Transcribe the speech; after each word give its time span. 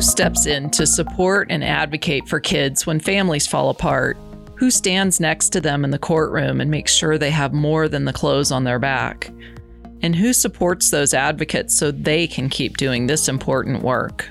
Steps 0.00 0.46
in 0.46 0.70
to 0.70 0.86
support 0.86 1.48
and 1.50 1.62
advocate 1.62 2.26
for 2.26 2.40
kids 2.40 2.86
when 2.86 3.00
families 3.00 3.46
fall 3.46 3.68
apart? 3.68 4.16
Who 4.56 4.70
stands 4.70 5.20
next 5.20 5.50
to 5.50 5.60
them 5.60 5.84
in 5.84 5.90
the 5.90 5.98
courtroom 5.98 6.60
and 6.60 6.70
makes 6.70 6.92
sure 6.92 7.18
they 7.18 7.30
have 7.30 7.52
more 7.52 7.86
than 7.86 8.06
the 8.06 8.12
clothes 8.12 8.50
on 8.50 8.64
their 8.64 8.78
back? 8.78 9.30
And 10.02 10.16
who 10.16 10.32
supports 10.32 10.90
those 10.90 11.12
advocates 11.12 11.76
so 11.76 11.90
they 11.90 12.26
can 12.26 12.48
keep 12.48 12.78
doing 12.78 13.06
this 13.06 13.28
important 13.28 13.82
work? 13.82 14.26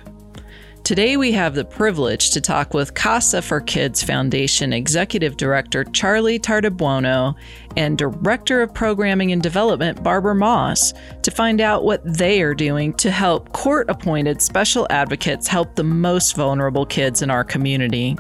Today, 0.84 1.18
we 1.18 1.32
have 1.34 1.54
the 1.54 1.66
privilege 1.66 2.32
to 2.32 2.42
talk 2.42 2.74
with 2.74 2.96
Casa 2.96 3.44
for 3.44 3.62
Kids 3.62 4.02
Foundation 4.02 4.74
Executive 4.74 5.38
Director 5.38 5.84
Charlie 5.84 6.40
Tardibuono 6.40 7.36
and 7.78 7.96
Director 7.96 8.64
of 8.64 8.74
Programming 8.74 9.32
and 9.32 9.42
Development 9.42 10.02
Barbara 10.02 10.34
Moss 10.34 10.94
to 11.22 11.30
find 11.30 11.62
out 11.62 11.84
what 11.84 12.02
they 12.04 12.42
are 12.42 12.56
doing 12.56 12.94
to 12.94 13.12
help 13.12 13.52
court 13.52 13.88
appointed 13.88 14.42
special 14.42 14.88
advocates 14.90 15.48
help 15.48 15.76
the 15.76 15.84
most 15.84 16.36
vulnerable 16.36 16.88
kids 16.88 17.22
in 17.22 17.30
our 17.30 17.44
community. 17.44 18.18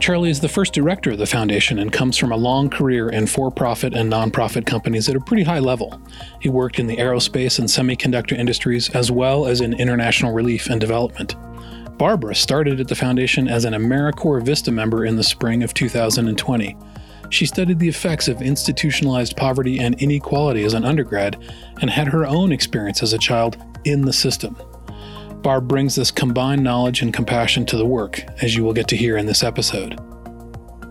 Charlie 0.00 0.30
is 0.30 0.40
the 0.40 0.48
first 0.48 0.72
director 0.72 1.12
of 1.12 1.18
the 1.18 1.26
foundation 1.26 1.78
and 1.78 1.92
comes 1.92 2.16
from 2.16 2.32
a 2.32 2.36
long 2.36 2.68
career 2.68 3.08
in 3.08 3.26
for 3.26 3.50
profit 3.50 3.94
and 3.94 4.12
nonprofit 4.12 4.66
companies 4.66 5.08
at 5.08 5.16
a 5.16 5.20
pretty 5.20 5.42
high 5.42 5.58
level. 5.58 6.00
He 6.40 6.48
worked 6.48 6.78
in 6.78 6.86
the 6.86 6.96
aerospace 6.96 7.58
and 7.58 7.68
semiconductor 7.68 8.36
industries 8.36 8.90
as 8.90 9.10
well 9.10 9.46
as 9.46 9.60
in 9.60 9.72
international 9.74 10.32
relief 10.32 10.68
and 10.68 10.80
development. 10.80 11.36
Barbara 11.96 12.34
started 12.34 12.80
at 12.80 12.88
the 12.88 12.94
foundation 12.94 13.46
as 13.46 13.64
an 13.64 13.72
AmeriCorps 13.72 14.44
Vista 14.44 14.72
member 14.72 15.04
in 15.04 15.16
the 15.16 15.22
spring 15.22 15.62
of 15.62 15.74
2020. 15.74 16.76
She 17.30 17.46
studied 17.46 17.78
the 17.78 17.88
effects 17.88 18.28
of 18.28 18.42
institutionalized 18.42 19.36
poverty 19.36 19.78
and 19.78 20.00
inequality 20.00 20.64
as 20.64 20.74
an 20.74 20.84
undergrad 20.84 21.36
and 21.80 21.90
had 21.90 22.08
her 22.08 22.26
own 22.26 22.52
experience 22.52 23.02
as 23.02 23.12
a 23.12 23.18
child 23.18 23.56
in 23.84 24.02
the 24.02 24.12
system. 24.12 24.56
Barb 25.44 25.68
brings 25.68 25.94
this 25.94 26.10
combined 26.10 26.64
knowledge 26.64 27.02
and 27.02 27.14
compassion 27.14 27.64
to 27.66 27.76
the 27.76 27.86
work, 27.86 28.24
as 28.42 28.56
you 28.56 28.64
will 28.64 28.72
get 28.72 28.88
to 28.88 28.96
hear 28.96 29.18
in 29.18 29.26
this 29.26 29.44
episode. 29.44 30.00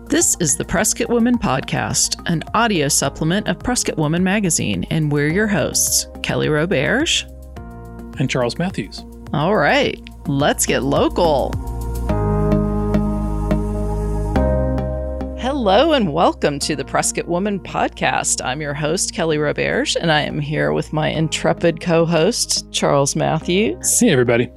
This 0.08 0.36
is 0.38 0.56
the 0.56 0.64
Prescott 0.64 1.10
Woman 1.10 1.36
Podcast, 1.36 2.22
an 2.26 2.42
audio 2.54 2.88
supplement 2.88 3.48
of 3.48 3.58
Prescott 3.58 3.98
Woman 3.98 4.22
Magazine, 4.22 4.84
and 4.90 5.10
we're 5.10 5.28
your 5.28 5.48
hosts, 5.48 6.06
Kelly 6.22 6.46
Roberge 6.46 7.28
and 8.20 8.30
Charles 8.30 8.56
Matthews. 8.56 9.04
All 9.32 9.56
right 9.56 10.00
let's 10.26 10.66
get 10.66 10.82
local. 10.82 11.52
Hello 15.64 15.94
and 15.94 16.12
welcome 16.12 16.58
to 16.58 16.76
the 16.76 16.84
Prescott 16.84 17.26
Woman 17.26 17.58
podcast. 17.58 18.44
I'm 18.44 18.60
your 18.60 18.74
host, 18.74 19.14
Kelly 19.14 19.38
Roberge, 19.38 19.96
and 19.96 20.12
I 20.12 20.20
am 20.20 20.38
here 20.38 20.74
with 20.74 20.92
my 20.92 21.08
intrepid 21.08 21.80
co 21.80 22.04
host, 22.04 22.70
Charles 22.70 23.16
Matthews. 23.16 23.98
Hey, 23.98 24.10
everybody. 24.10 24.52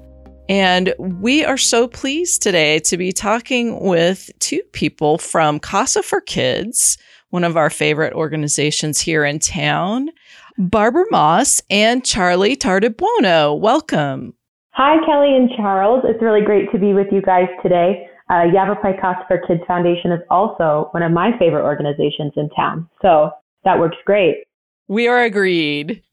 And 0.49 0.93
we 0.99 1.45
are 1.45 1.57
so 1.57 1.87
pleased 1.87 2.41
today 2.41 2.79
to 2.79 2.97
be 2.97 3.13
talking 3.13 3.79
with 3.79 4.29
two 4.39 4.61
people 4.73 5.17
from 5.17 5.61
Casa 5.61 6.03
for 6.03 6.19
Kids, 6.19 6.97
one 7.29 7.45
of 7.45 7.55
our 7.55 7.69
favorite 7.69 8.11
organizations 8.11 8.99
here 8.99 9.23
in 9.23 9.39
town, 9.39 10.09
Barbara 10.57 11.05
Moss 11.09 11.61
and 11.69 12.03
Charlie 12.03 12.57
Tardibuono. 12.57 13.57
Welcome. 13.57 14.33
Hi, 14.71 14.97
Kelly 15.05 15.33
and 15.37 15.49
Charles. 15.55 16.03
It's 16.05 16.21
really 16.21 16.41
great 16.41 16.69
to 16.73 16.77
be 16.77 16.93
with 16.93 17.07
you 17.13 17.21
guys 17.21 17.47
today. 17.63 18.06
Uh, 18.29 18.43
Yavapai 18.53 18.99
Casa 18.99 19.23
for 19.27 19.41
Kids 19.47 19.61
Foundation 19.67 20.11
is 20.11 20.21
also 20.29 20.89
one 20.91 21.03
of 21.03 21.11
my 21.11 21.37
favorite 21.39 21.63
organizations 21.63 22.33
in 22.35 22.49
town. 22.49 22.89
So 23.01 23.31
that 23.63 23.79
works 23.79 23.97
great. 24.05 24.43
We 24.87 25.07
are 25.07 25.23
agreed. 25.23 26.03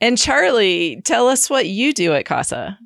And 0.00 0.16
Charlie, 0.16 1.02
tell 1.04 1.28
us 1.28 1.50
what 1.50 1.68
you 1.68 1.92
do 1.92 2.12
at 2.14 2.24
CASA. 2.24 2.78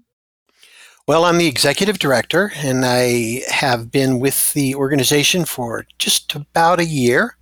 Well, 1.07 1.27
I'm 1.27 1.37
the 1.37 1.47
executive 1.47 1.99
director, 1.99 2.53
and 2.57 2.85
I 2.85 3.43
have 3.49 3.91
been 3.91 4.21
with 4.21 4.55
the 4.55 4.75
organization 4.75 5.45
for 5.45 5.87
just 5.99 6.35
about 6.35 6.81
a 6.81 6.87
year 6.87 7.37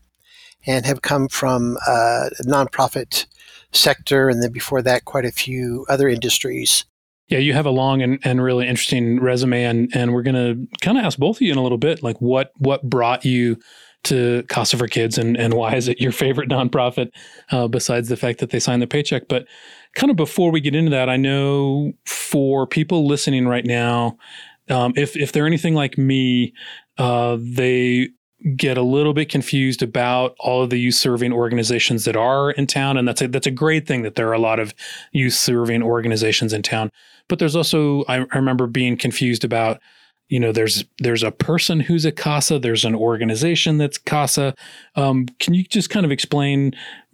and 0.66 0.84
have 0.84 1.02
come 1.02 1.28
from 1.28 1.76
a 1.86 2.30
nonprofit 2.44 3.26
sector 3.72 4.28
and 4.28 4.42
then 4.42 4.52
before 4.52 4.82
that, 4.82 5.04
quite 5.04 5.24
a 5.24 5.32
few 5.32 5.86
other 5.88 6.08
industries. 6.08 6.84
Yeah, 7.32 7.38
you 7.38 7.54
have 7.54 7.64
a 7.64 7.70
long 7.70 8.02
and, 8.02 8.18
and 8.24 8.42
really 8.42 8.68
interesting 8.68 9.18
resume, 9.18 9.64
and 9.64 9.90
and 9.94 10.12
we're 10.12 10.20
gonna 10.20 10.54
kind 10.82 10.98
of 10.98 11.04
ask 11.04 11.18
both 11.18 11.38
of 11.38 11.40
you 11.40 11.50
in 11.50 11.56
a 11.56 11.62
little 11.62 11.78
bit, 11.78 12.02
like 12.02 12.20
what 12.20 12.52
what 12.58 12.82
brought 12.82 13.24
you 13.24 13.56
to 14.02 14.42
Casa 14.50 14.76
for 14.76 14.86
Kids, 14.86 15.16
and 15.16 15.34
and 15.38 15.54
why 15.54 15.74
is 15.74 15.88
it 15.88 15.98
your 15.98 16.12
favorite 16.12 16.50
nonprofit, 16.50 17.08
uh, 17.50 17.68
besides 17.68 18.10
the 18.10 18.18
fact 18.18 18.38
that 18.40 18.50
they 18.50 18.60
sign 18.60 18.80
the 18.80 18.86
paycheck. 18.86 19.28
But 19.28 19.46
kind 19.94 20.10
of 20.10 20.16
before 20.18 20.50
we 20.50 20.60
get 20.60 20.74
into 20.74 20.90
that, 20.90 21.08
I 21.08 21.16
know 21.16 21.94
for 22.04 22.66
people 22.66 23.06
listening 23.06 23.48
right 23.48 23.64
now, 23.64 24.18
um, 24.68 24.92
if 24.94 25.16
if 25.16 25.32
they're 25.32 25.46
anything 25.46 25.74
like 25.74 25.96
me, 25.96 26.52
uh, 26.98 27.38
they 27.40 28.10
get 28.56 28.76
a 28.76 28.82
little 28.82 29.14
bit 29.14 29.30
confused 29.30 29.82
about 29.82 30.34
all 30.38 30.62
of 30.62 30.68
the 30.68 30.76
youth 30.76 30.96
serving 30.96 31.32
organizations 31.32 32.04
that 32.04 32.16
are 32.16 32.50
in 32.50 32.66
town 32.66 32.96
and 32.96 33.06
that's 33.06 33.22
a 33.22 33.28
that's 33.28 33.46
a 33.46 33.52
great 33.52 33.86
thing 33.86 34.02
that 34.02 34.16
there 34.16 34.28
are 34.28 34.32
a 34.32 34.38
lot 34.38 34.58
of 34.58 34.74
youth 35.12 35.32
serving 35.32 35.80
organizations 35.80 36.52
in 36.52 36.60
town 36.60 36.90
but 37.28 37.38
there's 37.38 37.56
also 37.56 38.04
I, 38.04 38.18
I 38.18 38.36
remember 38.36 38.66
being 38.66 38.96
confused 38.96 39.44
about 39.44 39.80
you 40.28 40.40
know 40.40 40.52
there's 40.52 40.84
there's 40.98 41.22
a 41.22 41.30
person 41.30 41.80
who's 41.80 42.04
a 42.04 42.12
casa 42.12 42.58
there's 42.58 42.84
an 42.84 42.94
organization 42.94 43.78
that's 43.78 43.98
casa. 43.98 44.54
Um, 44.96 45.26
can 45.38 45.54
you 45.54 45.64
just 45.64 45.90
kind 45.90 46.06
of 46.06 46.12
explain 46.12 46.72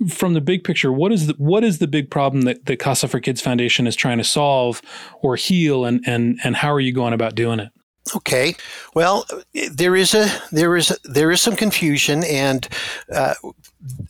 from 0.08 0.34
the 0.34 0.40
big 0.40 0.62
picture 0.62 0.92
what 0.92 1.12
is 1.12 1.26
the 1.26 1.34
what 1.34 1.64
is 1.64 1.78
the 1.78 1.88
big 1.88 2.10
problem 2.10 2.42
that 2.42 2.66
the 2.66 2.76
casa 2.76 3.08
for 3.08 3.18
kids 3.18 3.40
foundation 3.40 3.86
is 3.86 3.96
trying 3.96 4.18
to 4.18 4.24
solve 4.24 4.82
or 5.20 5.36
heal 5.36 5.84
and 5.84 6.02
and 6.06 6.38
and 6.44 6.56
how 6.56 6.72
are 6.72 6.80
you 6.80 6.92
going 6.92 7.12
about 7.12 7.34
doing 7.34 7.60
it? 7.60 7.70
Okay, 8.16 8.54
well, 8.94 9.26
there 9.70 9.96
is 9.96 10.14
a 10.14 10.28
there 10.52 10.76
is 10.76 10.96
there 11.04 11.30
is 11.30 11.40
some 11.40 11.56
confusion, 11.56 12.24
and 12.24 12.68
uh, 13.12 13.34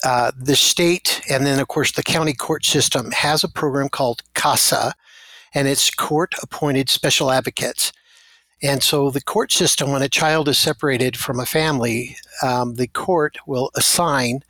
uh, 0.05 0.33
the 0.39 0.57
state 0.57 1.21
and 1.29 1.47
then 1.47 1.59
of 1.59 1.69
course 1.69 1.93
the 1.93 2.03
county 2.03 2.33
court 2.33 2.65
system 2.65 3.11
has 3.11 3.43
a 3.43 3.49
program 3.49 3.89
called 3.89 4.23
CASA, 4.35 4.95
and 5.59 5.67
it's 5.67 5.91
court 5.91 6.35
appointed 6.41 6.89
special 6.89 7.33
advocates. 7.33 7.93
And 8.63 8.81
so 8.81 9.11
the 9.11 9.21
court 9.21 9.51
system, 9.51 9.91
when 9.91 10.03
a 10.03 10.09
child 10.09 10.49
is 10.49 10.57
separated 10.57 11.17
from 11.17 11.41
a 11.41 11.47
family, 11.47 12.17
um, 12.45 12.77
the 12.77 12.87
court 12.87 13.39
will 13.45 13.73
assign 13.75 14.43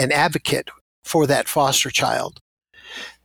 an 0.00 0.10
advocate 0.10 0.68
for 1.04 1.28
that 1.28 1.48
foster 1.48 1.90
child. 1.90 2.40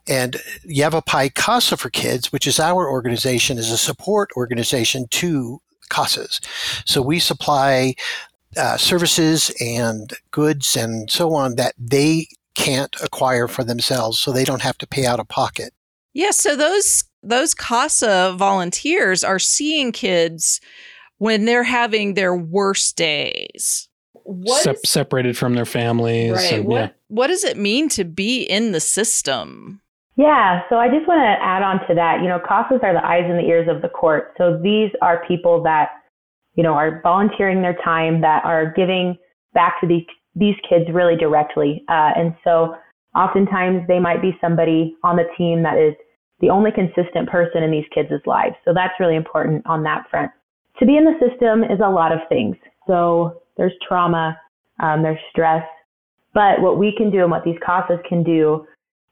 And 0.07 0.37
Yavapai 0.63 1.29
Casa 1.29 1.75
for 1.75 1.89
Kids, 1.89 2.31
which 2.31 2.45
is 2.45 2.59
our 2.59 2.87
organization, 2.87 3.57
is 3.57 3.71
a 3.71 3.77
support 3.79 4.29
organization 4.37 5.07
to 5.09 5.59
CASAs. 5.89 6.39
So 6.85 7.01
we 7.01 7.17
supply 7.17 7.95
uh, 8.55 8.77
services 8.77 9.51
and 9.59 10.13
goods 10.29 10.77
and 10.77 11.09
so 11.09 11.33
on 11.33 11.55
that 11.55 11.73
they 11.79 12.27
can't 12.53 12.95
acquire 13.01 13.47
for 13.47 13.63
themselves, 13.63 14.19
so 14.19 14.31
they 14.31 14.43
don't 14.43 14.61
have 14.61 14.77
to 14.77 14.87
pay 14.87 15.07
out 15.07 15.19
of 15.19 15.27
pocket. 15.29 15.73
Yeah, 16.13 16.29
so 16.29 16.55
those 16.55 17.03
those 17.23 17.53
CASA 17.53 18.35
volunteers 18.37 19.23
are 19.23 19.39
seeing 19.39 19.91
kids 19.91 20.59
when 21.17 21.45
they're 21.45 21.63
having 21.63 22.13
their 22.13 22.35
worst 22.35 22.97
days. 22.97 23.87
What 24.25 24.65
is, 24.67 24.81
separated 24.85 25.37
from 25.37 25.53
their 25.53 25.65
families. 25.65 26.33
Right. 26.33 26.53
And, 26.53 26.65
what, 26.65 26.77
yeah. 26.77 26.89
what 27.07 27.27
does 27.27 27.43
it 27.43 27.57
mean 27.57 27.89
to 27.89 28.03
be 28.03 28.43
in 28.43 28.71
the 28.71 28.79
system? 28.79 29.81
Yeah, 30.15 30.61
so 30.69 30.75
I 30.75 30.89
just 30.89 31.07
want 31.07 31.21
to 31.21 31.43
add 31.43 31.63
on 31.63 31.79
to 31.87 31.95
that. 31.95 32.21
You 32.21 32.27
know, 32.27 32.39
CASAs 32.39 32.83
are 32.83 32.93
the 32.93 33.05
eyes 33.05 33.23
and 33.25 33.39
the 33.39 33.49
ears 33.49 33.67
of 33.69 33.81
the 33.81 33.89
court. 33.89 34.33
So 34.37 34.59
these 34.61 34.91
are 35.01 35.25
people 35.27 35.63
that, 35.63 35.89
you 36.55 36.61
know, 36.61 36.73
are 36.73 37.01
volunteering 37.01 37.61
their 37.61 37.75
time, 37.83 38.21
that 38.21 38.45
are 38.45 38.71
giving 38.75 39.17
back 39.53 39.81
to 39.81 39.87
these 39.87 40.05
these 40.35 40.55
kids 40.67 40.85
really 40.91 41.15
directly. 41.15 41.83
Uh, 41.87 42.11
and 42.15 42.35
so 42.43 42.75
oftentimes 43.15 43.87
they 43.87 43.99
might 43.99 44.21
be 44.21 44.35
somebody 44.41 44.95
on 45.03 45.15
the 45.15 45.25
team 45.37 45.61
that 45.63 45.77
is 45.77 45.93
the 46.43 46.49
only 46.49 46.71
consistent 46.71 47.29
person 47.29 47.63
in 47.63 47.71
these 47.71 47.85
kids' 47.95 48.11
lives. 48.25 48.55
So 48.65 48.73
that's 48.73 48.99
really 48.99 49.15
important 49.15 49.65
on 49.65 49.81
that 49.83 50.03
front. 50.11 50.29
To 50.79 50.85
be 50.85 50.97
in 50.97 51.05
the 51.05 51.15
system 51.17 51.63
is 51.63 51.79
a 51.81 51.89
lot 51.89 52.11
of 52.11 52.19
things. 52.27 52.57
So 52.85 53.41
there's 53.55 53.71
trauma, 53.87 54.37
um, 54.81 55.03
there's 55.03 55.19
stress, 55.31 55.63
but 56.33 56.59
what 56.59 56.77
we 56.77 56.93
can 56.97 57.09
do 57.09 57.21
and 57.21 57.31
what 57.31 57.45
these 57.45 57.55
CASAs 57.65 58.03
can 58.03 58.23
do 58.23 58.67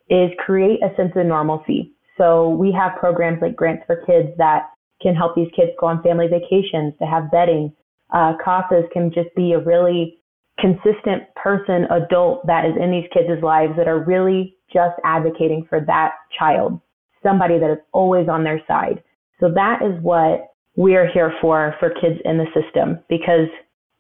is 0.10 0.30
create 0.40 0.82
a 0.84 0.94
sense 0.98 1.14
of 1.16 1.26
normalcy. 1.26 1.94
So 2.18 2.50
we 2.50 2.70
have 2.74 3.00
programs 3.00 3.42
like 3.42 3.56
Grants 3.56 3.84
for 3.88 4.04
Kids 4.06 4.28
that 4.38 4.70
can 5.02 5.16
help 5.16 5.34
these 5.34 5.52
kids 5.56 5.72
go 5.80 5.88
on 5.88 6.04
family 6.04 6.28
vacations, 6.28 6.94
to 7.00 7.06
have 7.06 7.32
bedding. 7.32 7.72
Uh, 8.14 8.34
CASAs 8.46 8.92
can 8.92 9.10
just 9.10 9.34
be 9.38 9.54
a 9.54 9.60
really 9.60 10.20
consistent 10.60 11.24
person, 11.42 11.86
adult 11.92 12.46
that 12.46 12.66
is 12.66 12.74
in 12.78 12.92
these 12.92 13.08
kids' 13.14 13.42
lives 13.42 13.72
that 13.78 13.88
are 13.88 14.04
really 14.04 14.58
just 14.74 15.00
advocating 15.06 15.66
for 15.70 15.80
that 15.88 16.12
child 16.38 16.82
somebody 17.24 17.60
that 17.60 17.72
is 17.72 17.80
always 17.92 18.28
on 18.30 18.44
their 18.44 18.62
side. 18.68 19.04
So 19.40 19.50
that 19.54 19.82
is 19.82 20.02
what 20.02 20.54
we 20.76 20.96
are 20.96 21.08
here 21.08 21.34
for 21.42 21.76
for 21.80 21.90
kids 21.90 22.20
in 22.24 22.38
the 22.38 22.46
system 22.54 23.00
because 23.10 23.50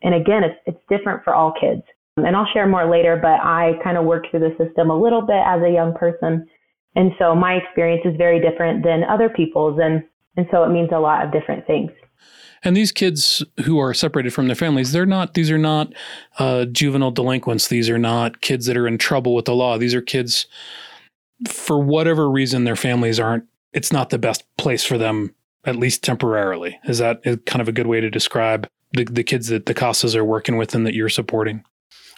and 0.03 0.15
again 0.15 0.43
it's 0.43 0.59
it's 0.65 0.79
different 0.89 1.23
for 1.23 1.33
all 1.33 1.53
kids. 1.59 1.83
And 2.17 2.35
I'll 2.35 2.47
share 2.53 2.67
more 2.67 2.89
later, 2.89 3.17
but 3.21 3.39
I 3.41 3.73
kind 3.83 3.97
of 3.97 4.05
worked 4.05 4.27
through 4.31 4.41
the 4.41 4.55
system 4.63 4.89
a 4.89 4.99
little 4.99 5.21
bit 5.21 5.41
as 5.45 5.61
a 5.61 5.71
young 5.71 5.93
person. 5.93 6.45
And 6.95 7.11
so 7.17 7.33
my 7.33 7.53
experience 7.53 8.01
is 8.05 8.17
very 8.17 8.39
different 8.41 8.83
than 8.83 9.03
other 9.05 9.29
people's. 9.29 9.79
And 9.81 10.03
And 10.37 10.45
so 10.51 10.63
it 10.63 10.69
means 10.69 10.89
a 10.93 10.99
lot 10.99 11.25
of 11.25 11.31
different 11.31 11.65
things. 11.67 11.91
And 12.63 12.77
these 12.77 12.91
kids 12.91 13.43
who 13.65 13.79
are 13.79 13.93
separated 13.93 14.33
from 14.33 14.47
their 14.47 14.55
families, 14.55 14.91
they're 14.91 15.05
not, 15.05 15.33
these 15.33 15.49
are 15.49 15.57
not 15.57 15.93
uh, 16.37 16.65
juvenile 16.65 17.11
delinquents. 17.11 17.69
These 17.69 17.89
are 17.89 17.97
not 17.97 18.41
kids 18.41 18.65
that 18.67 18.77
are 18.77 18.87
in 18.87 18.97
trouble 18.97 19.33
with 19.33 19.45
the 19.45 19.55
law. 19.55 19.77
These 19.77 19.95
are 19.95 20.01
kids, 20.01 20.45
for 21.47 21.79
whatever 21.79 22.29
reason, 22.29 22.63
their 22.63 22.75
families 22.75 23.19
aren't, 23.19 23.45
it's 23.73 23.91
not 23.91 24.09
the 24.09 24.19
best 24.19 24.43
place 24.57 24.83
for 24.83 24.97
them, 24.97 25.33
at 25.65 25.75
least 25.75 26.03
temporarily. 26.03 26.79
Is 26.85 26.97
that 26.97 27.23
kind 27.45 27.61
of 27.61 27.67
a 27.67 27.73
good 27.73 27.87
way 27.87 28.01
to 28.01 28.09
describe 28.09 28.67
the, 28.93 29.05
the 29.05 29.23
kids 29.23 29.47
that 29.47 29.65
the 29.65 29.73
CASAs 29.73 30.15
are 30.15 30.25
working 30.25 30.57
with 30.57 30.75
and 30.75 30.85
that 30.85 30.93
you're 30.93 31.09
supporting? 31.09 31.63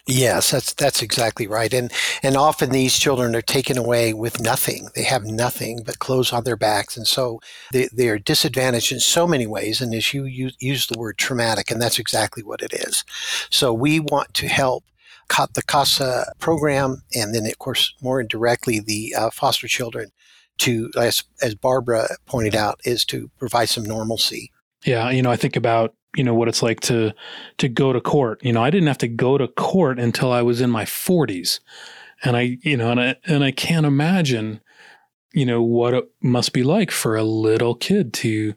Yes, 0.06 0.52
that's 0.52 0.74
that's 0.74 1.02
exactly 1.02 1.48
right. 1.48 1.74
And 1.74 1.90
and 2.24 2.36
often 2.36 2.72
these 2.72 3.00
children 3.00 3.38
are 3.38 3.42
taken 3.42 3.78
away 3.78 4.14
with 4.14 4.42
nothing. 4.42 4.90
They 4.96 5.04
have 5.04 5.24
nothing 5.24 5.82
but 5.86 6.00
clothes 6.00 6.34
on 6.34 6.44
their 6.44 6.58
backs, 6.58 6.98
and 6.98 7.08
so 7.08 7.40
they, 7.72 7.88
they 7.94 8.10
are 8.10 8.20
disadvantaged 8.20 8.92
in 8.92 9.00
so 9.00 9.26
many 9.26 9.48
ways. 9.48 9.80
And 9.80 9.94
as 9.94 10.14
you 10.14 10.26
use, 10.26 10.58
use 10.60 10.88
the 10.88 11.00
word 11.00 11.18
traumatic, 11.18 11.72
and 11.72 11.82
that's 11.82 12.00
exactly 12.00 12.44
what 12.44 12.62
it 12.62 12.74
is. 12.74 13.06
So 13.50 13.72
we 13.72 14.02
want 14.02 14.34
to 14.34 14.48
help 14.50 14.84
the 15.54 15.64
CASA 15.64 16.34
program, 16.40 17.04
and 17.16 17.34
then 17.34 17.46
of 17.46 17.58
course 17.60 17.94
more 18.02 18.22
indirectly 18.22 18.80
the 18.80 19.14
uh, 19.18 19.30
foster 19.30 19.68
children 19.68 20.12
to, 20.60 20.92
as, 20.96 21.24
as 21.42 21.56
Barbara 21.56 22.08
pointed 22.26 22.56
out, 22.56 22.80
is 22.86 23.06
to 23.06 23.30
provide 23.40 23.70
some 23.70 23.84
normalcy. 23.84 24.52
Yeah, 24.86 25.10
you 25.10 25.22
know, 25.22 25.32
I 25.32 25.36
think 25.36 25.56
about 25.56 25.96
you 26.16 26.24
know 26.24 26.34
what 26.34 26.48
it's 26.48 26.62
like 26.62 26.80
to 26.82 27.14
to 27.58 27.68
go 27.68 27.94
to 27.94 28.02
court. 28.02 28.44
You 28.44 28.54
know, 28.54 28.64
I 28.64 28.70
didn't 28.70 28.88
have 28.88 28.98
to 29.00 29.08
go 29.08 29.38
to 29.38 29.48
court 29.48 30.00
until 30.00 30.32
I 30.32 30.42
was 30.42 30.62
in 30.62 30.70
my 30.70 30.86
40s. 30.86 31.60
And 32.24 32.38
I, 32.38 32.58
you 32.62 32.78
know, 32.78 32.92
and 32.92 33.02
I 33.02 33.16
and 33.26 33.44
I 33.44 33.52
can't 33.52 33.86
imagine, 33.86 34.62
you 35.34 35.46
know, 35.46 35.62
what 35.62 35.94
it 35.94 36.06
must 36.22 36.54
be 36.54 36.64
like 36.64 36.92
for 36.92 37.16
a 37.16 37.24
little 37.24 37.76
kid 37.76 38.14
to 38.16 38.54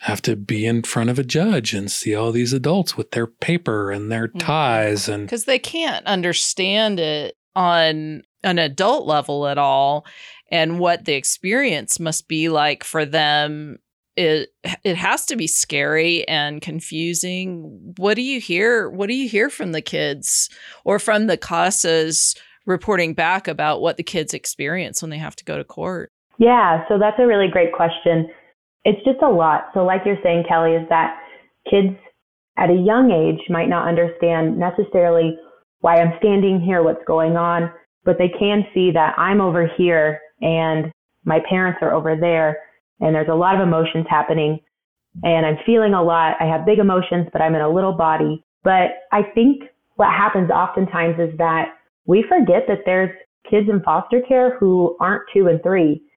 have 0.00 0.22
to 0.22 0.36
be 0.36 0.64
in 0.64 0.82
front 0.82 1.10
of 1.10 1.18
a 1.18 1.24
judge 1.24 1.74
and 1.74 1.90
see 1.90 2.14
all 2.14 2.30
these 2.30 2.52
adults 2.52 2.96
with 2.96 3.10
their 3.10 3.26
paper 3.26 3.90
and 3.90 4.10
their 4.10 4.28
mm-hmm. 4.28 4.38
ties 4.38 5.08
and 5.08 5.26
because 5.26 5.44
they 5.44 5.58
can't 5.58 6.06
understand 6.06 7.00
it 7.00 7.36
on 7.56 8.22
an 8.44 8.58
adult 8.58 9.06
level 9.06 9.48
at 9.48 9.58
all 9.58 10.06
and 10.50 10.78
what 10.78 11.04
the 11.04 11.14
experience 11.14 11.98
must 11.98 12.28
be 12.28 12.48
like 12.48 12.84
for 12.84 13.04
them 13.04 13.78
it 14.18 14.50
it 14.82 14.96
has 14.96 15.24
to 15.26 15.36
be 15.36 15.46
scary 15.46 16.26
and 16.26 16.60
confusing. 16.60 17.94
What 17.98 18.14
do 18.14 18.22
you 18.22 18.40
hear? 18.40 18.90
What 18.90 19.06
do 19.08 19.14
you 19.14 19.28
hear 19.28 19.48
from 19.48 19.70
the 19.70 19.80
kids 19.80 20.50
or 20.84 20.98
from 20.98 21.28
the 21.28 21.38
CASAs 21.38 22.36
reporting 22.66 23.14
back 23.14 23.46
about 23.46 23.80
what 23.80 23.96
the 23.96 24.02
kids 24.02 24.34
experience 24.34 25.00
when 25.00 25.10
they 25.10 25.18
have 25.18 25.36
to 25.36 25.44
go 25.44 25.56
to 25.56 25.62
court? 25.62 26.10
Yeah, 26.38 26.84
so 26.88 26.98
that's 26.98 27.18
a 27.20 27.26
really 27.26 27.48
great 27.48 27.72
question. 27.72 28.28
It's 28.88 29.04
just 29.04 29.20
a 29.22 29.28
lot. 29.28 29.68
So, 29.74 29.84
like 29.84 30.00
you're 30.06 30.16
saying, 30.22 30.44
Kelly, 30.48 30.72
is 30.72 30.88
that 30.88 31.20
kids 31.70 31.94
at 32.56 32.70
a 32.70 32.74
young 32.74 33.10
age 33.10 33.38
might 33.50 33.68
not 33.68 33.86
understand 33.86 34.58
necessarily 34.58 35.36
why 35.80 36.00
I'm 36.00 36.14
standing 36.18 36.58
here, 36.58 36.82
what's 36.82 37.04
going 37.06 37.36
on, 37.36 37.70
but 38.04 38.16
they 38.16 38.30
can 38.30 38.64
see 38.72 38.90
that 38.92 39.12
I'm 39.18 39.42
over 39.42 39.70
here 39.76 40.18
and 40.40 40.90
my 41.26 41.38
parents 41.46 41.80
are 41.82 41.92
over 41.92 42.16
there 42.18 42.56
and 43.00 43.14
there's 43.14 43.28
a 43.28 43.34
lot 43.34 43.54
of 43.54 43.60
emotions 43.60 44.06
happening 44.08 44.58
and 45.22 45.44
I'm 45.44 45.58
feeling 45.66 45.92
a 45.92 46.02
lot. 46.02 46.36
I 46.40 46.46
have 46.46 46.64
big 46.64 46.78
emotions, 46.78 47.28
but 47.30 47.42
I'm 47.42 47.54
in 47.54 47.60
a 47.60 47.70
little 47.70 47.92
body. 47.92 48.42
But 48.64 49.04
I 49.12 49.20
think 49.34 49.64
what 49.96 50.08
happens 50.08 50.50
oftentimes 50.50 51.16
is 51.20 51.36
that 51.36 51.74
we 52.06 52.24
forget 52.26 52.62
that 52.68 52.84
there's 52.86 53.10
kids 53.50 53.68
in 53.68 53.82
foster 53.82 54.22
care 54.26 54.56
who 54.58 54.96
aren't 54.98 55.24
two 55.34 55.48
and 55.48 55.62
three. 55.62 56.07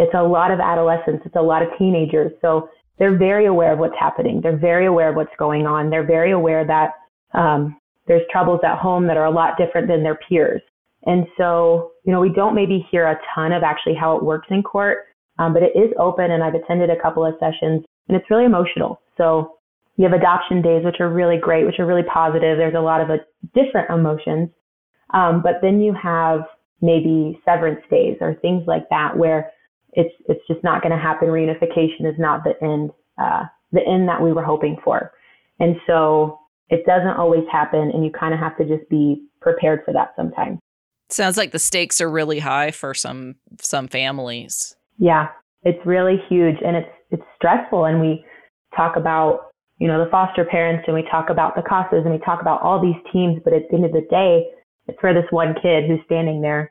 It's 0.00 0.14
a 0.14 0.22
lot 0.22 0.50
of 0.50 0.60
adolescents. 0.60 1.22
It's 1.26 1.36
a 1.36 1.42
lot 1.42 1.62
of 1.62 1.68
teenagers. 1.78 2.32
So 2.40 2.70
they're 2.98 3.16
very 3.16 3.46
aware 3.46 3.72
of 3.72 3.78
what's 3.78 3.98
happening. 3.98 4.40
They're 4.42 4.56
very 4.56 4.86
aware 4.86 5.10
of 5.10 5.16
what's 5.16 5.36
going 5.38 5.66
on. 5.66 5.90
They're 5.90 6.06
very 6.06 6.32
aware 6.32 6.66
that 6.66 6.92
um, 7.34 7.78
there's 8.08 8.22
troubles 8.32 8.60
at 8.64 8.78
home 8.78 9.06
that 9.06 9.16
are 9.16 9.26
a 9.26 9.30
lot 9.30 9.58
different 9.58 9.88
than 9.88 10.02
their 10.02 10.18
peers. 10.26 10.62
And 11.04 11.26
so, 11.38 11.92
you 12.04 12.12
know, 12.12 12.20
we 12.20 12.32
don't 12.32 12.54
maybe 12.54 12.86
hear 12.90 13.06
a 13.06 13.18
ton 13.34 13.52
of 13.52 13.62
actually 13.62 13.94
how 13.94 14.16
it 14.16 14.22
works 14.22 14.48
in 14.50 14.62
court, 14.62 15.06
um, 15.38 15.52
but 15.54 15.62
it 15.62 15.72
is 15.74 15.90
open, 15.98 16.30
and 16.30 16.42
I've 16.42 16.54
attended 16.54 16.90
a 16.90 17.00
couple 17.00 17.24
of 17.24 17.34
sessions, 17.40 17.84
and 18.08 18.16
it's 18.16 18.30
really 18.30 18.44
emotional. 18.44 19.00
So 19.16 19.58
you 19.96 20.04
have 20.04 20.12
adoption 20.12 20.60
days, 20.60 20.84
which 20.84 21.00
are 21.00 21.08
really 21.08 21.38
great, 21.38 21.64
which 21.66 21.78
are 21.78 21.86
really 21.86 22.02
positive. 22.02 22.58
There's 22.58 22.74
a 22.74 22.80
lot 22.80 23.00
of 23.00 23.10
uh, 23.10 23.16
different 23.54 23.90
emotions. 23.90 24.50
Um, 25.12 25.42
but 25.42 25.54
then 25.62 25.80
you 25.80 25.94
have 25.94 26.40
maybe 26.82 27.40
severance 27.44 27.80
days 27.90 28.16
or 28.20 28.34
things 28.34 28.64
like 28.66 28.88
that 28.90 29.16
where 29.16 29.50
it's 29.92 30.14
it's 30.28 30.46
just 30.46 30.62
not 30.62 30.82
going 30.82 30.92
to 30.92 30.98
happen. 30.98 31.28
Reunification 31.28 32.08
is 32.08 32.18
not 32.18 32.44
the 32.44 32.54
end 32.62 32.90
uh, 33.20 33.44
the 33.72 33.80
end 33.86 34.08
that 34.08 34.22
we 34.22 34.32
were 34.32 34.44
hoping 34.44 34.76
for, 34.84 35.12
and 35.58 35.76
so 35.86 36.38
it 36.68 36.84
doesn't 36.86 37.16
always 37.16 37.44
happen, 37.50 37.90
and 37.92 38.04
you 38.04 38.10
kind 38.10 38.32
of 38.34 38.40
have 38.40 38.56
to 38.58 38.64
just 38.64 38.88
be 38.88 39.22
prepared 39.40 39.80
for 39.84 39.92
that 39.92 40.12
sometimes. 40.16 40.58
Sounds 41.08 41.36
like 41.36 41.50
the 41.50 41.58
stakes 41.58 42.00
are 42.00 42.10
really 42.10 42.38
high 42.38 42.70
for 42.70 42.94
some 42.94 43.36
some 43.60 43.88
families. 43.88 44.76
Yeah, 44.98 45.28
it's 45.62 45.84
really 45.84 46.16
huge 46.28 46.56
and 46.64 46.76
it's 46.76 46.90
it's 47.10 47.22
stressful 47.36 47.84
and 47.84 48.00
we 48.00 48.24
talk 48.76 48.96
about 48.96 49.50
you 49.78 49.88
know 49.88 50.02
the 50.02 50.10
foster 50.10 50.44
parents 50.44 50.84
and 50.86 50.94
we 50.94 51.02
talk 51.10 51.30
about 51.30 51.54
the 51.56 51.62
CASAs 51.62 52.04
and 52.04 52.12
we 52.12 52.18
talk 52.18 52.40
about 52.40 52.62
all 52.62 52.80
these 52.80 53.00
teams, 53.12 53.40
but 53.44 53.52
at 53.52 53.62
the 53.68 53.76
end 53.76 53.84
of 53.84 53.92
the 53.92 54.06
day, 54.10 54.46
it's 54.86 54.98
for 55.00 55.12
this 55.12 55.24
one 55.30 55.54
kid 55.60 55.84
who's 55.86 56.00
standing 56.06 56.40
there 56.40 56.70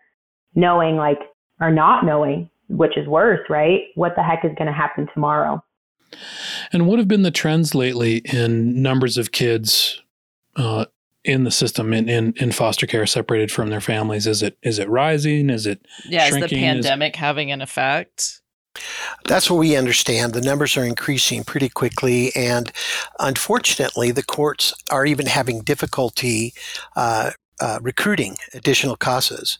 knowing 0.55 0.95
like 0.95 1.19
or 1.59 1.71
not 1.71 2.05
knowing, 2.05 2.49
which 2.69 2.97
is 2.97 3.07
worse, 3.07 3.41
right? 3.49 3.81
What 3.95 4.15
the 4.15 4.23
heck 4.23 4.45
is 4.45 4.51
going 4.57 4.67
to 4.67 4.73
happen 4.73 5.07
tomorrow? 5.13 5.63
And 6.71 6.87
what 6.87 6.99
have 6.99 7.07
been 7.07 7.23
the 7.23 7.31
trends 7.31 7.75
lately 7.75 8.17
in 8.17 8.81
numbers 8.81 9.17
of 9.17 9.31
kids 9.31 10.01
uh, 10.55 10.85
in 11.23 11.43
the 11.43 11.51
system 11.51 11.93
in, 11.93 12.09
in, 12.09 12.33
in 12.37 12.51
foster 12.51 12.87
care 12.87 13.05
separated 13.05 13.51
from 13.51 13.69
their 13.69 13.81
families? 13.81 14.25
Is 14.25 14.41
it 14.41 14.57
is 14.63 14.79
it 14.79 14.89
rising? 14.89 15.49
Is 15.49 15.65
it 15.65 15.85
yeah? 16.07 16.27
Shrinking? 16.27 16.43
Is 16.43 16.49
the 16.49 16.89
pandemic 16.89 17.15
is, 17.15 17.19
having 17.19 17.51
an 17.51 17.61
effect? 17.61 18.41
That's 19.25 19.49
what 19.49 19.57
we 19.57 19.75
understand. 19.75 20.33
The 20.33 20.41
numbers 20.41 20.77
are 20.77 20.85
increasing 20.85 21.43
pretty 21.43 21.69
quickly, 21.69 22.31
and 22.35 22.71
unfortunately, 23.19 24.11
the 24.11 24.23
courts 24.23 24.73
are 24.89 25.05
even 25.05 25.25
having 25.25 25.61
difficulty 25.61 26.53
uh, 26.95 27.31
uh, 27.61 27.79
recruiting 27.81 28.37
additional 28.53 28.97
CASAs. 28.97 29.57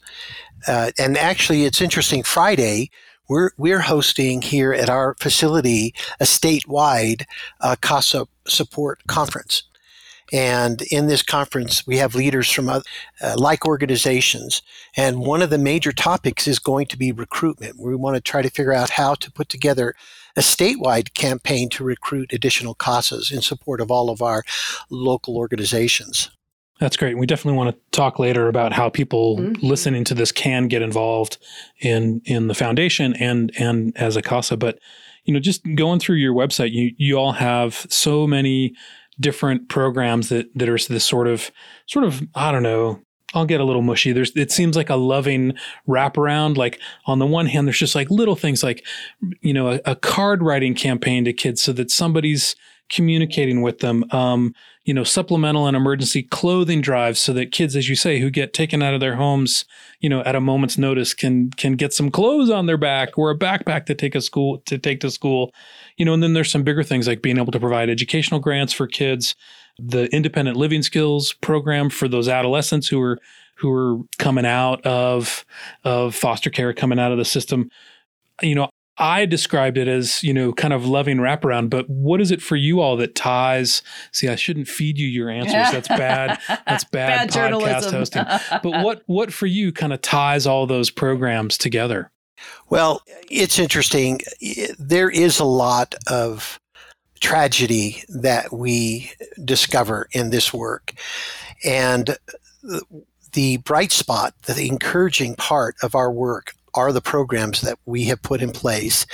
Uh, 0.67 0.91
and 0.97 1.17
actually, 1.17 1.65
it's 1.65 1.81
interesting. 1.81 2.23
Friday, 2.23 2.89
we're 3.27 3.51
we're 3.57 3.81
hosting 3.81 4.41
here 4.41 4.73
at 4.73 4.89
our 4.89 5.15
facility 5.19 5.93
a 6.19 6.25
statewide 6.25 7.23
uh, 7.61 7.75
CASA 7.81 8.27
support 8.47 9.05
conference. 9.07 9.63
And 10.31 10.83
in 10.83 11.07
this 11.07 11.23
conference, 11.23 11.87
we 11.87 11.97
have 11.97 12.13
leaders 12.13 12.51
from 12.51 12.69
uh, 12.69 12.81
like 13.35 13.65
organizations. 13.65 14.61
And 14.95 15.21
one 15.21 15.41
of 15.41 15.49
the 15.49 15.57
major 15.57 15.91
topics 15.91 16.47
is 16.47 16.59
going 16.59 16.85
to 16.87 16.97
be 16.97 17.11
recruitment. 17.11 17.79
We 17.79 17.95
want 17.95 18.15
to 18.15 18.21
try 18.21 18.41
to 18.41 18.49
figure 18.49 18.73
out 18.73 18.91
how 18.91 19.15
to 19.15 19.31
put 19.31 19.49
together 19.49 19.95
a 20.35 20.41
statewide 20.41 21.13
campaign 21.15 21.69
to 21.69 21.83
recruit 21.83 22.31
additional 22.31 22.75
CASAs 22.75 23.31
in 23.31 23.41
support 23.41 23.81
of 23.81 23.89
all 23.89 24.09
of 24.09 24.21
our 24.21 24.43
local 24.89 25.35
organizations. 25.35 26.29
That's 26.79 26.95
great. 26.95 27.17
We 27.17 27.25
definitely 27.25 27.57
want 27.57 27.75
to 27.75 27.81
talk 27.91 28.19
later 28.19 28.47
about 28.47 28.71
how 28.71 28.89
people 28.89 29.37
mm-hmm. 29.37 29.65
listening 29.65 30.05
to 30.05 30.13
this 30.13 30.31
can 30.31 30.67
get 30.67 30.81
involved 30.81 31.37
in 31.81 32.21
in 32.25 32.47
the 32.47 32.55
foundation 32.55 33.13
and 33.15 33.51
and 33.59 33.95
as 33.97 34.15
a 34.15 34.21
CASA. 34.21 34.57
But 34.57 34.79
you 35.25 35.33
know, 35.33 35.39
just 35.39 35.61
going 35.75 35.99
through 35.99 36.15
your 36.15 36.33
website, 36.33 36.71
you 36.71 36.91
you 36.97 37.17
all 37.17 37.33
have 37.33 37.85
so 37.89 38.25
many 38.25 38.73
different 39.19 39.67
programs 39.67 40.29
that 40.29 40.47
that 40.55 40.69
are 40.69 40.77
this 40.77 41.05
sort 41.05 41.27
of 41.27 41.51
sort 41.85 42.05
of 42.05 42.23
I 42.33 42.51
don't 42.51 42.63
know. 42.63 43.01
I'll 43.33 43.45
get 43.45 43.61
a 43.61 43.65
little 43.65 43.83
mushy. 43.83 44.11
There's 44.11 44.31
it 44.35 44.51
seems 44.51 44.75
like 44.75 44.89
a 44.89 44.95
loving 44.95 45.53
wraparound. 45.87 46.55
Like 46.55 46.79
on 47.05 47.19
the 47.19 47.27
one 47.27 47.45
hand, 47.45 47.67
there's 47.67 47.77
just 47.77 47.93
like 47.93 48.09
little 48.09 48.35
things 48.37 48.63
like 48.63 48.85
you 49.41 49.53
know 49.53 49.73
a, 49.73 49.81
a 49.85 49.95
card 49.97 50.41
writing 50.41 50.73
campaign 50.73 51.25
to 51.25 51.33
kids 51.33 51.61
so 51.61 51.73
that 51.73 51.91
somebody's 51.91 52.55
communicating 52.89 53.61
with 53.61 53.79
them. 53.79 54.03
Um, 54.11 54.53
you 54.83 54.93
know, 54.93 55.03
supplemental 55.03 55.67
and 55.67 55.77
emergency 55.77 56.23
clothing 56.23 56.81
drives 56.81 57.19
so 57.19 57.31
that 57.33 57.51
kids, 57.51 57.75
as 57.75 57.87
you 57.87 57.95
say, 57.95 58.19
who 58.19 58.29
get 58.31 58.53
taken 58.53 58.81
out 58.81 58.93
of 58.93 58.99
their 58.99 59.15
homes, 59.15 59.65
you 59.99 60.09
know, 60.09 60.21
at 60.21 60.35
a 60.35 60.41
moment's 60.41 60.77
notice 60.77 61.13
can 61.13 61.51
can 61.51 61.73
get 61.73 61.93
some 61.93 62.09
clothes 62.09 62.49
on 62.49 62.65
their 62.65 62.77
back 62.77 63.17
or 63.17 63.29
a 63.29 63.37
backpack 63.37 63.85
to 63.85 63.95
take 63.95 64.15
a 64.15 64.21
school 64.21 64.59
to 64.65 64.77
take 64.77 64.99
to 65.01 65.11
school. 65.11 65.53
You 65.97 66.05
know, 66.05 66.13
and 66.13 66.23
then 66.23 66.33
there's 66.33 66.51
some 66.51 66.63
bigger 66.63 66.83
things 66.83 67.07
like 67.07 67.21
being 67.21 67.37
able 67.37 67.51
to 67.51 67.59
provide 67.59 67.89
educational 67.89 68.39
grants 68.39 68.73
for 68.73 68.87
kids, 68.87 69.35
the 69.77 70.05
independent 70.13 70.57
living 70.57 70.81
skills 70.81 71.33
program 71.33 71.89
for 71.89 72.07
those 72.07 72.27
adolescents 72.27 72.87
who 72.87 72.99
are 72.99 73.19
who 73.57 73.71
are 73.71 73.99
coming 74.17 74.45
out 74.45 74.83
of 74.85 75.45
of 75.83 76.15
foster 76.15 76.49
care, 76.49 76.73
coming 76.73 76.97
out 76.99 77.11
of 77.11 77.17
the 77.17 77.25
system. 77.25 77.69
You 78.41 78.55
know, 78.55 78.68
I 78.99 79.25
described 79.25 79.77
it 79.77 79.87
as, 79.87 80.21
you 80.23 80.33
know, 80.33 80.51
kind 80.53 80.73
of 80.73 80.85
loving 80.85 81.17
wraparound, 81.17 81.69
but 81.69 81.89
what 81.89 82.19
is 82.19 82.31
it 82.31 82.41
for 82.41 82.55
you 82.55 82.81
all 82.81 82.97
that 82.97 83.15
ties? 83.15 83.81
See, 84.11 84.27
I 84.27 84.35
shouldn't 84.35 84.67
feed 84.67 84.97
you 84.97 85.07
your 85.07 85.29
answers. 85.29 85.71
That's 85.71 85.87
bad. 85.87 86.39
That's 86.67 86.83
bad, 86.83 87.33
bad 87.33 87.53
podcast 87.53 87.91
hosting. 87.91 88.25
but 88.63 88.83
what 88.83 89.03
what 89.05 89.33
for 89.33 89.45
you 89.47 89.71
kind 89.71 89.93
of 89.93 90.01
ties 90.01 90.45
all 90.45 90.67
those 90.67 90.89
programs 90.89 91.57
together? 91.57 92.11
Well, 92.69 93.01
it's 93.29 93.57
interesting. 93.57 94.19
There 94.77 95.09
is 95.09 95.39
a 95.39 95.45
lot 95.45 95.95
of 96.07 96.59
tragedy 97.19 98.03
that 98.09 98.53
we 98.53 99.11
discover 99.43 100.07
in 100.11 100.29
this 100.29 100.53
work. 100.53 100.93
And 101.63 102.11
uh, 102.71 102.79
the 103.33 103.57
bright 103.57 103.91
spot, 103.91 104.33
the 104.45 104.67
encouraging 104.67 105.35
part 105.35 105.75
of 105.83 105.95
our 105.95 106.11
work 106.11 106.53
are 106.73 106.91
the 106.91 107.01
programs 107.01 107.61
that 107.61 107.77
we 107.85 108.05
have 108.05 108.21
put 108.21 108.41
in 108.41 108.51
place. 108.51 109.05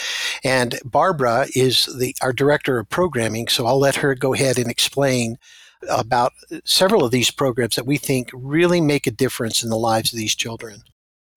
And 0.43 0.79
Barbara 0.83 1.47
is 1.55 1.85
the 1.97 2.15
our 2.21 2.33
director 2.33 2.79
of 2.79 2.89
programming, 2.89 3.47
so 3.47 3.65
I'll 3.65 3.79
let 3.79 3.95
her 3.97 4.15
go 4.15 4.33
ahead 4.33 4.57
and 4.57 4.69
explain 4.69 5.37
about 5.89 6.33
several 6.63 7.03
of 7.05 7.11
these 7.11 7.31
programs 7.31 7.75
that 7.75 7.85
we 7.85 7.97
think 7.97 8.29
really 8.33 8.81
make 8.81 9.07
a 9.07 9.11
difference 9.11 9.63
in 9.63 9.69
the 9.69 9.77
lives 9.77 10.11
of 10.11 10.17
these 10.17 10.35
children. 10.35 10.81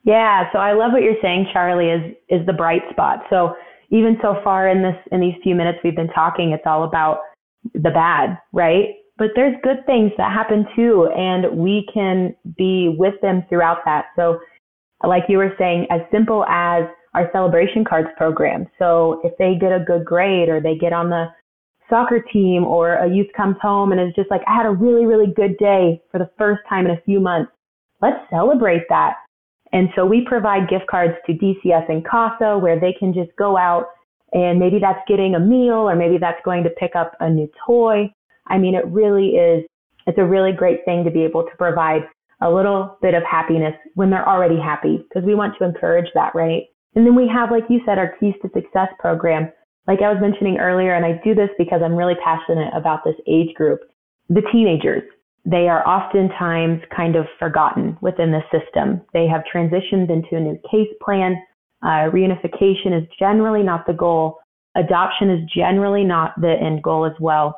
Yeah, 0.04 0.50
so 0.52 0.58
I 0.58 0.72
love 0.72 0.92
what 0.92 1.02
you're 1.02 1.20
saying, 1.20 1.48
Charlie, 1.52 1.90
is 1.90 2.14
is 2.28 2.46
the 2.46 2.52
bright 2.52 2.82
spot. 2.90 3.24
So 3.30 3.54
even 3.90 4.18
so 4.22 4.40
far 4.42 4.68
in 4.68 4.82
this 4.82 4.96
in 5.12 5.20
these 5.20 5.34
few 5.42 5.54
minutes 5.54 5.78
we've 5.84 5.96
been 5.96 6.08
talking, 6.08 6.52
it's 6.52 6.66
all 6.66 6.84
about 6.84 7.20
the 7.74 7.90
bad, 7.90 8.38
right? 8.52 8.94
But 9.18 9.30
there's 9.34 9.56
good 9.62 9.84
things 9.84 10.12
that 10.16 10.32
happen 10.32 10.64
too, 10.76 11.10
and 11.14 11.58
we 11.58 11.86
can 11.92 12.34
be 12.56 12.94
with 12.96 13.20
them 13.20 13.44
throughout 13.48 13.78
that. 13.84 14.06
So 14.16 14.38
like 15.04 15.24
you 15.28 15.38
were 15.38 15.54
saying, 15.58 15.86
as 15.90 16.00
simple 16.10 16.44
as 16.44 16.84
our 17.14 17.28
celebration 17.32 17.84
cards 17.84 18.08
program. 18.16 18.66
So 18.78 19.20
if 19.24 19.32
they 19.38 19.56
get 19.60 19.72
a 19.72 19.84
good 19.84 20.04
grade 20.04 20.48
or 20.48 20.60
they 20.60 20.76
get 20.76 20.92
on 20.92 21.10
the 21.10 21.26
soccer 21.90 22.22
team 22.32 22.64
or 22.64 22.94
a 22.94 23.08
youth 23.08 23.28
comes 23.36 23.56
home 23.62 23.92
and 23.92 24.00
is 24.00 24.14
just 24.14 24.30
like, 24.30 24.42
I 24.46 24.54
had 24.54 24.66
a 24.66 24.70
really, 24.70 25.06
really 25.06 25.32
good 25.34 25.56
day 25.58 26.02
for 26.12 26.18
the 26.18 26.30
first 26.36 26.60
time 26.68 26.86
in 26.86 26.92
a 26.92 27.00
few 27.04 27.18
months. 27.18 27.50
Let's 28.00 28.18
celebrate 28.30 28.82
that. 28.88 29.14
And 29.72 29.88
so 29.96 30.06
we 30.06 30.24
provide 30.26 30.68
gift 30.68 30.86
cards 30.86 31.14
to 31.26 31.32
DCS 31.32 31.88
and 31.90 32.04
CASA 32.04 32.58
where 32.58 32.78
they 32.78 32.94
can 32.98 33.12
just 33.12 33.30
go 33.36 33.56
out 33.56 33.86
and 34.32 34.58
maybe 34.58 34.78
that's 34.78 35.00
getting 35.08 35.34
a 35.34 35.40
meal 35.40 35.88
or 35.88 35.96
maybe 35.96 36.18
that's 36.18 36.40
going 36.44 36.62
to 36.64 36.70
pick 36.70 36.94
up 36.94 37.12
a 37.20 37.28
new 37.28 37.48
toy. 37.66 38.10
I 38.50 38.58
mean, 38.58 38.74
it 38.74 38.86
really 38.86 39.30
is, 39.30 39.64
it's 40.06 40.18
a 40.18 40.24
really 40.24 40.52
great 40.52 40.84
thing 40.84 41.04
to 41.04 41.10
be 41.10 41.22
able 41.24 41.42
to 41.42 41.56
provide 41.56 42.02
a 42.40 42.50
little 42.50 42.96
bit 43.02 43.14
of 43.14 43.22
happiness 43.28 43.74
when 43.94 44.10
they're 44.10 44.28
already 44.28 44.58
happy 44.58 44.98
because 45.08 45.26
we 45.26 45.34
want 45.34 45.54
to 45.58 45.64
encourage 45.64 46.08
that, 46.14 46.34
right? 46.34 46.64
And 46.94 47.06
then 47.06 47.14
we 47.14 47.28
have, 47.28 47.50
like 47.50 47.64
you 47.68 47.80
said, 47.84 47.98
our 47.98 48.14
Keys 48.18 48.34
to 48.42 48.50
Success 48.54 48.88
program. 48.98 49.52
Like 49.86 50.00
I 50.02 50.12
was 50.12 50.20
mentioning 50.20 50.58
earlier, 50.58 50.94
and 50.94 51.04
I 51.04 51.20
do 51.24 51.34
this 51.34 51.50
because 51.58 51.80
I'm 51.84 51.94
really 51.94 52.16
passionate 52.22 52.72
about 52.74 53.04
this 53.04 53.14
age 53.26 53.54
group, 53.54 53.80
the 54.28 54.42
teenagers. 54.52 55.02
They 55.44 55.68
are 55.68 55.86
oftentimes 55.86 56.82
kind 56.94 57.16
of 57.16 57.26
forgotten 57.38 57.96
within 58.00 58.30
the 58.30 58.42
system. 58.52 59.00
They 59.14 59.26
have 59.26 59.42
transitioned 59.52 60.10
into 60.10 60.36
a 60.36 60.40
new 60.40 60.58
case 60.70 60.92
plan. 61.02 61.42
Uh, 61.82 62.10
reunification 62.10 63.00
is 63.00 63.08
generally 63.18 63.62
not 63.62 63.86
the 63.86 63.94
goal. 63.94 64.38
Adoption 64.76 65.30
is 65.30 65.40
generally 65.56 66.04
not 66.04 66.38
the 66.40 66.54
end 66.60 66.82
goal 66.82 67.06
as 67.06 67.18
well. 67.18 67.56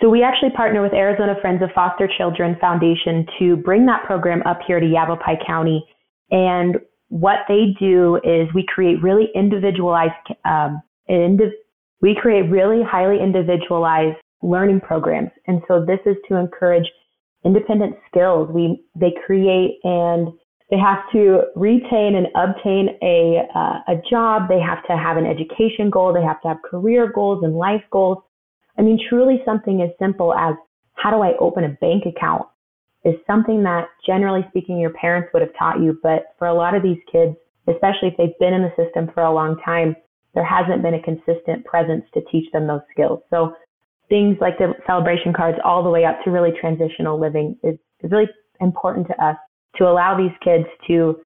So 0.00 0.10
we 0.10 0.22
actually 0.22 0.50
partner 0.50 0.82
with 0.82 0.92
Arizona 0.92 1.34
Friends 1.40 1.62
of 1.62 1.70
Foster 1.74 2.08
Children 2.18 2.56
Foundation 2.60 3.26
to 3.38 3.56
bring 3.56 3.86
that 3.86 4.04
program 4.04 4.42
up 4.44 4.58
here 4.66 4.80
to 4.80 4.86
Yavapai 4.86 5.38
County. 5.46 5.84
And 6.30 6.76
what 7.08 7.38
they 7.48 7.74
do 7.78 8.16
is 8.24 8.48
we 8.54 8.66
create 8.66 9.02
really 9.02 9.28
individualized, 9.34 10.12
um, 10.44 10.82
indiv- 11.08 11.52
we 12.00 12.16
create 12.20 12.50
really 12.50 12.82
highly 12.82 13.22
individualized 13.22 14.16
learning 14.42 14.80
programs. 14.80 15.30
And 15.46 15.62
so 15.68 15.84
this 15.84 16.00
is 16.06 16.16
to 16.28 16.36
encourage 16.36 16.86
independent 17.44 17.96
skills. 18.08 18.50
We 18.52 18.82
they 18.94 19.14
create 19.26 19.78
and 19.84 20.28
they 20.70 20.78
have 20.78 20.98
to 21.12 21.42
retain 21.54 22.16
and 22.16 22.26
obtain 22.34 22.98
a 23.02 23.46
uh, 23.54 23.92
a 23.92 24.02
job. 24.10 24.48
They 24.48 24.60
have 24.60 24.84
to 24.86 24.96
have 24.96 25.16
an 25.16 25.26
education 25.26 25.90
goal. 25.90 26.12
They 26.12 26.22
have 26.22 26.40
to 26.42 26.48
have 26.48 26.58
career 26.68 27.10
goals 27.14 27.44
and 27.44 27.54
life 27.54 27.84
goals. 27.90 28.18
I 28.78 28.82
mean, 28.82 28.98
truly 29.08 29.42
something 29.44 29.82
as 29.82 29.90
simple 29.98 30.34
as 30.34 30.54
how 30.94 31.10
do 31.10 31.22
I 31.22 31.36
open 31.38 31.64
a 31.64 31.76
bank 31.80 32.04
account 32.06 32.46
is 33.04 33.14
something 33.26 33.62
that 33.64 33.88
generally 34.06 34.44
speaking 34.48 34.78
your 34.78 34.92
parents 34.94 35.28
would 35.32 35.42
have 35.42 35.52
taught 35.58 35.80
you. 35.80 35.98
But 36.02 36.34
for 36.38 36.48
a 36.48 36.54
lot 36.54 36.74
of 36.74 36.82
these 36.82 36.98
kids, 37.10 37.36
especially 37.68 38.08
if 38.08 38.16
they've 38.16 38.38
been 38.40 38.54
in 38.54 38.62
the 38.62 38.72
system 38.82 39.10
for 39.12 39.22
a 39.22 39.32
long 39.32 39.56
time, 39.64 39.94
there 40.34 40.44
hasn't 40.44 40.82
been 40.82 40.94
a 40.94 41.02
consistent 41.02 41.64
presence 41.64 42.04
to 42.14 42.20
teach 42.32 42.50
them 42.52 42.66
those 42.66 42.80
skills. 42.90 43.20
So 43.30 43.54
things 44.08 44.36
like 44.40 44.58
the 44.58 44.72
celebration 44.86 45.32
cards 45.32 45.58
all 45.64 45.82
the 45.82 45.90
way 45.90 46.04
up 46.04 46.22
to 46.24 46.30
really 46.30 46.52
transitional 46.60 47.20
living 47.20 47.56
is, 47.62 47.76
is 48.02 48.10
really 48.10 48.28
important 48.60 49.06
to 49.08 49.24
us 49.24 49.36
to 49.76 49.84
allow 49.84 50.16
these 50.16 50.34
kids 50.42 50.64
to 50.86 51.20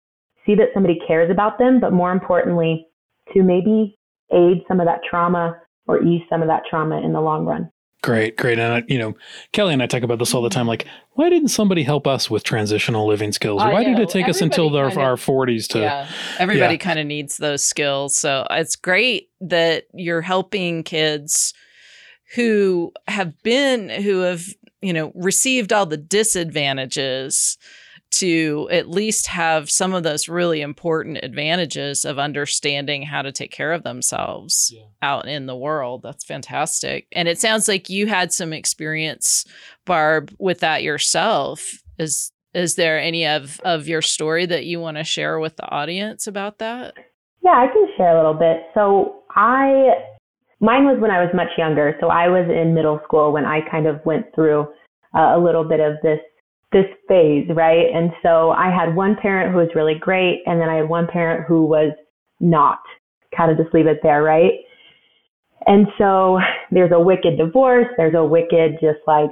see 0.45 0.55
that 0.55 0.69
somebody 0.73 0.99
cares 1.07 1.29
about 1.29 1.57
them, 1.57 1.79
but 1.79 1.91
more 1.91 2.11
importantly, 2.11 2.87
to 3.33 3.43
maybe 3.43 3.97
aid 4.31 4.63
some 4.67 4.79
of 4.79 4.85
that 4.85 5.01
trauma 5.09 5.59
or 5.87 6.03
ease 6.03 6.21
some 6.29 6.41
of 6.41 6.47
that 6.47 6.63
trauma 6.69 7.01
in 7.01 7.13
the 7.13 7.21
long 7.21 7.45
run. 7.45 7.71
Great, 8.03 8.37
great. 8.37 8.59
And, 8.59 8.73
I, 8.73 8.83
you 8.87 8.99
know, 8.99 9.15
Kelly 9.53 9.73
and 9.73 9.81
I 9.81 9.87
talk 9.87 10.03
about 10.03 10.19
this 10.19 10.33
all 10.33 10.43
the 10.43 10.49
time. 10.49 10.67
Like, 10.67 10.85
why 11.13 11.29
didn't 11.29 11.47
somebody 11.47 11.81
help 11.81 12.05
us 12.05 12.29
with 12.29 12.43
transitional 12.43 13.07
living 13.07 13.31
skills? 13.31 13.63
Why 13.63 13.83
did 13.83 13.97
it 13.97 14.09
take 14.09 14.23
everybody 14.25 14.29
us 14.29 14.41
until 14.41 14.75
our, 14.77 14.87
of, 14.87 14.97
our 14.97 15.15
40s 15.15 15.67
to? 15.69 15.79
Yeah, 15.79 16.07
everybody 16.37 16.75
yeah. 16.75 16.79
kind 16.79 16.99
of 16.99 17.07
needs 17.07 17.37
those 17.37 17.63
skills. 17.63 18.15
So 18.15 18.45
it's 18.51 18.75
great 18.75 19.29
that 19.41 19.85
you're 19.93 20.21
helping 20.21 20.83
kids 20.83 21.53
who 22.35 22.91
have 23.07 23.41
been, 23.41 23.89
who 23.89 24.19
have, 24.19 24.43
you 24.81 24.93
know, 24.93 25.11
received 25.15 25.73
all 25.73 25.87
the 25.87 25.97
disadvantages 25.97 27.57
to 28.19 28.67
at 28.71 28.89
least 28.89 29.27
have 29.27 29.69
some 29.69 29.93
of 29.93 30.03
those 30.03 30.29
really 30.29 30.61
important 30.61 31.19
advantages 31.23 32.05
of 32.05 32.19
understanding 32.19 33.03
how 33.03 33.21
to 33.21 33.31
take 33.31 33.51
care 33.51 33.73
of 33.73 33.83
themselves 33.83 34.71
yeah. 34.73 34.85
out 35.01 35.27
in 35.27 35.45
the 35.45 35.55
world. 35.55 36.01
That's 36.03 36.23
fantastic. 36.23 37.07
And 37.11 37.27
it 37.27 37.39
sounds 37.39 37.67
like 37.67 37.89
you 37.89 38.07
had 38.07 38.31
some 38.31 38.53
experience, 38.53 39.45
Barb, 39.85 40.33
with 40.39 40.59
that 40.59 40.83
yourself. 40.83 41.81
Is 41.97 42.31
is 42.53 42.75
there 42.75 42.99
any 42.99 43.27
of, 43.27 43.59
of 43.59 43.87
your 43.87 44.01
story 44.01 44.45
that 44.47 44.65
you 44.65 44.79
want 44.79 44.97
to 44.97 45.03
share 45.03 45.39
with 45.39 45.57
the 45.57 45.69
audience 45.69 46.25
about 46.25 46.57
that? 46.57 46.95
Yeah, 47.43 47.51
I 47.51 47.67
can 47.67 47.87
share 47.95 48.15
a 48.15 48.17
little 48.17 48.33
bit. 48.33 48.63
So 48.73 49.23
I 49.35 49.91
mine 50.59 50.85
was 50.85 50.97
when 50.99 51.11
I 51.11 51.23
was 51.23 51.29
much 51.35 51.49
younger. 51.57 51.95
So 51.99 52.07
I 52.07 52.27
was 52.27 52.49
in 52.49 52.73
middle 52.73 52.99
school 53.03 53.31
when 53.31 53.45
I 53.45 53.59
kind 53.69 53.85
of 53.87 54.03
went 54.05 54.25
through 54.33 54.67
uh, 55.15 55.37
a 55.37 55.39
little 55.39 55.63
bit 55.63 55.79
of 55.79 55.97
this 56.01 56.19
this 56.71 56.85
phase, 57.07 57.47
right? 57.55 57.85
And 57.93 58.11
so 58.21 58.51
I 58.51 58.69
had 58.69 58.95
one 58.95 59.15
parent 59.21 59.51
who 59.51 59.59
was 59.59 59.69
really 59.75 59.95
great, 59.99 60.41
and 60.45 60.59
then 60.59 60.69
I 60.69 60.75
had 60.75 60.89
one 60.89 61.07
parent 61.07 61.45
who 61.47 61.65
was 61.65 61.93
not. 62.39 62.79
Kind 63.35 63.51
of 63.51 63.57
just 63.57 63.73
leave 63.73 63.87
it 63.87 63.99
there, 64.03 64.23
right? 64.23 64.53
And 65.65 65.87
so 65.97 66.39
there's 66.71 66.91
a 66.93 66.99
wicked 66.99 67.37
divorce, 67.37 67.87
there's 67.97 68.15
a 68.15 68.23
wicked 68.23 68.79
just 68.81 68.99
like 69.07 69.31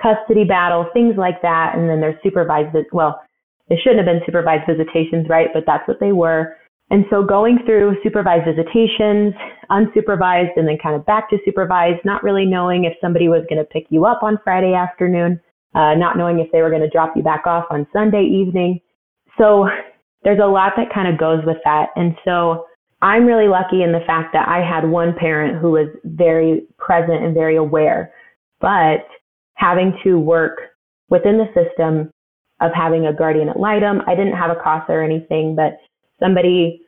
custody 0.00 0.44
battle, 0.44 0.86
things 0.92 1.14
like 1.16 1.40
that, 1.42 1.72
and 1.74 1.88
then 1.88 2.00
there's 2.00 2.20
supervised. 2.22 2.76
Well, 2.92 3.20
they 3.68 3.76
shouldn't 3.76 4.06
have 4.06 4.06
been 4.06 4.24
supervised 4.26 4.68
visitations, 4.68 5.28
right? 5.28 5.48
But 5.52 5.64
that's 5.66 5.86
what 5.88 6.00
they 6.00 6.12
were. 6.12 6.56
And 6.90 7.06
so 7.08 7.24
going 7.24 7.58
through 7.64 7.96
supervised 8.02 8.44
visitations, 8.44 9.32
unsupervised, 9.70 10.52
and 10.56 10.68
then 10.68 10.76
kind 10.82 10.94
of 10.94 11.06
back 11.06 11.30
to 11.30 11.38
supervised, 11.44 12.04
not 12.04 12.22
really 12.22 12.44
knowing 12.44 12.84
if 12.84 12.92
somebody 13.00 13.28
was 13.28 13.44
going 13.48 13.58
to 13.58 13.64
pick 13.64 13.86
you 13.88 14.04
up 14.04 14.22
on 14.22 14.38
Friday 14.44 14.74
afternoon 14.74 15.40
uh, 15.74 15.94
not 15.94 16.16
knowing 16.16 16.38
if 16.38 16.50
they 16.52 16.62
were 16.62 16.70
going 16.70 16.82
to 16.82 16.90
drop 16.90 17.16
you 17.16 17.22
back 17.22 17.46
off 17.46 17.66
on 17.70 17.86
Sunday 17.92 18.24
evening. 18.24 18.80
So 19.38 19.68
there's 20.22 20.40
a 20.42 20.46
lot 20.46 20.72
that 20.76 20.92
kind 20.92 21.08
of 21.08 21.18
goes 21.18 21.44
with 21.44 21.58
that. 21.64 21.88
And 21.96 22.14
so 22.24 22.66
I'm 23.02 23.26
really 23.26 23.48
lucky 23.48 23.82
in 23.82 23.92
the 23.92 24.04
fact 24.06 24.32
that 24.32 24.48
I 24.48 24.64
had 24.64 24.88
one 24.88 25.14
parent 25.14 25.60
who 25.60 25.72
was 25.72 25.88
very 26.04 26.62
present 26.78 27.22
and 27.22 27.34
very 27.34 27.56
aware, 27.56 28.12
but 28.60 29.06
having 29.54 29.98
to 30.04 30.18
work 30.18 30.58
within 31.10 31.38
the 31.38 31.52
system 31.54 32.10
of 32.60 32.70
having 32.72 33.06
a 33.06 33.12
guardian 33.12 33.48
ad 33.48 33.56
litem, 33.56 34.00
I 34.06 34.14
didn't 34.14 34.36
have 34.36 34.50
a 34.50 34.60
CASA 34.62 34.92
or 34.92 35.02
anything, 35.02 35.54
but 35.54 35.78
somebody 36.20 36.80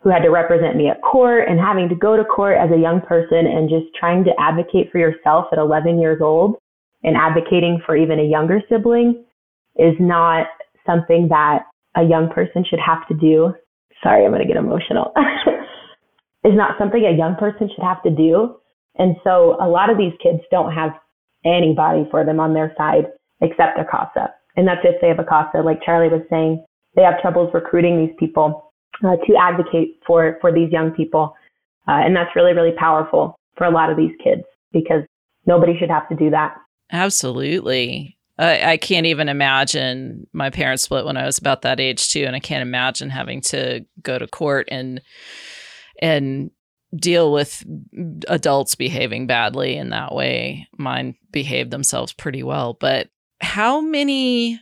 who 0.00 0.10
had 0.10 0.22
to 0.22 0.28
represent 0.28 0.76
me 0.76 0.88
at 0.88 1.00
court 1.00 1.48
and 1.48 1.58
having 1.58 1.88
to 1.88 1.94
go 1.94 2.14
to 2.16 2.24
court 2.24 2.58
as 2.58 2.70
a 2.70 2.78
young 2.78 3.00
person 3.00 3.46
and 3.46 3.70
just 3.70 3.86
trying 3.98 4.22
to 4.22 4.32
advocate 4.38 4.92
for 4.92 4.98
yourself 4.98 5.46
at 5.50 5.58
11 5.58 5.98
years 5.98 6.20
old 6.20 6.56
and 7.04 7.16
advocating 7.16 7.80
for 7.86 7.96
even 7.96 8.18
a 8.18 8.24
younger 8.24 8.60
sibling 8.68 9.24
is 9.76 9.94
not 10.00 10.46
something 10.86 11.28
that 11.28 11.64
a 11.96 12.02
young 12.02 12.28
person 12.30 12.64
should 12.68 12.80
have 12.84 13.06
to 13.08 13.14
do. 13.14 13.54
Sorry, 14.02 14.24
I'm 14.24 14.32
going 14.32 14.42
to 14.42 14.48
get 14.48 14.56
emotional. 14.56 15.12
is 16.44 16.54
not 16.54 16.76
something 16.78 17.04
a 17.04 17.16
young 17.16 17.36
person 17.36 17.68
should 17.68 17.84
have 17.84 18.02
to 18.02 18.10
do. 18.10 18.56
And 18.96 19.16
so 19.24 19.56
a 19.60 19.68
lot 19.68 19.90
of 19.90 19.98
these 19.98 20.12
kids 20.22 20.40
don't 20.50 20.72
have 20.72 20.92
anybody 21.44 22.06
for 22.10 22.24
them 22.24 22.40
on 22.40 22.54
their 22.54 22.72
side 22.76 23.06
except 23.40 23.76
their 23.76 23.88
CASA. 23.90 24.32
And 24.56 24.68
that's 24.68 24.80
if 24.84 25.00
they 25.00 25.08
have 25.08 25.18
a 25.18 25.24
CASA. 25.24 25.58
Like 25.58 25.82
Charlie 25.82 26.08
was 26.08 26.22
saying, 26.30 26.64
they 26.94 27.02
have 27.02 27.20
troubles 27.20 27.50
recruiting 27.52 27.98
these 27.98 28.14
people 28.18 28.72
uh, 29.02 29.16
to 29.26 29.34
advocate 29.40 29.98
for, 30.06 30.38
for 30.40 30.52
these 30.52 30.70
young 30.70 30.92
people. 30.92 31.34
Uh, 31.88 32.00
and 32.04 32.14
that's 32.14 32.30
really, 32.36 32.52
really 32.52 32.72
powerful 32.78 33.34
for 33.56 33.64
a 33.64 33.70
lot 33.70 33.90
of 33.90 33.96
these 33.96 34.12
kids 34.22 34.42
because 34.72 35.02
nobody 35.46 35.76
should 35.78 35.90
have 35.90 36.08
to 36.08 36.14
do 36.14 36.30
that. 36.30 36.54
Absolutely. 36.94 38.16
I, 38.38 38.72
I 38.72 38.76
can't 38.76 39.06
even 39.06 39.28
imagine 39.28 40.28
my 40.32 40.48
parents 40.48 40.84
split 40.84 41.04
when 41.04 41.16
I 41.16 41.26
was 41.26 41.38
about 41.38 41.62
that 41.62 41.80
age 41.80 42.08
too, 42.10 42.22
and 42.24 42.36
I 42.36 42.40
can't 42.40 42.62
imagine 42.62 43.10
having 43.10 43.40
to 43.42 43.84
go 44.00 44.16
to 44.16 44.28
court 44.28 44.68
and 44.70 45.00
and 46.00 46.50
deal 46.94 47.32
with 47.32 47.64
adults 48.28 48.76
behaving 48.76 49.26
badly 49.26 49.76
in 49.76 49.90
that 49.90 50.14
way. 50.14 50.68
Mine 50.78 51.16
behaved 51.32 51.72
themselves 51.72 52.12
pretty 52.12 52.44
well, 52.44 52.74
but 52.80 53.08
how 53.40 53.80
many 53.80 54.60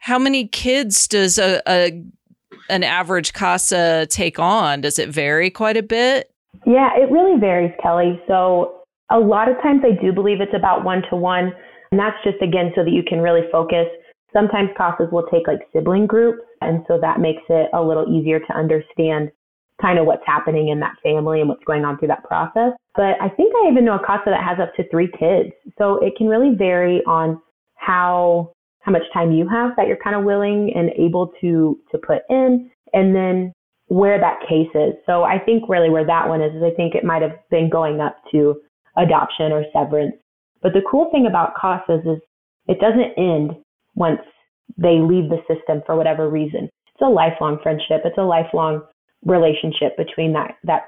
how 0.00 0.18
many 0.18 0.48
kids 0.48 1.06
does 1.06 1.38
a, 1.38 1.60
a 1.68 2.02
an 2.70 2.84
average 2.84 3.34
CASA 3.34 4.06
take 4.06 4.38
on? 4.38 4.80
Does 4.80 4.98
it 4.98 5.10
vary 5.10 5.50
quite 5.50 5.76
a 5.76 5.82
bit? 5.82 6.32
Yeah, 6.64 6.96
it 6.96 7.10
really 7.10 7.38
varies, 7.38 7.72
Kelly. 7.82 8.18
So 8.26 8.80
a 9.10 9.18
lot 9.18 9.48
of 9.48 9.56
times 9.62 9.82
I 9.84 10.02
do 10.02 10.12
believe 10.12 10.40
it's 10.40 10.54
about 10.54 10.84
one 10.84 11.02
to 11.10 11.16
one. 11.16 11.52
And 11.90 12.00
that's 12.00 12.16
just 12.24 12.42
again 12.42 12.72
so 12.74 12.84
that 12.84 12.90
you 12.90 13.02
can 13.06 13.20
really 13.20 13.42
focus. 13.50 13.86
Sometimes 14.32 14.70
CASAs 14.78 15.12
will 15.12 15.26
take 15.32 15.46
like 15.46 15.60
sibling 15.72 16.06
groups. 16.06 16.42
And 16.60 16.84
so 16.88 16.98
that 17.00 17.20
makes 17.20 17.42
it 17.48 17.68
a 17.72 17.82
little 17.82 18.06
easier 18.08 18.40
to 18.40 18.52
understand 18.56 19.30
kind 19.80 19.98
of 19.98 20.06
what's 20.06 20.22
happening 20.26 20.68
in 20.68 20.80
that 20.80 20.96
family 21.02 21.40
and 21.40 21.48
what's 21.48 21.64
going 21.64 21.84
on 21.84 21.98
through 21.98 22.08
that 22.08 22.24
process. 22.24 22.72
But 22.94 23.20
I 23.20 23.28
think 23.28 23.52
I 23.54 23.70
even 23.70 23.84
know 23.84 23.96
a 23.96 24.06
CASA 24.06 24.24
that 24.26 24.42
has 24.42 24.58
up 24.60 24.74
to 24.76 24.88
three 24.88 25.08
kids. 25.18 25.52
So 25.78 25.98
it 25.98 26.14
can 26.16 26.28
really 26.28 26.54
vary 26.56 27.02
on 27.06 27.40
how 27.74 28.52
how 28.80 28.92
much 28.92 29.02
time 29.12 29.32
you 29.32 29.48
have 29.48 29.72
that 29.76 29.88
you're 29.88 29.98
kind 30.02 30.14
of 30.14 30.24
willing 30.24 30.72
and 30.74 30.90
able 30.96 31.32
to 31.40 31.78
to 31.90 31.98
put 31.98 32.22
in 32.30 32.70
and 32.92 33.14
then 33.14 33.52
where 33.88 34.18
that 34.18 34.40
case 34.48 34.70
is. 34.74 34.94
So 35.06 35.22
I 35.22 35.38
think 35.38 35.68
really 35.68 35.90
where 35.90 36.06
that 36.06 36.28
one 36.28 36.40
is 36.40 36.54
is 36.54 36.62
I 36.62 36.74
think 36.74 36.94
it 36.94 37.04
might 37.04 37.22
have 37.22 37.38
been 37.50 37.68
going 37.68 38.00
up 38.00 38.16
to 38.32 38.56
adoption 38.96 39.52
or 39.52 39.64
severance. 39.72 40.14
But 40.62 40.72
the 40.72 40.82
cool 40.90 41.10
thing 41.10 41.26
about 41.26 41.54
CASAs 41.56 42.16
is 42.16 42.20
it 42.68 42.80
doesn't 42.80 43.14
end 43.16 43.56
once 43.94 44.20
they 44.76 44.98
leave 44.98 45.30
the 45.30 45.42
system 45.48 45.82
for 45.86 45.96
whatever 45.96 46.28
reason. 46.28 46.68
It's 46.94 47.02
a 47.02 47.08
lifelong 47.08 47.58
friendship. 47.62 48.02
It's 48.04 48.18
a 48.18 48.22
lifelong 48.22 48.82
relationship 49.24 49.96
between 49.96 50.32
that 50.32 50.56
that 50.64 50.82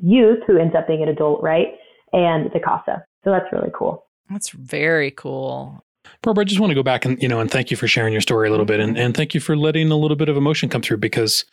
youth 0.00 0.40
who 0.46 0.58
ends 0.58 0.74
up 0.76 0.86
being 0.86 1.02
an 1.02 1.08
adult, 1.08 1.42
right, 1.42 1.68
and 2.12 2.50
the 2.52 2.60
CASA. 2.60 3.04
So 3.24 3.30
that's 3.30 3.46
really 3.52 3.70
cool. 3.74 4.06
That's 4.30 4.50
very 4.50 5.10
cool. 5.10 5.84
Barbara, 6.22 6.42
I 6.42 6.44
just 6.44 6.60
want 6.60 6.70
to 6.70 6.74
go 6.74 6.82
back 6.82 7.04
and 7.04 7.20
you 7.22 7.28
know 7.28 7.40
and 7.40 7.50
thank 7.50 7.70
you 7.70 7.76
for 7.76 7.86
sharing 7.86 8.12
your 8.12 8.20
story 8.20 8.48
a 8.48 8.50
little 8.50 8.66
bit 8.66 8.80
and, 8.80 8.98
and 8.98 9.16
thank 9.16 9.34
you 9.34 9.40
for 9.40 9.56
letting 9.56 9.90
a 9.90 9.96
little 9.96 10.16
bit 10.16 10.28
of 10.28 10.36
emotion 10.36 10.68
come 10.68 10.82
through 10.82 10.96
because 10.96 11.44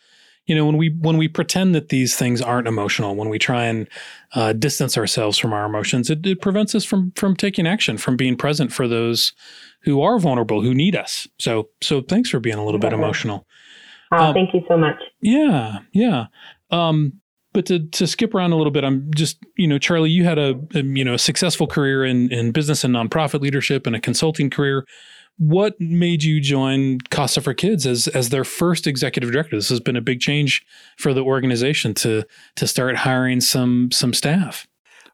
you 0.50 0.56
know 0.56 0.66
when 0.66 0.76
we 0.76 0.90
when 1.00 1.16
we 1.16 1.28
pretend 1.28 1.74
that 1.74 1.88
these 1.88 2.16
things 2.16 2.42
aren't 2.42 2.68
emotional 2.68 3.14
when 3.16 3.28
we 3.28 3.38
try 3.38 3.64
and 3.64 3.88
uh, 4.34 4.52
distance 4.52 4.98
ourselves 4.98 5.38
from 5.38 5.52
our 5.52 5.64
emotions 5.64 6.10
it, 6.10 6.26
it 6.26 6.42
prevents 6.42 6.74
us 6.74 6.84
from 6.84 7.12
from 7.12 7.34
taking 7.34 7.66
action 7.66 7.96
from 7.96 8.16
being 8.16 8.36
present 8.36 8.72
for 8.72 8.86
those 8.86 9.32
who 9.84 10.02
are 10.02 10.18
vulnerable 10.18 10.60
who 10.60 10.74
need 10.74 10.94
us 10.94 11.26
so 11.38 11.70
so 11.80 12.02
thanks 12.02 12.28
for 12.28 12.40
being 12.40 12.58
a 12.58 12.64
little 12.64 12.80
bit 12.80 12.92
emotional 12.92 13.46
Oh, 14.12 14.24
um, 14.24 14.34
thank 14.34 14.52
you 14.54 14.62
so 14.68 14.76
much. 14.76 14.96
Yeah, 15.20 15.78
yeah. 15.92 16.26
Um, 16.70 17.14
but 17.52 17.66
to, 17.66 17.86
to 17.88 18.06
skip 18.06 18.34
around 18.34 18.52
a 18.52 18.56
little 18.56 18.70
bit, 18.70 18.84
I'm 18.84 19.10
just 19.14 19.38
you 19.56 19.66
know, 19.66 19.78
Charlie, 19.78 20.10
you 20.10 20.24
had 20.24 20.38
a, 20.38 20.54
a, 20.74 20.82
you 20.82 21.04
know 21.04 21.14
a 21.14 21.18
successful 21.18 21.66
career 21.66 22.04
in 22.04 22.32
in 22.32 22.52
business 22.52 22.84
and 22.84 22.94
nonprofit 22.94 23.40
leadership 23.40 23.86
and 23.86 23.96
a 23.96 24.00
consulting 24.00 24.50
career. 24.50 24.84
What 25.40 25.80
made 25.80 26.22
you 26.22 26.38
join 26.38 26.98
CASA 27.08 27.40
for 27.40 27.54
Kids 27.54 27.86
as 27.86 28.08
as 28.08 28.28
their 28.28 28.44
first 28.44 28.86
executive 28.86 29.32
director? 29.32 29.56
This 29.56 29.70
has 29.70 29.80
been 29.80 29.96
a 29.96 30.02
big 30.02 30.20
change 30.20 30.62
for 30.98 31.14
the 31.14 31.22
organization 31.22 31.94
to 31.94 32.24
to 32.56 32.66
start 32.66 32.96
hiring 32.96 33.40
some 33.40 33.90
some 33.90 34.12
staff. 34.12 34.66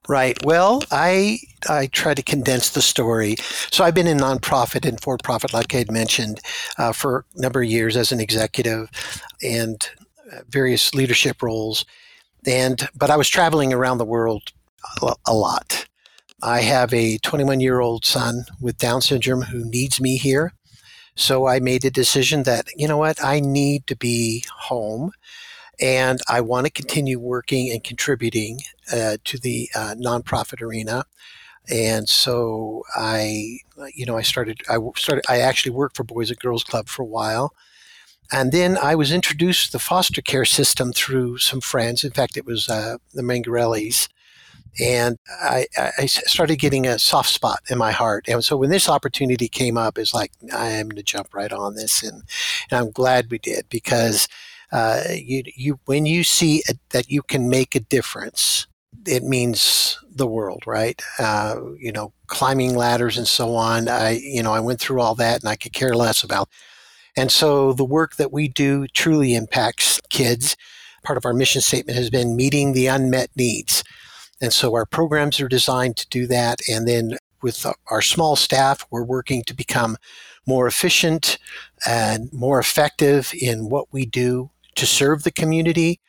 Right. 0.09 0.37
Well, 0.45 0.83
I 0.91 1.39
I 1.69 1.87
try 1.87 2.13
to 2.13 2.25
condense 2.25 2.71
the 2.71 2.83
story. 2.83 3.37
So 3.71 3.85
I've 3.85 3.95
been 3.95 4.09
in 4.09 4.19
nonprofit 4.19 4.85
and 4.85 5.01
for 5.01 5.17
profit, 5.17 5.55
like 5.55 5.73
I 5.73 5.79
had 5.79 5.93
mentioned, 5.93 6.41
uh, 6.77 6.93
for 6.93 7.25
a 7.37 7.41
number 7.41 7.63
of 7.63 7.69
years 7.69 7.97
as 7.97 8.11
an 8.11 8.19
executive 8.19 8.91
and 9.45 9.89
uh, 10.33 10.41
various 10.49 10.93
leadership 10.93 11.41
roles. 11.41 11.85
And 12.45 12.89
but 12.97 13.11
I 13.11 13.17
was 13.17 13.29
traveling 13.29 13.73
around 13.73 13.99
the 13.99 14.05
world 14.05 14.51
a 15.25 15.35
lot. 15.35 15.87
I 16.43 16.61
have 16.61 16.93
a 16.93 17.19
21 17.19 17.61
year 17.61 17.81
old 17.81 18.05
son 18.05 18.45
with 18.61 18.79
Down 18.79 19.01
syndrome 19.01 19.43
who 19.43 19.65
needs 19.65 20.01
me 20.01 20.17
here. 20.17 20.53
So 21.15 21.47
I 21.47 21.61
made 21.61 21.85
a 21.85 21.91
decision 21.91 22.43
that 22.43 22.67
you 22.77 22.87
know 22.87 22.99
what 22.99 23.23
I 23.25 23.41
need 23.41 23.87
to 23.87 23.97
be 23.97 24.45
home 24.59 25.13
and 25.81 26.21
I 26.29 26.41
want 26.41 26.67
to 26.67 26.73
continue 26.73 27.19
working 27.19 27.71
and 27.71 27.83
contributing 27.83 28.61
uh, 28.93 29.19
to 29.25 29.39
the 29.39 29.69
uh, 29.75 29.95
nonprofit 29.99 30.63
arena. 30.63 31.05
And 31.69 32.09
so 32.09 32.83
I, 32.95 33.59
you 33.95 34.07
know, 34.07 34.17
I 34.17 34.23
started. 34.23 34.61
I 34.69 34.79
started. 34.97 35.25
I 35.29 35.41
actually 35.41 35.73
worked 35.73 35.97
for 35.97 36.05
Boys 36.05 36.31
and 36.31 36.39
Girls 36.39 36.63
Club 36.63 36.87
for 36.87 37.03
a 37.03 37.07
while, 37.07 37.53
and 38.33 38.53
then 38.53 38.79
I 38.81 38.95
was 38.95 39.11
introduced 39.11 39.67
to 39.67 39.73
the 39.73 39.79
foster 39.81 40.23
care 40.23 40.45
system 40.45 40.93
through 40.93 41.39
some 41.39 41.61
friends. 41.61 42.05
In 42.05 42.13
fact, 42.13 42.37
it 42.37 42.47
was 42.47 42.69
uh, 42.69 42.99
the 43.15 43.23
Mangarellis, 43.23 44.07
and 44.81 45.17
I, 45.43 45.67
I, 45.99 46.07
started 46.07 46.57
getting 46.57 46.87
a 46.87 46.99
soft 46.99 47.31
spot 47.31 47.61
in 47.71 47.79
my 47.79 47.93
heart. 47.93 48.27
And 48.29 48.45
so 48.45 48.57
when 48.57 48.71
this 48.71 48.89
opportunity 48.89 49.49
came 49.49 49.79
up, 49.79 49.99
it's 49.99 50.13
like 50.13 50.33
I 50.53 50.69
am 50.69 50.89
going 50.89 50.97
to 50.97 51.03
jump 51.03 51.35
right 51.35 51.53
on 51.53 51.75
this, 51.75 52.03
and, 52.03 52.23
and 52.71 52.81
I'm 52.81 52.91
glad 52.91 53.31
we 53.31 53.39
did 53.39 53.69
because 53.69 54.29
uh, 54.73 55.03
you, 55.11 55.45
you, 55.55 55.81
when 55.85 56.07
you 56.07 56.25
see 56.25 56.63
a, 56.69 56.75
that 56.91 57.09
you 57.09 57.23
can 57.23 57.49
make 57.49 57.75
a 57.75 57.81
difference, 57.81 58.67
it 59.07 59.23
means 59.23 59.99
the 60.11 60.27
world, 60.27 60.65
right? 60.67 61.01
Uh, 61.19 61.57
you 61.79 61.93
know, 61.93 62.13
climbing 62.27 62.75
ladders 62.75 63.17
and 63.17 63.29
so 63.29 63.55
on. 63.55 63.89
I, 63.89 64.19
you 64.23 64.43
know, 64.43 64.53
I 64.53 64.61
went 64.61 64.81
through 64.81 65.01
all 65.01 65.15
that 65.17 65.41
and 65.41 65.49
I 65.49 65.57
could 65.57 65.73
care 65.73 65.95
less 65.95 66.25
about. 66.25 66.49
And 67.17 67.31
so 67.31 67.73
the 67.73 67.85
work 67.85 68.17
that 68.17 68.33
we 68.33 68.49
do 68.49 68.87
truly 68.89 69.35
impacts 69.35 70.01
kids. 70.11 70.57
Part 71.03 71.17
of 71.17 71.25
our 71.25 71.33
mission 71.33 71.63
statement 71.63 71.97
has 71.97 72.11
been 72.11 72.37
meeting 72.37 72.73
the 72.73 72.89
unmet 72.89 73.31
needs. 73.37 73.85
And 74.41 74.53
so 74.53 74.75
our 74.75 74.87
programs 74.87 75.41
are 75.41 75.49
designed 75.49 75.97
to 75.97 76.09
do 76.09 76.27
that. 76.27 76.61
And 76.69 76.87
then 76.87 77.17
with 77.43 77.67
our 77.91 78.03
small 78.03 78.37
staff, 78.37 78.87
we're 78.91 79.05
working 79.05 79.43
to 79.45 79.55
become 79.55 79.97
more 80.47 80.67
efficient 80.67 81.39
and 81.87 82.33
more 82.33 82.59
effective 82.59 83.33
in 83.41 83.69
what 83.69 83.93
we 83.93 84.07
do 84.07 84.51
to 84.77 84.87
serve 84.87 85.23
the 85.23 85.31
community. 85.31 86.01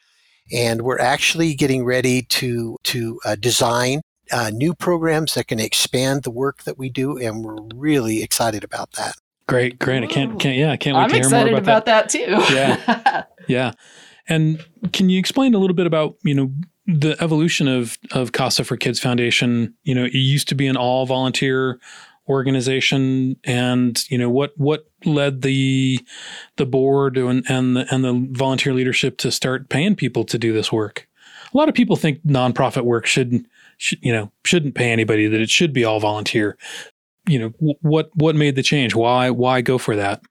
And 0.51 0.81
we're 0.81 0.99
actually 0.99 1.53
getting 1.55 1.85
ready 1.85 2.21
to, 2.23 2.77
to 2.83 3.19
uh, 3.25 3.35
design 3.35 4.01
uh, 4.31 4.51
new 4.53 4.73
programs 4.73 5.33
that 5.35 5.47
can 5.47 5.59
expand 5.59 6.23
the 6.23 6.31
work 6.31 6.63
that 6.63 6.77
we 6.77 6.89
do. 6.89 7.17
And 7.17 7.43
we're 7.43 7.57
really 7.75 8.23
excited 8.23 8.63
about 8.63 8.93
that. 8.93 9.15
Great, 9.47 9.79
great. 9.79 10.03
I 10.03 10.07
can't, 10.07 10.39
can't 10.39 10.57
yeah, 10.57 10.71
I 10.71 10.77
can't 10.77 10.95
wait 10.95 11.03
I'm 11.03 11.09
to 11.09 11.15
hear 11.15 11.29
more 11.29 11.59
about, 11.59 11.59
about 11.59 11.85
that. 11.85 12.09
that 12.09 12.09
too. 12.09 12.53
yeah. 12.53 13.23
Yeah. 13.47 13.71
And 14.27 14.61
can 14.91 15.09
you 15.09 15.17
explain 15.17 15.53
a 15.53 15.57
little 15.57 15.73
bit 15.73 15.87
about, 15.87 16.15
you 16.21 16.35
know, 16.35 16.51
the 16.87 17.21
evolution 17.21 17.67
of 17.67 17.97
of 18.11 18.31
CASA 18.31 18.63
for 18.63 18.77
Kids 18.77 18.99
Foundation? 18.99 19.73
You 19.83 19.93
know, 19.93 20.05
it 20.05 20.13
used 20.13 20.47
to 20.49 20.55
be 20.55 20.67
an 20.67 20.77
all 20.77 21.05
volunteer 21.05 21.79
organization 22.29 23.37
and 23.45 24.03
you 24.09 24.17
know 24.17 24.29
what 24.29 24.51
what 24.57 24.89
led 25.05 25.41
the 25.41 25.99
the 26.57 26.65
board 26.65 27.17
and 27.17 27.45
and 27.49 27.77
the, 27.77 27.93
and 27.93 28.03
the 28.03 28.27
volunteer 28.31 28.73
leadership 28.73 29.17
to 29.17 29.31
start 29.31 29.69
paying 29.69 29.95
people 29.95 30.23
to 30.25 30.37
do 30.37 30.53
this 30.53 30.71
work? 30.71 31.07
A 31.53 31.57
lot 31.57 31.69
of 31.69 31.75
people 31.75 31.95
think 31.95 32.21
nonprofit 32.25 32.83
work 32.83 33.05
should, 33.05 33.45
should 33.77 33.99
you 34.01 34.11
know 34.11 34.31
shouldn't 34.43 34.75
pay 34.75 34.91
anybody 34.91 35.27
that 35.27 35.41
it 35.41 35.49
should 35.49 35.73
be 35.73 35.85
all 35.85 35.99
volunteer. 35.99 36.57
You 37.27 37.39
know 37.39 37.75
what 37.81 38.09
what 38.15 38.35
made 38.35 38.55
the 38.55 38.63
change? 38.63 38.95
Why 38.95 39.29
why 39.29 39.61
go 39.61 39.77
for 39.77 39.95
that 39.95 40.21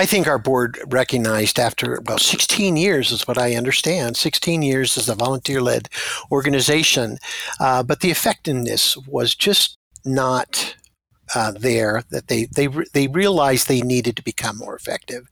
I 0.00 0.06
think 0.06 0.26
our 0.26 0.38
board 0.38 0.78
recognized 0.86 1.58
after 1.58 1.92
about 1.92 2.22
16 2.22 2.74
years, 2.74 3.12
is 3.12 3.28
what 3.28 3.36
I 3.36 3.54
understand, 3.54 4.16
16 4.16 4.62
years 4.62 4.96
as 4.96 5.10
a 5.10 5.14
volunteer 5.14 5.60
led 5.60 5.90
organization, 6.32 7.18
uh, 7.60 7.82
but 7.82 8.00
the 8.00 8.10
effectiveness 8.10 8.96
was 8.96 9.34
just 9.34 9.76
not 10.06 10.74
uh, 11.34 11.52
there 11.52 12.02
that 12.10 12.28
they 12.28 12.46
they 12.46 12.66
they 12.94 13.08
realized 13.08 13.68
they 13.68 13.82
needed 13.82 14.16
to 14.16 14.22
become 14.22 14.56
more 14.56 14.74
effective, 14.74 15.28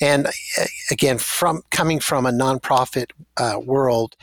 and 0.00 0.26
uh, 0.26 0.64
again, 0.90 1.18
from 1.18 1.62
coming 1.70 2.00
from 2.00 2.26
a 2.26 2.32
nonprofit 2.32 3.12
uh, 3.36 3.60
world, 3.64 4.16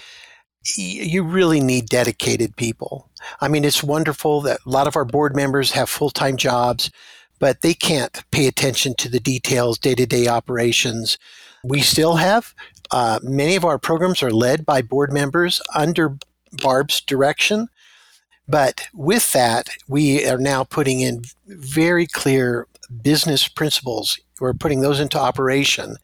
you 0.75 1.23
really 1.23 1.61
need 1.61 1.85
dedicated 1.85 2.57
people. 2.57 3.09
I 3.39 3.47
mean, 3.47 3.63
it's 3.63 3.81
wonderful 3.81 4.41
that 4.41 4.59
a 4.65 4.69
lot 4.69 4.87
of 4.87 4.97
our 4.97 5.05
board 5.05 5.37
members 5.37 5.71
have 5.71 5.89
full 5.89 6.09
time 6.09 6.35
jobs, 6.35 6.91
but 7.39 7.61
they 7.61 7.73
can't 7.73 8.23
pay 8.31 8.47
attention 8.47 8.93
to 8.95 9.09
the 9.09 9.19
details, 9.19 9.77
day 9.77 9.95
to 9.95 10.05
day 10.05 10.27
operations. 10.27 11.17
We 11.63 11.81
still 11.81 12.15
have 12.15 12.53
uh, 12.91 13.19
many 13.23 13.55
of 13.55 13.65
our 13.65 13.79
programs 13.79 14.21
are 14.21 14.31
led 14.31 14.65
by 14.65 14.81
board 14.81 15.11
members 15.11 15.61
under 15.73 16.17
Barb's 16.61 17.01
direction. 17.01 17.67
But 18.47 18.87
with 18.93 19.33
that, 19.33 19.69
we 19.87 20.27
are 20.27 20.37
now 20.37 20.63
putting 20.63 20.99
in 20.99 21.23
very 21.47 22.05
clear 22.05 22.67
business 23.01 23.47
principles. 23.47 24.19
We're 24.39 24.53
putting 24.53 24.81
those 24.81 24.99
into 24.99 25.19
operation. 25.19 25.97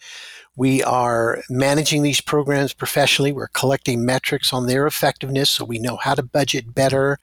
We 0.55 0.83
are 0.83 1.43
managing 1.49 2.03
these 2.03 2.21
programs 2.21 2.73
professionally. 2.73 3.31
We're 3.31 3.47
collecting 3.47 4.05
metrics 4.05 4.51
on 4.51 4.67
their 4.67 4.87
effectiveness 4.87 5.49
so 5.49 5.63
we 5.63 5.79
know 5.79 5.97
how 5.97 6.15
to 6.15 6.23
budget 6.23 6.73
better. 6.73 7.19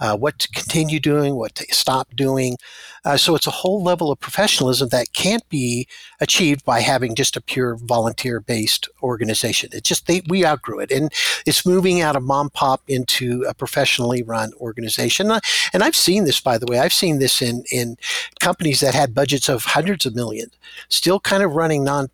Uh, 0.00 0.16
what 0.16 0.38
to 0.38 0.48
continue 0.48 0.98
doing, 0.98 1.36
what 1.36 1.54
to 1.56 1.66
stop 1.70 2.14
doing. 2.14 2.56
Uh, 3.04 3.16
so 3.16 3.34
it's 3.34 3.46
a 3.46 3.50
whole 3.50 3.82
level 3.82 4.10
of 4.10 4.20
professionalism 4.20 4.88
that 4.90 5.12
can't 5.14 5.48
be 5.48 5.86
achieved 6.20 6.64
by 6.64 6.80
having 6.80 7.14
just 7.14 7.36
a 7.36 7.40
pure 7.40 7.76
volunteer 7.76 8.40
based 8.40 8.88
organization. 9.02 9.70
It's 9.72 9.88
just 9.88 10.06
they, 10.06 10.22
we 10.28 10.44
outgrew 10.44 10.80
it, 10.80 10.90
and 10.90 11.12
it's 11.46 11.64
moving 11.64 12.00
out 12.00 12.16
of 12.16 12.22
mom 12.22 12.50
pop 12.50 12.82
into 12.88 13.44
a 13.48 13.54
professionally 13.54 14.22
run 14.22 14.52
organization. 14.60 15.30
Uh, 15.30 15.40
and 15.72 15.82
I've 15.82 15.96
seen 15.96 16.24
this, 16.24 16.40
by 16.40 16.58
the 16.58 16.66
way. 16.66 16.78
I've 16.78 16.92
seen 16.92 17.18
this 17.18 17.40
in 17.40 17.64
in 17.72 17.96
companies 18.38 18.80
that 18.80 18.94
had 18.94 19.14
budgets 19.14 19.48
of 19.48 19.64
hundreds 19.64 20.04
of 20.04 20.14
millions, 20.14 20.52
still 20.88 21.20
kind 21.20 21.42
of 21.42 21.52
running 21.52 21.84
non 21.84 22.10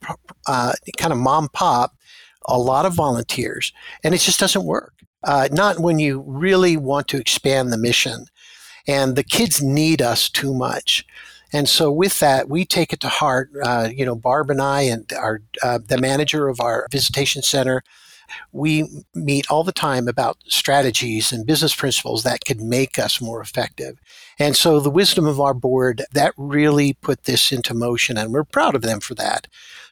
uh, 0.47 0.73
kind 0.97 1.13
of 1.13 1.19
mom 1.19 1.49
pop, 1.49 1.97
a 2.45 2.59
lot 2.59 2.87
of 2.87 2.95
volunteers, 2.95 3.73
and 4.05 4.15
it 4.15 4.19
just 4.19 4.41
doesn't 4.41 4.65
work. 4.65 4.96
Uh, 5.27 5.49
not 5.51 5.81
when 5.81 5.99
you 5.99 6.23
really 6.27 6.77
want 6.77 7.09
to 7.09 7.19
expand 7.19 7.73
the 7.73 7.77
mission 7.77 8.27
and 8.87 9.17
the 9.17 9.25
kids 9.25 9.63
need 9.63 10.01
us 10.01 10.31
too 10.31 10.55
much. 10.55 11.05
And 11.53 11.69
so, 11.69 11.91
with 11.93 12.19
that, 12.21 12.49
we 12.49 12.65
take 12.65 12.93
it 12.93 13.01
to 13.01 13.09
heart. 13.09 13.51
Uh, 13.63 13.89
you 13.93 14.05
know, 14.05 14.15
Barb 14.17 14.51
and 14.51 14.61
I, 14.61 14.83
and 14.83 15.11
our 15.13 15.41
uh, 15.63 15.79
the 15.85 15.99
manager 15.99 16.49
of 16.49 16.61
our 16.61 16.87
visitation 16.91 17.43
center, 17.43 17.83
we 18.53 18.85
meet 19.15 19.51
all 19.51 19.63
the 19.63 19.73
time 19.73 20.09
about 20.09 20.39
strategies 20.47 21.33
and 21.33 21.47
business 21.47 21.75
principles 21.75 22.25
that 22.25 22.45
could 22.45 22.61
make 22.61 22.99
us 22.99 23.21
more 23.21 23.41
effective. 23.41 23.99
And 24.39 24.57
so, 24.57 24.81
the 24.81 24.91
wisdom 24.91 25.27
of 25.27 25.41
our 25.41 25.55
board 25.55 26.03
that 26.13 26.35
really 26.37 26.95
put 26.95 27.25
this 27.25 27.53
into 27.53 27.75
motion, 27.75 28.19
and 28.19 28.33
we're 28.33 28.45
proud 28.45 28.75
of 28.75 28.83
them 28.83 29.01
for 29.01 29.15
that, 29.15 29.47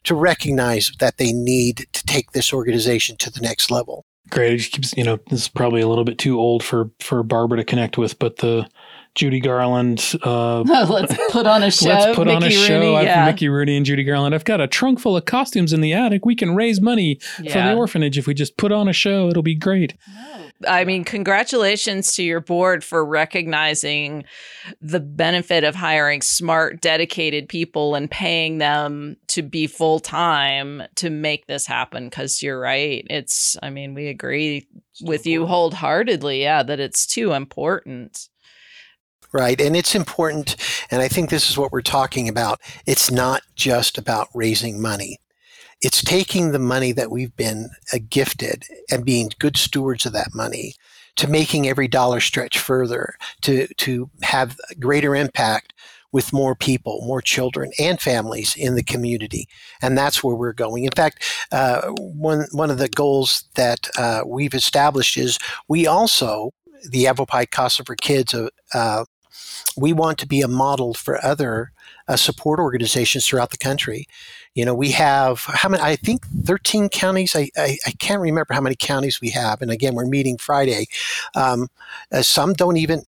to 0.04 0.14
recognize 0.14 0.90
that 0.98 1.18
they 1.18 1.32
need 1.32 1.86
to 1.92 2.04
take 2.04 2.32
this 2.32 2.52
organization 2.52 3.16
to 3.18 3.30
the 3.30 3.40
next 3.40 3.70
level. 3.70 4.04
Great. 4.30 4.60
It 4.60 4.72
keeps, 4.72 4.96
you 4.96 5.04
know, 5.04 5.18
this 5.28 5.42
is 5.42 5.48
probably 5.48 5.80
a 5.80 5.88
little 5.88 6.04
bit 6.04 6.18
too 6.18 6.38
old 6.38 6.62
for 6.62 6.90
for 7.00 7.22
Barbara 7.22 7.58
to 7.58 7.64
connect 7.64 7.98
with, 7.98 8.18
but 8.18 8.38
the 8.38 8.66
Judy 9.14 9.38
Garland. 9.38 10.14
Uh, 10.22 10.60
let's 10.88 11.14
put 11.30 11.46
on 11.46 11.62
a 11.62 11.70
show. 11.70 11.88
Let's 11.88 12.16
put 12.16 12.26
Mickey 12.26 12.36
on 12.36 12.42
a 12.42 12.50
show. 12.50 12.80
Rooney, 12.80 13.04
yeah. 13.04 13.26
Mickey 13.26 13.48
Rooney 13.48 13.76
and 13.76 13.86
Judy 13.86 14.02
Garland. 14.02 14.34
I've 14.34 14.44
got 14.44 14.60
a 14.60 14.66
trunk 14.66 14.98
full 14.98 15.16
of 15.16 15.24
costumes 15.24 15.72
in 15.72 15.80
the 15.80 15.92
attic. 15.92 16.24
We 16.24 16.34
can 16.34 16.54
raise 16.54 16.80
money 16.80 17.18
for 17.36 17.44
the 17.44 17.74
orphanage 17.74 18.18
if 18.18 18.26
we 18.26 18.34
just 18.34 18.56
put 18.56 18.72
on 18.72 18.88
a 18.88 18.92
show. 18.92 19.28
It'll 19.28 19.42
be 19.42 19.54
great. 19.54 19.94
I 20.66 20.84
mean, 20.84 21.04
congratulations 21.04 22.14
to 22.14 22.22
your 22.22 22.40
board 22.40 22.84
for 22.84 23.04
recognizing 23.04 24.24
the 24.80 25.00
benefit 25.00 25.64
of 25.64 25.74
hiring 25.74 26.22
smart, 26.22 26.80
dedicated 26.80 27.48
people 27.48 27.94
and 27.94 28.10
paying 28.10 28.58
them 28.58 29.16
to 29.28 29.42
be 29.42 29.66
full 29.66 29.98
time 30.00 30.82
to 30.94 31.10
make 31.10 31.46
this 31.46 31.66
happen. 31.66 32.08
Because 32.08 32.42
you're 32.42 32.60
right. 32.60 33.06
It's, 33.10 33.56
I 33.62 33.70
mean, 33.70 33.94
we 33.94 34.06
agree 34.08 34.68
with 35.02 35.26
you 35.26 35.46
wholeheartedly. 35.46 36.40
Yeah, 36.40 36.62
that 36.62 36.80
it's 36.80 37.06
too 37.06 37.32
important. 37.32 38.28
Right. 39.32 39.60
And 39.60 39.76
it's 39.76 39.96
important. 39.96 40.54
And 40.92 41.02
I 41.02 41.08
think 41.08 41.28
this 41.28 41.50
is 41.50 41.58
what 41.58 41.72
we're 41.72 41.82
talking 41.82 42.28
about. 42.28 42.60
It's 42.86 43.10
not 43.10 43.42
just 43.56 43.98
about 43.98 44.28
raising 44.32 44.80
money. 44.80 45.18
It's 45.84 46.02
taking 46.02 46.50
the 46.50 46.58
money 46.58 46.92
that 46.92 47.10
we've 47.10 47.36
been 47.36 47.68
uh, 47.92 47.98
gifted 48.08 48.64
and 48.90 49.04
being 49.04 49.30
good 49.38 49.56
stewards 49.58 50.06
of 50.06 50.14
that 50.14 50.34
money 50.34 50.74
to 51.16 51.28
making 51.28 51.68
every 51.68 51.88
dollar 51.88 52.20
stretch 52.20 52.58
further, 52.58 53.14
to, 53.42 53.68
to 53.74 54.10
have 54.22 54.58
greater 54.80 55.14
impact 55.14 55.74
with 56.10 56.32
more 56.32 56.54
people, 56.54 57.02
more 57.04 57.20
children 57.20 57.70
and 57.78 58.00
families 58.00 58.56
in 58.56 58.76
the 58.76 58.82
community. 58.82 59.46
And 59.82 59.98
that's 59.98 60.24
where 60.24 60.34
we're 60.34 60.52
going. 60.52 60.84
In 60.84 60.92
fact, 60.92 61.22
uh, 61.52 61.90
one, 61.98 62.46
one 62.52 62.70
of 62.70 62.78
the 62.78 62.88
goals 62.88 63.44
that 63.56 63.90
uh, 63.98 64.22
we've 64.26 64.54
established 64.54 65.16
is 65.18 65.38
we 65.68 65.86
also, 65.86 66.52
the 66.88 67.00
Yavapai 67.00 67.46
Casa 67.46 67.84
for 67.84 67.96
Kids, 67.96 68.32
uh, 68.32 68.48
uh, 68.72 69.04
we 69.76 69.92
want 69.92 70.18
to 70.18 70.26
be 70.26 70.40
a 70.40 70.48
model 70.48 70.94
for 70.94 71.24
other 71.24 71.72
uh, 72.06 72.16
support 72.16 72.60
organizations 72.60 73.26
throughout 73.26 73.50
the 73.50 73.58
country. 73.58 74.06
You 74.54 74.64
know, 74.64 74.74
we 74.74 74.92
have 74.92 75.40
how 75.40 75.68
many? 75.68 75.82
I 75.82 75.96
think 75.96 76.26
13 76.44 76.88
counties. 76.88 77.34
I, 77.34 77.50
I, 77.56 77.76
I 77.86 77.90
can't 77.98 78.20
remember 78.20 78.54
how 78.54 78.60
many 78.60 78.76
counties 78.76 79.20
we 79.20 79.30
have. 79.30 79.60
And 79.60 79.70
again, 79.70 79.94
we're 79.94 80.06
meeting 80.06 80.38
Friday. 80.38 80.86
Um, 81.34 81.68
uh, 82.12 82.22
some 82.22 82.52
don't 82.52 82.76
even 82.76 83.02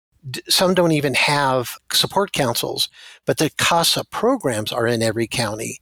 some 0.48 0.72
don't 0.72 0.92
even 0.92 1.14
have 1.14 1.76
support 1.92 2.32
councils, 2.32 2.88
but 3.26 3.36
the 3.36 3.50
CASA 3.58 4.04
programs 4.06 4.72
are 4.72 4.86
in 4.86 5.02
every 5.02 5.26
county. 5.26 5.80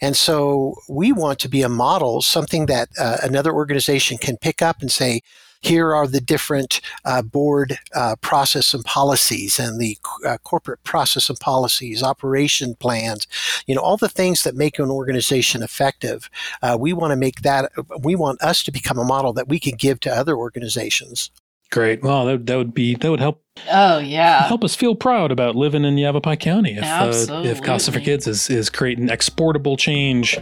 And 0.00 0.16
so 0.16 0.74
we 0.88 1.12
want 1.12 1.38
to 1.40 1.48
be 1.48 1.62
a 1.62 1.68
model, 1.68 2.20
something 2.20 2.66
that 2.66 2.88
uh, 2.98 3.18
another 3.22 3.52
organization 3.52 4.18
can 4.18 4.36
pick 4.36 4.60
up 4.60 4.80
and 4.80 4.90
say, 4.90 5.20
here 5.64 5.94
are 5.94 6.06
the 6.06 6.20
different 6.20 6.80
uh, 7.04 7.22
board 7.22 7.78
uh, 7.94 8.16
process 8.20 8.74
and 8.74 8.84
policies 8.84 9.58
and 9.58 9.80
the 9.80 9.96
uh, 10.26 10.36
corporate 10.44 10.82
process 10.84 11.28
and 11.30 11.38
policies, 11.40 12.02
operation 12.02 12.74
plans, 12.74 13.26
you 13.66 13.74
know, 13.74 13.80
all 13.80 13.96
the 13.96 14.08
things 14.08 14.44
that 14.44 14.54
make 14.54 14.78
an 14.78 14.90
organization 14.90 15.62
effective. 15.62 16.28
Uh, 16.62 16.76
we 16.78 16.92
want 16.92 17.12
to 17.12 17.16
make 17.16 17.40
that, 17.42 17.72
we 18.00 18.14
want 18.14 18.40
us 18.42 18.62
to 18.62 18.70
become 18.70 18.98
a 18.98 19.04
model 19.04 19.32
that 19.32 19.48
we 19.48 19.58
can 19.58 19.74
give 19.76 20.00
to 20.00 20.14
other 20.14 20.36
organizations. 20.36 21.30
Great. 21.70 22.02
Well, 22.02 22.26
that, 22.26 22.46
that 22.46 22.56
would 22.56 22.72
be 22.74 22.94
that 22.94 23.10
would 23.10 23.20
help 23.20 23.42
Oh, 23.70 23.98
yeah. 23.98 24.42
help 24.48 24.64
us 24.64 24.74
feel 24.74 24.94
proud 24.94 25.30
about 25.30 25.54
living 25.54 25.84
in 25.84 25.96
Yavapai 25.96 26.36
County. 26.36 26.76
If 26.76 26.84
uh, 27.30 27.42
if 27.44 27.62
Casa 27.62 27.92
for 27.92 28.00
Kids 28.00 28.26
is, 28.26 28.50
is 28.50 28.68
creating 28.68 29.10
exportable 29.10 29.76
change 29.76 30.38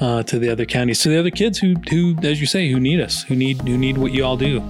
uh, 0.00 0.22
to 0.24 0.38
the 0.38 0.48
other 0.50 0.64
counties, 0.64 1.00
to 1.02 1.08
the 1.08 1.18
other 1.18 1.30
kids 1.30 1.58
who 1.58 1.74
who, 1.90 2.16
as 2.22 2.40
you 2.40 2.46
say, 2.46 2.70
who 2.70 2.78
need 2.80 3.00
us, 3.00 3.22
who 3.24 3.34
need 3.36 3.60
who 3.62 3.78
need 3.78 3.98
what 3.98 4.12
you 4.12 4.24
all 4.24 4.36
do. 4.36 4.60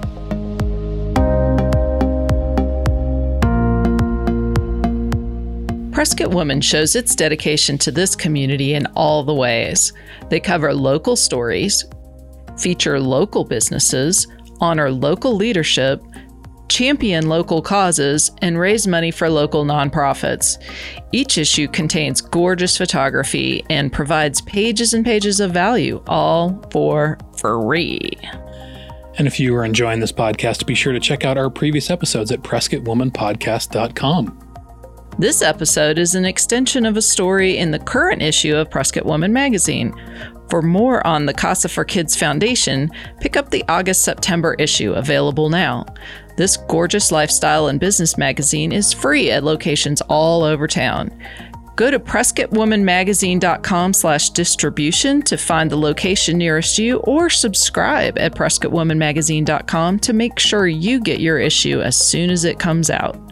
Prescott 5.93 6.31
Woman 6.31 6.61
shows 6.61 6.95
its 6.95 7.15
dedication 7.15 7.79
to 7.79 7.91
this 7.91 8.15
community 8.15 8.75
in 8.75 8.85
all 8.95 9.25
the 9.25 9.33
ways. 9.35 9.95
They 10.29 10.39
cover 10.41 10.75
local 10.75 11.17
stories, 11.17 11.87
feature 12.59 13.01
local 13.01 13.45
businesses, 13.45 14.27
honor 14.61 14.91
local 14.91 15.35
leadership, 15.35 16.03
champion 16.69 17.29
local 17.29 17.63
causes, 17.63 18.31
and 18.43 18.59
raise 18.59 18.87
money 18.87 19.11
for 19.11 19.31
local 19.31 19.65
nonprofits. 19.65 20.59
Each 21.13 21.39
issue 21.39 21.69
contains 21.69 22.21
gorgeous 22.21 22.77
photography 22.77 23.65
and 23.71 23.93
provides 23.93 24.43
pages 24.43 24.93
and 24.93 25.05
pages 25.05 25.41
of 25.41 25.53
value, 25.53 26.03
all 26.07 26.63
for 26.71 27.19
free. 27.39 28.11
And 29.19 29.27
if 29.27 29.41
you 29.41 29.57
are 29.57 29.65
enjoying 29.65 30.01
this 30.01 30.13
podcast, 30.13 30.67
be 30.67 30.75
sure 30.75 30.93
to 30.93 31.01
check 31.01 31.25
out 31.25 31.39
our 31.39 31.49
previous 31.49 31.91
episodes 31.91 32.31
at 32.31 32.43
PrescottWomanPodcast.com. 32.43 34.43
This 35.19 35.41
episode 35.41 35.99
is 35.99 36.15
an 36.15 36.27
extension 36.27 36.85
of 36.85 36.99
a 36.99 37.03
story 37.03 37.57
in 37.57 37.71
the 37.71 37.79
current 37.79 38.21
issue 38.21 38.55
of 38.55 38.71
Prescott 38.71 39.07
Woman 39.07 39.33
magazine. 39.33 39.95
For 40.49 40.63
more 40.63 41.05
on 41.07 41.27
the 41.27 41.35
Casa 41.35 41.69
for 41.69 41.85
Kids 41.85 42.15
Foundation, 42.17 42.91
pick 43.21 43.37
up 43.37 43.51
the 43.51 43.65
August 43.69 44.03
September 44.03 44.55
issue 44.55 44.93
available 44.93 45.49
now. 45.49 45.87
This 46.37 46.57
gorgeous 46.57 47.11
lifestyle 47.11 47.69
and 47.69 47.81
business 47.81 48.17
magazine 48.17 48.71
is 48.71 48.93
free 48.93 49.31
at 49.31 49.43
locations 49.43 50.03
all 50.03 50.45
over 50.45 50.67
town. 50.67 51.11
Go 51.77 51.91
to 51.91 51.99
PrescottWomanMagazine.com 51.99 53.93
slash 53.93 54.31
distribution 54.31 55.21
to 55.23 55.37
find 55.37 55.71
the 55.71 55.77
location 55.77 56.39
nearest 56.39 56.79
you 56.79 56.99
or 57.01 57.29
subscribe 57.29 58.19
at 58.19 58.35
PrescottWomanMagazine.com 58.35 59.99
to 59.99 60.13
make 60.15 60.39
sure 60.39 60.67
you 60.67 61.01
get 61.01 61.21
your 61.21 61.39
issue 61.39 61.83
as 61.83 61.97
soon 61.97 62.31
as 62.31 62.45
it 62.45 62.59
comes 62.59 62.89
out. 62.89 63.26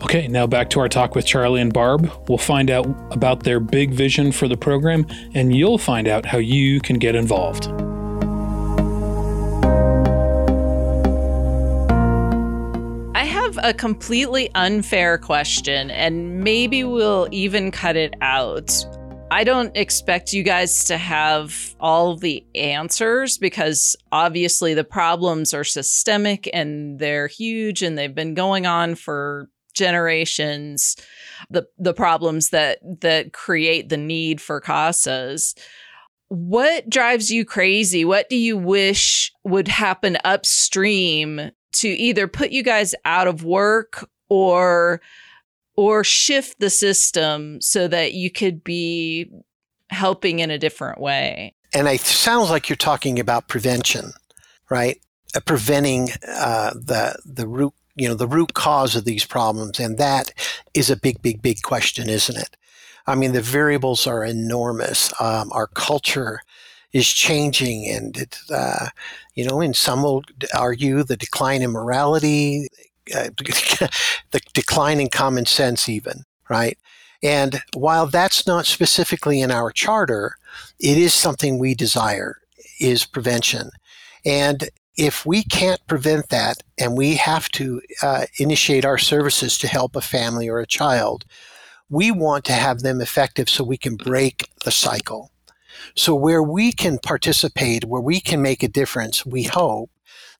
Okay, 0.00 0.28
now 0.28 0.46
back 0.46 0.70
to 0.70 0.80
our 0.80 0.88
talk 0.88 1.16
with 1.16 1.26
Charlie 1.26 1.60
and 1.60 1.72
Barb. 1.72 2.10
We'll 2.28 2.38
find 2.38 2.70
out 2.70 2.86
about 3.12 3.42
their 3.42 3.58
big 3.58 3.92
vision 3.92 4.30
for 4.30 4.46
the 4.46 4.56
program, 4.56 5.06
and 5.34 5.54
you'll 5.54 5.76
find 5.76 6.06
out 6.06 6.24
how 6.24 6.38
you 6.38 6.80
can 6.80 6.98
get 6.98 7.16
involved. 7.16 7.66
I 13.16 13.24
have 13.24 13.58
a 13.60 13.74
completely 13.74 14.50
unfair 14.54 15.18
question, 15.18 15.90
and 15.90 16.44
maybe 16.44 16.84
we'll 16.84 17.26
even 17.32 17.72
cut 17.72 17.96
it 17.96 18.14
out. 18.20 18.70
I 19.30 19.44
don't 19.44 19.76
expect 19.76 20.32
you 20.32 20.42
guys 20.42 20.84
to 20.84 20.96
have 20.96 21.74
all 21.80 22.16
the 22.16 22.46
answers 22.54 23.36
because 23.36 23.94
obviously 24.10 24.72
the 24.72 24.84
problems 24.84 25.52
are 25.52 25.64
systemic 25.64 26.48
and 26.54 26.98
they're 26.98 27.26
huge 27.26 27.82
and 27.82 27.98
they've 27.98 28.14
been 28.14 28.32
going 28.32 28.64
on 28.64 28.94
for 28.94 29.50
generations. 29.78 30.96
The 31.50 31.66
the 31.78 31.94
problems 31.94 32.50
that 32.50 32.78
that 33.00 33.32
create 33.32 33.88
the 33.88 33.96
need 33.96 34.40
for 34.40 34.60
casas. 34.60 35.54
What 36.28 36.90
drives 36.90 37.30
you 37.30 37.46
crazy? 37.46 38.04
What 38.04 38.28
do 38.28 38.36
you 38.36 38.58
wish 38.58 39.32
would 39.44 39.68
happen 39.68 40.18
upstream 40.24 41.52
to 41.72 41.88
either 41.88 42.28
put 42.28 42.50
you 42.50 42.62
guys 42.62 42.94
out 43.06 43.28
of 43.28 43.44
work 43.44 44.06
or 44.28 45.00
or 45.76 46.02
shift 46.02 46.58
the 46.58 46.70
system 46.70 47.60
so 47.60 47.86
that 47.86 48.12
you 48.12 48.30
could 48.30 48.64
be 48.64 49.30
helping 49.90 50.40
in 50.40 50.50
a 50.50 50.58
different 50.58 51.00
way. 51.00 51.54
And 51.72 51.86
it 51.86 52.00
sounds 52.00 52.50
like 52.50 52.68
you're 52.68 52.76
talking 52.76 53.20
about 53.20 53.48
prevention, 53.48 54.12
right? 54.70 55.00
Uh, 55.36 55.40
preventing 55.40 56.08
uh, 56.26 56.70
the 56.74 57.18
the 57.24 57.46
root 57.46 57.74
you 57.98 58.08
know, 58.08 58.14
the 58.14 58.26
root 58.26 58.54
cause 58.54 58.96
of 58.96 59.04
these 59.04 59.24
problems. 59.24 59.78
And 59.78 59.98
that 59.98 60.32
is 60.74 60.90
a 60.90 60.96
big, 60.96 61.20
big, 61.22 61.42
big 61.42 61.62
question, 61.62 62.08
isn't 62.08 62.36
it? 62.36 62.56
I 63.06 63.14
mean, 63.14 63.32
the 63.32 63.42
variables 63.42 64.06
are 64.06 64.24
enormous. 64.24 65.12
Um, 65.20 65.50
our 65.52 65.66
culture 65.66 66.40
is 66.92 67.08
changing, 67.08 67.88
and 67.88 68.16
it, 68.16 68.38
uh, 68.50 68.88
you 69.34 69.44
know, 69.44 69.60
and 69.60 69.74
some 69.74 70.02
will 70.02 70.24
argue 70.56 71.02
the 71.02 71.16
decline 71.16 71.62
in 71.62 71.70
morality, 71.70 72.68
uh, 73.14 73.30
the 73.38 74.40
decline 74.52 75.00
in 75.00 75.08
common 75.08 75.46
sense, 75.46 75.88
even 75.88 76.24
right. 76.48 76.78
And 77.22 77.60
while 77.74 78.06
that's 78.06 78.46
not 78.46 78.66
specifically 78.66 79.40
in 79.40 79.50
our 79.50 79.70
charter, 79.70 80.36
it 80.78 80.98
is 80.98 81.14
something 81.14 81.58
we 81.58 81.74
desire 81.74 82.36
is 82.78 83.04
prevention. 83.04 83.70
And 84.24 84.68
if 84.98 85.24
we 85.24 85.44
can't 85.44 85.86
prevent 85.86 86.28
that 86.28 86.62
and 86.76 86.96
we 86.96 87.14
have 87.14 87.48
to 87.50 87.80
uh, 88.02 88.26
initiate 88.38 88.84
our 88.84 88.98
services 88.98 89.56
to 89.58 89.68
help 89.68 89.94
a 89.94 90.00
family 90.00 90.48
or 90.48 90.58
a 90.58 90.66
child, 90.66 91.24
we 91.88 92.10
want 92.10 92.44
to 92.46 92.52
have 92.52 92.80
them 92.80 93.00
effective 93.00 93.48
so 93.48 93.62
we 93.62 93.78
can 93.78 93.94
break 93.94 94.50
the 94.64 94.72
cycle. 94.72 95.30
So, 95.94 96.14
where 96.14 96.42
we 96.42 96.72
can 96.72 96.98
participate, 96.98 97.84
where 97.84 98.02
we 98.02 98.20
can 98.20 98.42
make 98.42 98.64
a 98.64 98.68
difference, 98.68 99.24
we 99.24 99.44
hope, 99.44 99.90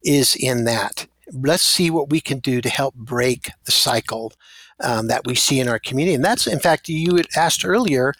is 0.02 0.34
in 0.34 0.64
that. 0.64 1.06
Let's 1.32 1.62
see 1.62 1.90
what 1.90 2.10
we 2.10 2.20
can 2.20 2.40
do 2.40 2.60
to 2.60 2.68
help 2.68 2.94
break 2.94 3.50
the 3.64 3.72
cycle 3.72 4.32
um, 4.80 5.06
that 5.06 5.26
we 5.26 5.36
see 5.36 5.60
in 5.60 5.68
our 5.68 5.78
community. 5.78 6.14
And 6.14 6.24
that's, 6.24 6.48
in 6.48 6.58
fact, 6.58 6.88
you 6.88 7.14
had 7.16 7.28
asked 7.36 7.64
earlier, 7.64 8.14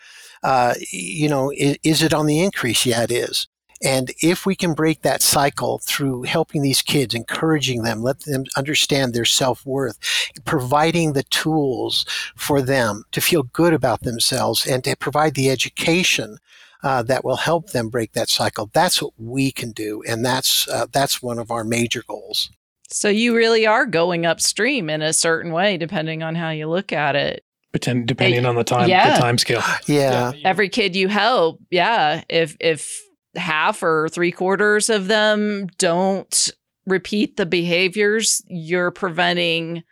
uh, 0.45 0.75
you 0.93 1.29
know, 1.29 1.51
is, 1.51 1.79
is 1.83 2.03
it 2.03 2.15
on 2.15 2.27
the 2.27 2.41
increase? 2.41 2.87
Yeah, 2.87 3.03
it 3.03 3.11
is. 3.11 3.49
And 3.83 4.11
if 4.23 4.45
we 4.45 4.57
can 4.57 4.75
break 4.75 5.03
that 5.03 5.23
cycle 5.23 5.79
through 5.79 6.25
helping 6.25 6.63
these 6.63 6.83
kids, 6.83 7.15
encouraging 7.15 7.83
them, 7.83 8.03
let 8.03 8.21
them 8.21 8.45
understand 8.57 9.15
their 9.15 9.25
self 9.25 9.65
worth, 9.65 9.99
providing 10.45 11.13
the 11.13 11.23
tools 11.25 12.05
for 12.35 12.61
them 12.61 13.05
to 13.13 13.21
feel 13.21 13.45
good 13.45 13.73
about 13.73 14.03
themselves 14.03 14.67
and 14.67 14.83
to 14.85 14.97
provide 14.97 15.35
the 15.35 15.51
education 15.51 16.39
uh, 16.83 17.03
that 17.03 17.25
will 17.25 17.37
help 17.37 17.71
them 17.71 17.89
break 17.89 18.13
that 18.13 18.29
cycle. 18.29 18.71
That's 18.73 19.03
what 19.03 19.13
we 19.19 19.51
can 19.51 19.73
do, 19.73 20.03
and 20.07 20.25
that's 20.25 20.69
uh, 20.69 20.87
that's 20.93 21.23
one 21.23 21.39
of 21.39 21.51
our 21.51 21.65
major 21.65 22.03
goals. 22.07 22.51
So 22.91 23.09
you 23.09 23.37
really 23.37 23.67
are 23.67 23.85
going 23.85 24.25
upstream 24.25 24.89
in 24.89 25.03
a 25.03 25.13
certain 25.13 25.53
way, 25.53 25.77
depending 25.77 26.23
on 26.23 26.35
how 26.35 26.51
you 26.51 26.69
look 26.69 26.93
at 26.93 27.17
it. 27.17 27.45
Depend, 27.73 28.09
depending 28.09 28.47
on 28.47 28.55
the 28.55 28.65
time, 28.65 28.89
yeah. 28.89 29.15
the 29.15 29.21
time 29.21 29.37
scale. 29.37 29.63
Yeah. 29.87 30.33
yeah. 30.35 30.49
Every 30.49 30.71
kid 30.71 30.97
you 30.97 31.09
help, 31.09 31.61
yeah. 31.71 32.23
If 32.29 32.57
if 32.61 33.01
half 33.39 33.83
or 33.83 34.09
three 34.09 34.33
quarters 34.33 34.91
of 34.91 35.09
them 35.09 35.69
don't 35.79 36.51
repeat 36.87 37.37
the 37.37 37.47
behaviors, 37.47 38.43
you're 38.49 38.91
preventing 38.91 39.83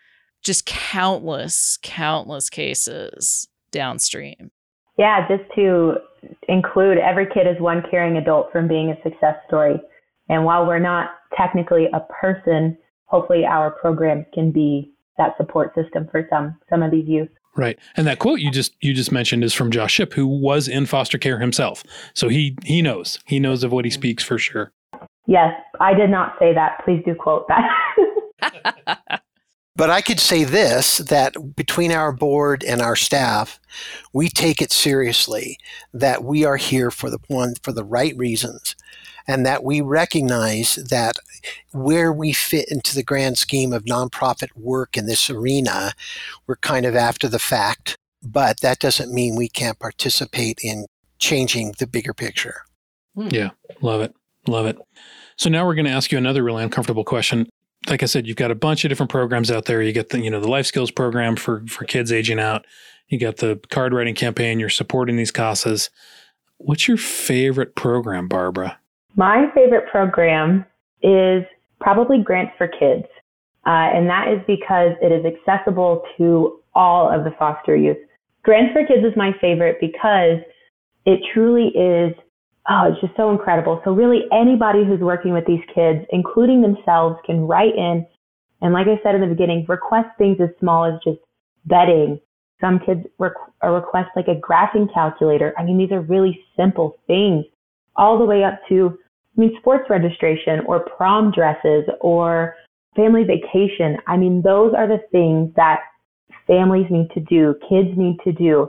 just 0.42 0.66
countless, 0.66 1.78
countless 1.82 2.48
cases 2.48 3.48
downstream. 3.70 4.50
Yeah, 4.98 5.28
just 5.28 5.44
to 5.56 5.96
include 6.48 6.98
every 6.98 7.26
kid 7.26 7.46
is 7.46 7.60
one 7.60 7.82
caring 7.90 8.16
adult 8.16 8.50
from 8.50 8.66
being 8.66 8.90
a 8.90 9.02
success 9.02 9.36
story. 9.46 9.80
And 10.28 10.44
while 10.44 10.66
we're 10.66 10.78
not 10.78 11.10
technically 11.36 11.86
a 11.92 12.00
person, 12.20 12.78
hopefully 13.04 13.44
our 13.44 13.70
programs 13.70 14.26
can 14.32 14.50
be 14.50 14.92
that 15.18 15.36
support 15.36 15.74
system 15.74 16.08
for 16.10 16.26
some 16.30 16.58
some 16.70 16.82
of 16.82 16.90
these 16.90 17.06
youth. 17.06 17.28
Right. 17.56 17.78
And 17.96 18.06
that 18.06 18.18
quote 18.18 18.40
you 18.40 18.50
just 18.50 18.74
you 18.80 18.92
just 18.92 19.10
mentioned 19.10 19.42
is 19.42 19.54
from 19.54 19.70
Josh 19.70 19.94
Shipp, 19.94 20.12
who 20.12 20.26
was 20.26 20.68
in 20.68 20.86
foster 20.86 21.18
care 21.18 21.38
himself. 21.38 21.82
So 22.14 22.28
he 22.28 22.56
he 22.64 22.82
knows. 22.82 23.18
He 23.24 23.40
knows 23.40 23.64
of 23.64 23.72
what 23.72 23.84
he 23.84 23.90
speaks 23.90 24.22
for 24.22 24.38
sure. 24.38 24.72
Yes, 25.26 25.54
I 25.80 25.94
did 25.94 26.10
not 26.10 26.36
say 26.38 26.54
that. 26.54 26.84
Please 26.84 27.02
do 27.04 27.14
quote 27.14 27.48
that. 27.48 29.22
But 29.76 29.90
I 29.90 30.00
could 30.00 30.18
say 30.18 30.42
this 30.42 30.98
that 30.98 31.54
between 31.54 31.92
our 31.92 32.10
board 32.10 32.64
and 32.64 32.80
our 32.80 32.96
staff, 32.96 33.60
we 34.14 34.30
take 34.30 34.62
it 34.62 34.72
seriously 34.72 35.58
that 35.92 36.24
we 36.24 36.46
are 36.46 36.56
here 36.56 36.90
for 36.90 37.10
the 37.10 37.18
one 37.28 37.54
for 37.62 37.72
the 37.72 37.84
right 37.84 38.16
reasons 38.16 38.74
and 39.26 39.44
that 39.44 39.64
we 39.64 39.80
recognize 39.80 40.76
that 40.76 41.16
where 41.72 42.12
we 42.12 42.32
fit 42.32 42.70
into 42.70 42.94
the 42.94 43.02
grand 43.02 43.38
scheme 43.38 43.72
of 43.72 43.84
nonprofit 43.84 44.48
work 44.56 44.96
in 44.96 45.06
this 45.06 45.28
arena, 45.30 45.92
we're 46.46 46.56
kind 46.56 46.86
of 46.86 46.94
after 46.94 47.28
the 47.28 47.38
fact, 47.38 47.96
but 48.22 48.60
that 48.60 48.78
doesn't 48.78 49.12
mean 49.12 49.36
we 49.36 49.48
can't 49.48 49.78
participate 49.78 50.58
in 50.62 50.86
changing 51.18 51.74
the 51.78 51.86
bigger 51.86 52.14
picture. 52.14 52.62
Hmm. 53.14 53.28
Yeah, 53.30 53.50
love 53.80 54.00
it. 54.02 54.14
Love 54.46 54.66
it. 54.66 54.78
So 55.36 55.50
now 55.50 55.66
we're 55.66 55.74
going 55.74 55.86
to 55.86 55.90
ask 55.90 56.12
you 56.12 56.18
another 56.18 56.42
really 56.42 56.62
uncomfortable 56.62 57.04
question 57.04 57.48
like 57.88 58.02
I 58.02 58.06
said, 58.06 58.26
you've 58.26 58.36
got 58.36 58.50
a 58.50 58.56
bunch 58.56 58.84
of 58.84 58.88
different 58.88 59.10
programs 59.10 59.50
out 59.50 59.66
there. 59.66 59.82
You 59.82 59.92
get 59.92 60.10
the, 60.10 60.20
you 60.20 60.30
know, 60.30 60.40
the 60.40 60.48
life 60.48 60.66
skills 60.66 60.90
program 60.90 61.36
for, 61.36 61.64
for 61.66 61.84
kids 61.84 62.12
aging 62.12 62.40
out. 62.40 62.64
You 63.08 63.18
got 63.18 63.36
the 63.36 63.60
card 63.70 63.92
writing 63.92 64.14
campaign. 64.14 64.58
You're 64.58 64.68
supporting 64.68 65.16
these 65.16 65.32
CASAs. 65.32 65.90
What's 66.58 66.88
your 66.88 66.96
favorite 66.96 67.76
program, 67.76 68.28
Barbara? 68.28 68.78
My 69.16 69.46
favorite 69.54 69.88
program 69.90 70.64
is 71.02 71.42
probably 71.80 72.18
Grants 72.22 72.52
for 72.58 72.68
Kids. 72.68 73.06
Uh, 73.66 73.90
and 73.92 74.08
that 74.08 74.28
is 74.28 74.40
because 74.46 74.92
it 75.02 75.10
is 75.10 75.24
accessible 75.24 76.02
to 76.18 76.60
all 76.74 77.10
of 77.10 77.24
the 77.24 77.32
foster 77.38 77.74
youth. 77.74 77.96
Grants 78.44 78.72
for 78.72 78.86
Kids 78.86 79.04
is 79.04 79.16
my 79.16 79.32
favorite 79.40 79.78
because 79.80 80.38
it 81.04 81.20
truly 81.34 81.68
is 81.68 82.14
oh, 82.68 82.90
it's 82.90 83.00
just 83.00 83.16
so 83.16 83.30
incredible. 83.30 83.80
So 83.84 83.92
really 83.92 84.22
anybody 84.32 84.84
who's 84.84 85.00
working 85.00 85.32
with 85.32 85.46
these 85.46 85.62
kids, 85.72 86.04
including 86.10 86.62
themselves, 86.62 87.16
can 87.24 87.40
write 87.46 87.74
in 87.76 88.06
and 88.62 88.72
like 88.72 88.86
I 88.86 89.00
said 89.02 89.14
in 89.14 89.20
the 89.20 89.26
beginning, 89.26 89.66
request 89.68 90.08
things 90.18 90.38
as 90.40 90.48
small 90.60 90.84
as 90.84 90.94
just 91.04 91.18
bedding. 91.66 92.20
Some 92.60 92.80
kids 92.80 93.02
requ- 93.20 93.52
request 93.62 94.10
like 94.16 94.28
a 94.28 94.34
graphing 94.40 94.92
calculator. 94.92 95.52
I 95.58 95.62
mean, 95.62 95.78
these 95.78 95.92
are 95.92 96.00
really 96.00 96.40
simple 96.56 96.96
things 97.06 97.44
all 97.96 98.18
the 98.18 98.24
way 98.24 98.44
up 98.44 98.60
to, 98.68 98.98
I 99.36 99.40
mean, 99.40 99.56
sports 99.58 99.88
registration 99.90 100.60
or 100.66 100.80
prom 100.80 101.30
dresses 101.30 101.84
or 102.00 102.54
family 102.94 103.24
vacation. 103.24 103.98
I 104.06 104.16
mean, 104.16 104.42
those 104.42 104.72
are 104.74 104.86
the 104.88 105.00
things 105.12 105.52
that 105.56 105.80
families 106.46 106.86
need 106.90 107.10
to 107.10 107.20
do, 107.20 107.54
kids 107.68 107.90
need 107.96 108.18
to 108.24 108.32
do 108.32 108.68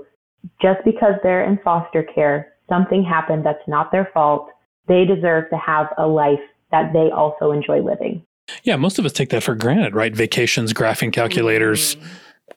just 0.62 0.80
because 0.84 1.14
they're 1.24 1.46
in 1.46 1.60
foster 1.64 2.04
care 2.04 2.54
something 2.70 3.04
happened 3.04 3.46
that's 3.46 3.66
not 3.68 3.92
their 3.92 4.10
fault. 4.14 4.50
They 4.88 5.06
deserve 5.06 5.50
to 5.50 5.58
have 5.58 5.88
a 5.98 6.08
life 6.08 6.40
that 6.72 6.94
they 6.94 7.10
also 7.12 7.52
enjoy 7.52 7.82
living. 7.82 8.24
Yeah, 8.64 8.78
most 8.78 8.98
of 9.00 9.06
us 9.06 9.14
take 9.14 9.30
that 9.30 9.44
for 9.44 9.56
granted, 9.56 9.96
right? 9.96 10.16
Vacations, 10.16 10.74
graphing 10.74 11.12
calculators, 11.12 11.96
mm-hmm. 11.96 12.08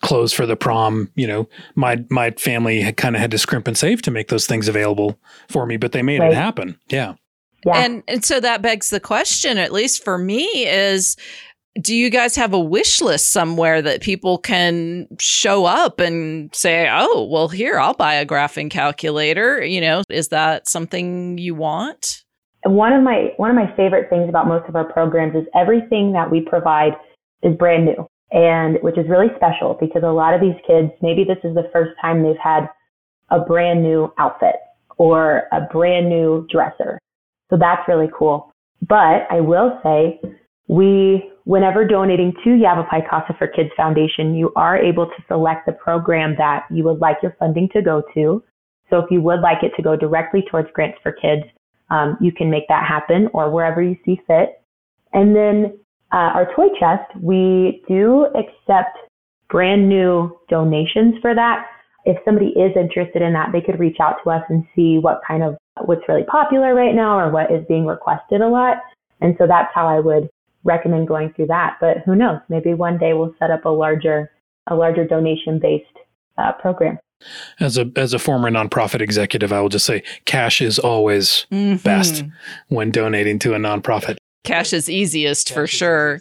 clothes 0.03 0.33
for 0.33 0.47
the 0.47 0.57
prom. 0.57 1.11
You 1.17 1.27
know, 1.27 1.49
my 1.75 2.05
my 2.11 2.31
family 2.33 2.93
kind 2.93 3.17
of 3.17 3.21
had 3.21 3.31
to 3.33 3.39
scrimp 3.39 3.67
and 3.67 3.77
save 3.77 4.03
to 4.03 4.11
make 4.11 4.29
those 4.29 4.47
things 4.47 4.69
available 4.69 5.19
for 5.49 5.67
me, 5.67 5.77
but 5.77 5.93
they 5.93 6.03
made 6.03 6.21
right. 6.21 6.33
it 6.33 6.37
happen. 6.37 6.79
Yeah. 6.89 7.15
Yeah. 7.65 7.77
And 7.77 8.03
and 8.09 8.25
so 8.25 8.41
that 8.41 8.63
begs 8.63 8.91
the 8.91 9.01
question, 9.01 9.59
at 9.59 9.73
least 9.73 10.03
for 10.05 10.19
me, 10.19 10.45
is 10.67 11.17
do 11.81 11.95
you 11.95 12.11
guys 12.11 12.35
have 12.37 12.53
a 12.53 12.59
wish 12.59 13.01
list 13.01 13.33
somewhere 13.33 13.81
that 13.83 14.01
people 14.01 14.39
can 14.39 15.07
show 15.19 15.67
up 15.67 16.01
and 16.01 16.55
say, 16.55 16.89
"Oh, 16.91 17.29
well, 17.31 17.49
here 17.49 17.79
I'll 17.79 17.95
buy 17.95 18.15
a 18.15 18.27
graphing 18.27 18.71
calculator"? 18.71 19.65
You 19.65 19.81
know, 19.81 20.03
is 20.09 20.29
that 20.29 20.69
something 20.69 21.39
you 21.39 21.55
want? 21.55 22.25
One 22.65 22.93
of 22.93 23.03
my 23.03 23.33
one 23.37 23.51
of 23.51 23.57
my 23.57 23.75
favorite 23.77 24.11
things 24.11 24.29
about 24.29 24.49
most 24.49 24.69
of 24.69 24.77
our 24.77 24.85
programs 24.85 25.37
is 25.37 25.47
everything 25.55 26.13
that 26.13 26.31
we 26.31 26.41
provide 26.41 26.93
is 27.43 27.57
brand 27.57 27.85
new, 27.85 28.07
and 28.33 28.79
which 28.83 28.99
is 28.99 29.09
really 29.09 29.29
special 29.37 29.77
because 29.81 30.03
a 30.03 30.09
lot 30.09 30.35
of 30.35 30.41
these 30.41 30.57
kids, 30.67 30.91
maybe 31.01 31.25
this 31.25 31.39
is 31.45 31.55
the 31.55 31.69
first 31.73 31.93
time 32.01 32.23
they've 32.23 32.37
had 32.43 32.69
a 33.31 33.41
brand 33.41 33.83
new 33.83 34.13
outfit 34.19 34.57
or 34.99 35.45
a 35.53 35.61
brand 35.73 36.09
new 36.09 36.47
dresser. 36.51 36.99
So 37.51 37.57
that's 37.59 37.87
really 37.89 38.09
cool. 38.17 38.53
But 38.89 39.27
I 39.31 39.41
will 39.41 39.79
say 39.83 40.21
we, 40.69 41.31
whenever 41.45 41.85
donating 41.87 42.33
to 42.45 42.55
Yavapai 42.55 43.03
Casa 43.11 43.35
for 43.39 43.49
Kids 43.49 43.71
Foundation, 43.77 44.35
you 44.35 44.53
are 44.57 44.79
able 44.79 45.07
to 45.07 45.25
select 45.29 45.67
the 45.67 45.73
program 45.73 46.35
that 46.39 46.65
you 46.71 46.85
would 46.85 47.01
like 47.01 47.17
your 47.23 47.37
funding 47.39 47.69
to 47.73 47.83
go 47.83 48.03
to. 48.15 48.43
So 48.89 48.99
if 48.99 49.11
you 49.11 49.21
would 49.21 49.41
like 49.41 49.63
it 49.63 49.73
to 49.77 49.83
go 49.83 49.97
directly 49.97 50.45
towards 50.51 50.69
Grants 50.73 50.99
for 51.03 51.13
Kids, 51.13 51.43
um, 51.91 52.17
you 52.21 52.33
can 52.33 52.51
make 52.51 52.69
that 52.69 52.87
happen 52.87 53.29
or 53.33 53.51
wherever 53.51 53.83
you 53.83 53.97
see 54.05 54.21
fit. 54.27 54.63
And 55.13 55.35
then 55.35 55.79
uh, 56.13 56.31
our 56.35 56.55
toy 56.55 56.69
chest, 56.79 57.11
we 57.21 57.83
do 57.89 58.27
accept 58.27 58.97
brand 59.49 59.89
new 59.89 60.39
donations 60.49 61.17
for 61.21 61.35
that. 61.35 61.67
If 62.05 62.17
somebody 62.25 62.49
is 62.49 62.77
interested 62.77 63.23
in 63.23 63.33
that, 63.35 63.51
they 63.53 63.61
could 63.61 63.79
reach 63.79 63.99
out 64.01 64.17
to 64.25 64.31
us 64.31 64.43
and 64.49 64.65
see 64.75 64.99
what 64.99 65.21
kind 65.27 65.43
of 65.43 65.57
what's 65.85 66.03
really 66.09 66.25
popular 66.25 66.75
right 66.75 66.95
now 66.95 67.19
or 67.19 67.31
what 67.31 67.51
is 67.51 67.65
being 67.69 67.87
requested 67.87 68.41
a 68.41 68.49
lot. 68.49 68.79
And 69.21 69.35
so 69.39 69.47
that's 69.47 69.73
how 69.75 69.87
I 69.87 70.01
would 70.01 70.29
recommend 70.65 71.09
going 71.09 71.33
through 71.35 71.47
that. 71.47 71.77
But 71.81 71.99
who 72.05 72.15
knows? 72.15 72.41
Maybe 72.49 72.75
one 72.75 72.99
day 72.99 73.13
we'll 73.13 73.35
set 73.39 73.51
up 73.51 73.65
a 73.65 73.71
larger 73.71 74.31
a 74.67 74.75
larger 74.75 75.07
donation 75.07 75.59
based 75.59 75.87
uh, 76.39 76.53
program. 76.53 76.99
As 77.59 77.77
a 77.77 77.91
as 77.97 78.15
a 78.15 78.19
former 78.19 78.51
nonprofit 78.51 79.01
executive, 79.01 79.53
I 79.53 79.61
will 79.61 79.69
just 79.69 79.85
say 79.85 80.03
cash 80.25 80.63
is 80.63 80.79
always 80.79 81.47
mm-hmm. 81.53 81.77
best 81.77 82.25
when 82.69 82.91
donating 82.91 83.39
to 83.41 83.55
a 83.55 83.59
nonprofit. 83.59 84.17
Cash 84.45 84.73
is 84.73 84.89
easiest 84.89 85.49
cash 85.49 85.55
for 85.55 85.65
is 85.65 85.71
sure. 85.71 86.21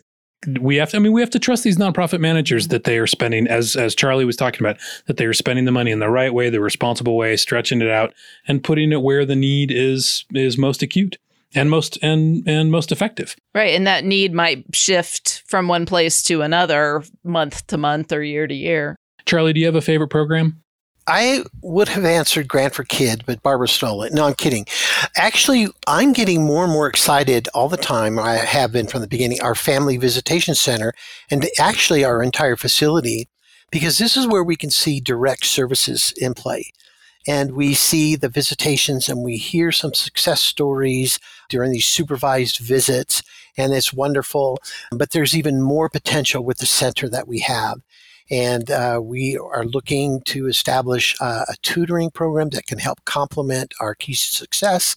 We 0.60 0.78
have 0.78 0.92
to, 0.92 0.98
I 0.98 1.00
mean, 1.00 1.12
we 1.12 1.22
have 1.22 1.30
to 1.32 1.40
trust 1.40 1.64
these 1.64 1.78
nonprofit 1.78 2.20
managers 2.20 2.70
that 2.70 2.86
they 2.86 2.98
are 2.98 3.08
spending, 3.08 3.48
as 3.48 3.76
as 3.76 3.96
Charlie 3.96 4.26
was 4.26 4.36
talking 4.36 4.62
about, 4.62 4.78
that 5.08 5.18
they 5.18 5.26
are 5.26 5.34
spending 5.34 5.66
the 5.66 5.72
money 5.72 5.92
in 5.92 6.00
the 6.00 6.10
right 6.10 6.34
way, 6.34 6.50
the 6.50 6.62
responsible 6.62 7.18
way, 7.18 7.36
stretching 7.36 7.82
it 7.82 7.90
out, 7.90 8.14
and 8.48 8.64
putting 8.64 8.92
it 8.92 9.02
where 9.02 9.26
the 9.26 9.36
need 9.36 9.72
is 9.72 10.26
is 10.34 10.58
most 10.58 10.82
acute 10.82 11.18
and 11.54 11.70
most 11.70 11.98
and 12.02 12.48
and 12.48 12.72
most 12.72 12.92
effective. 12.92 13.36
Right, 13.54 13.76
and 13.76 13.86
that 13.88 14.06
need 14.06 14.34
might 14.34 14.64
shift 14.74 15.44
from 15.46 15.68
one 15.68 15.86
place 15.86 16.24
to 16.24 16.42
another, 16.42 17.04
month 17.24 17.68
to 17.68 17.78
month 17.78 18.12
or 18.12 18.24
year 18.24 18.48
to 18.48 18.56
year. 18.56 18.96
Charlie, 19.26 19.54
do 19.54 19.60
you 19.60 19.66
have 19.66 19.76
a 19.76 19.82
favorite 19.82 20.10
program? 20.10 20.62
I 21.10 21.44
would 21.64 21.90
have 21.90 22.06
answered 22.06 22.48
Grant 22.48 22.76
for 22.76 22.84
Kid, 22.84 23.24
but 23.26 23.42
Barbara 23.42 23.68
stole 23.68 24.04
it. 24.04 24.14
No, 24.14 24.26
I'm 24.28 24.36
kidding. 24.36 24.68
Actually, 25.18 25.68
I'm 25.88 26.14
getting 26.14 26.46
more 26.46 26.64
and 26.64 26.72
more 26.72 26.88
excited 26.88 27.48
all 27.56 27.68
the 27.68 27.78
time. 27.78 28.20
I 28.20 28.34
have 28.34 28.72
been 28.72 28.86
from 28.86 29.02
the 29.02 29.08
beginning. 29.08 29.42
Our 29.42 29.56
Family 29.56 29.98
Visitation 29.98 30.54
Center, 30.54 30.94
and 31.32 31.48
actually 31.58 32.06
our 32.06 32.22
entire 32.22 32.56
facility, 32.56 33.28
because 33.72 33.98
this 33.98 34.16
is 34.16 34.28
where 34.28 34.44
we 34.44 34.56
can 34.56 34.70
see 34.70 35.00
direct 35.00 35.48
services 35.48 36.14
in 36.18 36.36
play. 36.36 36.72
And 37.28 37.54
we 37.54 37.74
see 37.74 38.16
the 38.16 38.30
visitations 38.30 39.10
and 39.10 39.24
we 39.24 39.38
hear 39.38 39.72
some 39.72 39.94
success 39.94 40.42
stories 40.42 41.20
during 41.50 41.72
these 41.72 41.86
supervised 41.88 42.60
visits, 42.60 43.24
and 43.58 43.74
it's 43.74 43.92
wonderful. 43.92 44.60
But 44.92 45.10
there's 45.10 45.36
even 45.36 45.62
more 45.62 45.90
potential 45.90 46.44
with 46.44 46.60
the 46.60 46.68
center 46.68 47.10
that 47.10 47.28
we 47.28 47.40
have. 47.40 47.82
And 48.32 48.70
uh, 48.70 49.00
we 49.04 49.38
are 49.38 49.66
looking 49.66 50.22
to 50.22 50.48
establish 50.48 51.16
uh, 51.20 51.46
a 51.48 51.56
tutoring 51.62 52.12
program 52.12 52.50
that 52.50 52.68
can 52.68 52.80
help 52.80 53.04
complement 53.06 53.74
our 53.80 53.96
Keys 53.96 54.30
to 54.30 54.36
Success. 54.36 54.96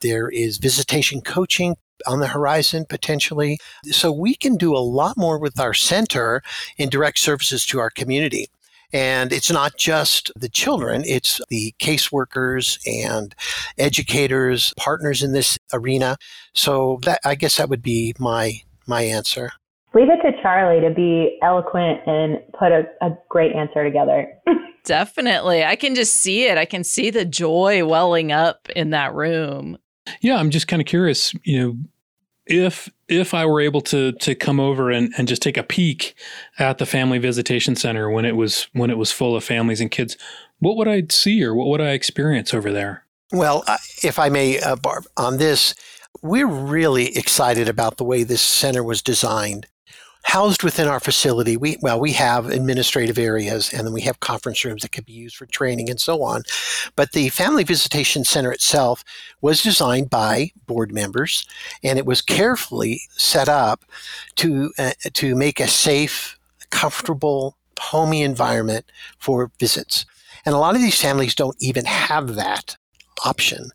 There 0.00 0.28
is 0.28 0.58
visitation 0.58 1.20
coaching 1.20 1.76
on 2.06 2.20
the 2.20 2.28
horizon 2.28 2.86
potentially. 2.88 3.58
So 3.84 4.12
we 4.12 4.34
can 4.34 4.56
do 4.56 4.76
a 4.76 4.78
lot 4.78 5.16
more 5.16 5.38
with 5.38 5.58
our 5.58 5.74
center 5.74 6.42
in 6.76 6.88
direct 6.88 7.18
services 7.18 7.66
to 7.66 7.80
our 7.80 7.90
community. 7.90 8.48
And 8.92 9.32
it's 9.32 9.50
not 9.50 9.76
just 9.76 10.32
the 10.34 10.48
children, 10.48 11.02
it's 11.04 11.42
the 11.50 11.74
caseworkers 11.78 12.78
and 12.86 13.34
educators, 13.76 14.72
partners 14.78 15.22
in 15.22 15.32
this 15.32 15.58
arena. 15.74 16.16
So 16.54 16.98
that 17.02 17.20
I 17.24 17.34
guess 17.34 17.58
that 17.58 17.68
would 17.68 17.82
be 17.82 18.14
my 18.18 18.62
my 18.86 19.02
answer. 19.02 19.52
Leave 19.98 20.10
it 20.10 20.22
to 20.22 20.30
Charlie 20.42 20.80
to 20.80 20.94
be 20.94 21.38
eloquent 21.42 22.00
and 22.06 22.38
put 22.56 22.70
a, 22.70 22.84
a 23.02 23.18
great 23.28 23.52
answer 23.52 23.82
together. 23.82 24.28
Definitely. 24.84 25.64
I 25.64 25.74
can 25.74 25.96
just 25.96 26.14
see 26.14 26.44
it. 26.44 26.56
I 26.56 26.66
can 26.66 26.84
see 26.84 27.10
the 27.10 27.24
joy 27.24 27.84
welling 27.84 28.30
up 28.30 28.68
in 28.76 28.90
that 28.90 29.12
room. 29.12 29.76
Yeah, 30.20 30.36
I'm 30.36 30.50
just 30.50 30.68
kind 30.68 30.80
of 30.80 30.86
curious, 30.86 31.34
you 31.42 31.60
know, 31.60 31.76
if 32.46 32.88
if 33.08 33.34
I 33.34 33.44
were 33.44 33.60
able 33.60 33.80
to 33.82 34.12
to 34.12 34.36
come 34.36 34.60
over 34.60 34.92
and, 34.92 35.12
and 35.18 35.26
just 35.26 35.42
take 35.42 35.56
a 35.56 35.64
peek 35.64 36.14
at 36.60 36.78
the 36.78 36.86
family 36.86 37.18
visitation 37.18 37.74
center 37.74 38.08
when 38.08 38.24
it 38.24 38.36
was 38.36 38.68
when 38.74 38.90
it 38.90 38.98
was 38.98 39.10
full 39.10 39.34
of 39.34 39.42
families 39.42 39.80
and 39.80 39.90
kids, 39.90 40.16
what 40.60 40.76
would 40.76 40.86
I 40.86 41.02
see 41.10 41.42
or 41.42 41.56
what 41.56 41.66
would 41.66 41.80
I 41.80 41.90
experience 41.90 42.54
over 42.54 42.70
there? 42.70 43.04
Well, 43.32 43.64
if 44.04 44.20
I 44.20 44.28
may, 44.28 44.60
uh, 44.60 44.76
Barb, 44.76 45.06
on 45.16 45.38
this, 45.38 45.74
we're 46.22 46.46
really 46.46 47.16
excited 47.16 47.68
about 47.68 47.96
the 47.96 48.04
way 48.04 48.22
this 48.22 48.40
center 48.40 48.84
was 48.84 49.02
designed 49.02 49.66
housed 50.28 50.62
within 50.62 50.86
our 50.86 51.00
facility, 51.00 51.56
we 51.56 51.78
well, 51.80 51.98
we 51.98 52.12
have 52.12 52.50
administrative 52.50 53.16
areas 53.18 53.72
and 53.72 53.86
then 53.86 53.94
we 53.94 54.02
have 54.02 54.20
conference 54.20 54.62
rooms 54.62 54.82
that 54.82 54.92
can 54.92 55.04
be 55.04 55.12
used 55.14 55.36
for 55.36 55.46
training 55.46 55.88
and 55.88 55.98
so 55.98 56.22
on. 56.22 56.42
But 56.96 57.12
the 57.12 57.30
Family 57.30 57.64
Visitation 57.64 58.24
Center 58.24 58.52
itself 58.52 59.02
was 59.40 59.62
designed 59.62 60.10
by 60.10 60.52
board 60.66 60.92
members, 60.92 61.46
and 61.82 61.98
it 61.98 62.04
was 62.04 62.20
carefully 62.20 63.00
set 63.08 63.48
up 63.48 63.86
to 64.36 64.70
uh, 64.78 64.92
to 65.14 65.34
make 65.34 65.60
a 65.60 65.66
safe, 65.66 66.38
comfortable, 66.68 67.56
homey 67.80 68.20
environment 68.20 68.84
for 69.18 69.50
visits. 69.58 70.04
And 70.44 70.54
a 70.54 70.58
lot 70.58 70.74
of 70.74 70.82
these 70.82 71.00
families 71.00 71.34
don't 71.34 71.56
even 71.58 71.86
have 71.86 72.34
that 72.34 72.76
option. 73.24 73.70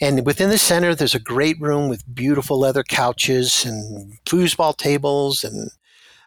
And 0.00 0.24
within 0.24 0.48
the 0.48 0.58
center, 0.58 0.94
there's 0.94 1.14
a 1.14 1.20
great 1.20 1.60
room 1.60 1.90
with 1.90 2.14
beautiful 2.14 2.58
leather 2.58 2.82
couches 2.82 3.64
and 3.66 4.18
foosball 4.24 4.74
tables 4.76 5.44
and 5.44 5.70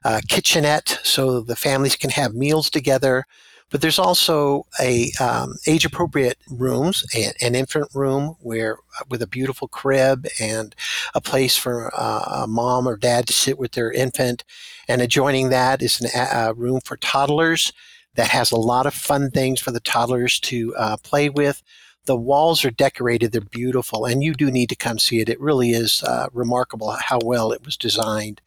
a 0.06 0.22
kitchenette 0.30 1.00
so 1.04 1.42
the 1.42 1.56
families 1.56 1.96
can 1.96 2.12
have 2.12 2.36
meals 2.36 2.70
together. 2.70 3.26
But 3.72 3.82
there's 3.82 4.00
also 4.00 4.68
a 4.80 5.12
um, 5.20 5.56
age 5.66 5.86
appropriate 5.86 6.38
rooms, 6.50 7.04
an 7.42 7.56
infant 7.56 7.90
room 7.96 8.36
where 8.40 8.78
with 9.10 9.24
a 9.24 9.28
beautiful 9.28 9.68
crib 9.68 10.28
and 10.40 10.76
a 11.16 11.20
place 11.20 11.58
for 11.58 11.92
uh, 11.96 12.44
a 12.44 12.48
mom 12.48 12.88
or 12.88 12.96
dad 12.96 13.26
to 13.28 13.34
sit 13.34 13.58
with 13.58 13.72
their 13.72 13.92
infant. 13.92 14.44
And 14.88 15.02
adjoining 15.02 15.50
that 15.50 15.82
is 15.82 16.00
an, 16.00 16.10
a 16.32 16.54
room 16.54 16.80
for 16.86 16.98
toddlers 16.98 17.74
that 18.14 18.28
has 18.30 18.52
a 18.52 18.58
lot 18.58 18.86
of 18.86 18.94
fun 18.94 19.32
things 19.32 19.60
for 19.60 19.72
the 19.72 19.80
toddlers 19.80 20.40
to 20.42 20.76
uh, 20.76 20.98
play 20.98 21.30
with 21.30 21.64
the 22.06 22.16
walls 22.16 22.64
are 22.64 22.72
decorated 22.72 23.32
they're 23.32 23.42
beautiful 23.42 24.06
and 24.06 24.24
you 24.24 24.34
do 24.34 24.52
need 24.52 24.70
to 24.70 24.76
come 24.76 25.00
see 25.00 25.20
it 25.20 25.30
it 25.30 25.40
really 25.40 25.72
is 25.72 26.04
uh, 26.04 26.28
remarkable 26.34 26.92
how 26.92 27.20
well 27.24 27.52
it 27.52 27.66
was 27.66 27.76
designed 27.76 28.42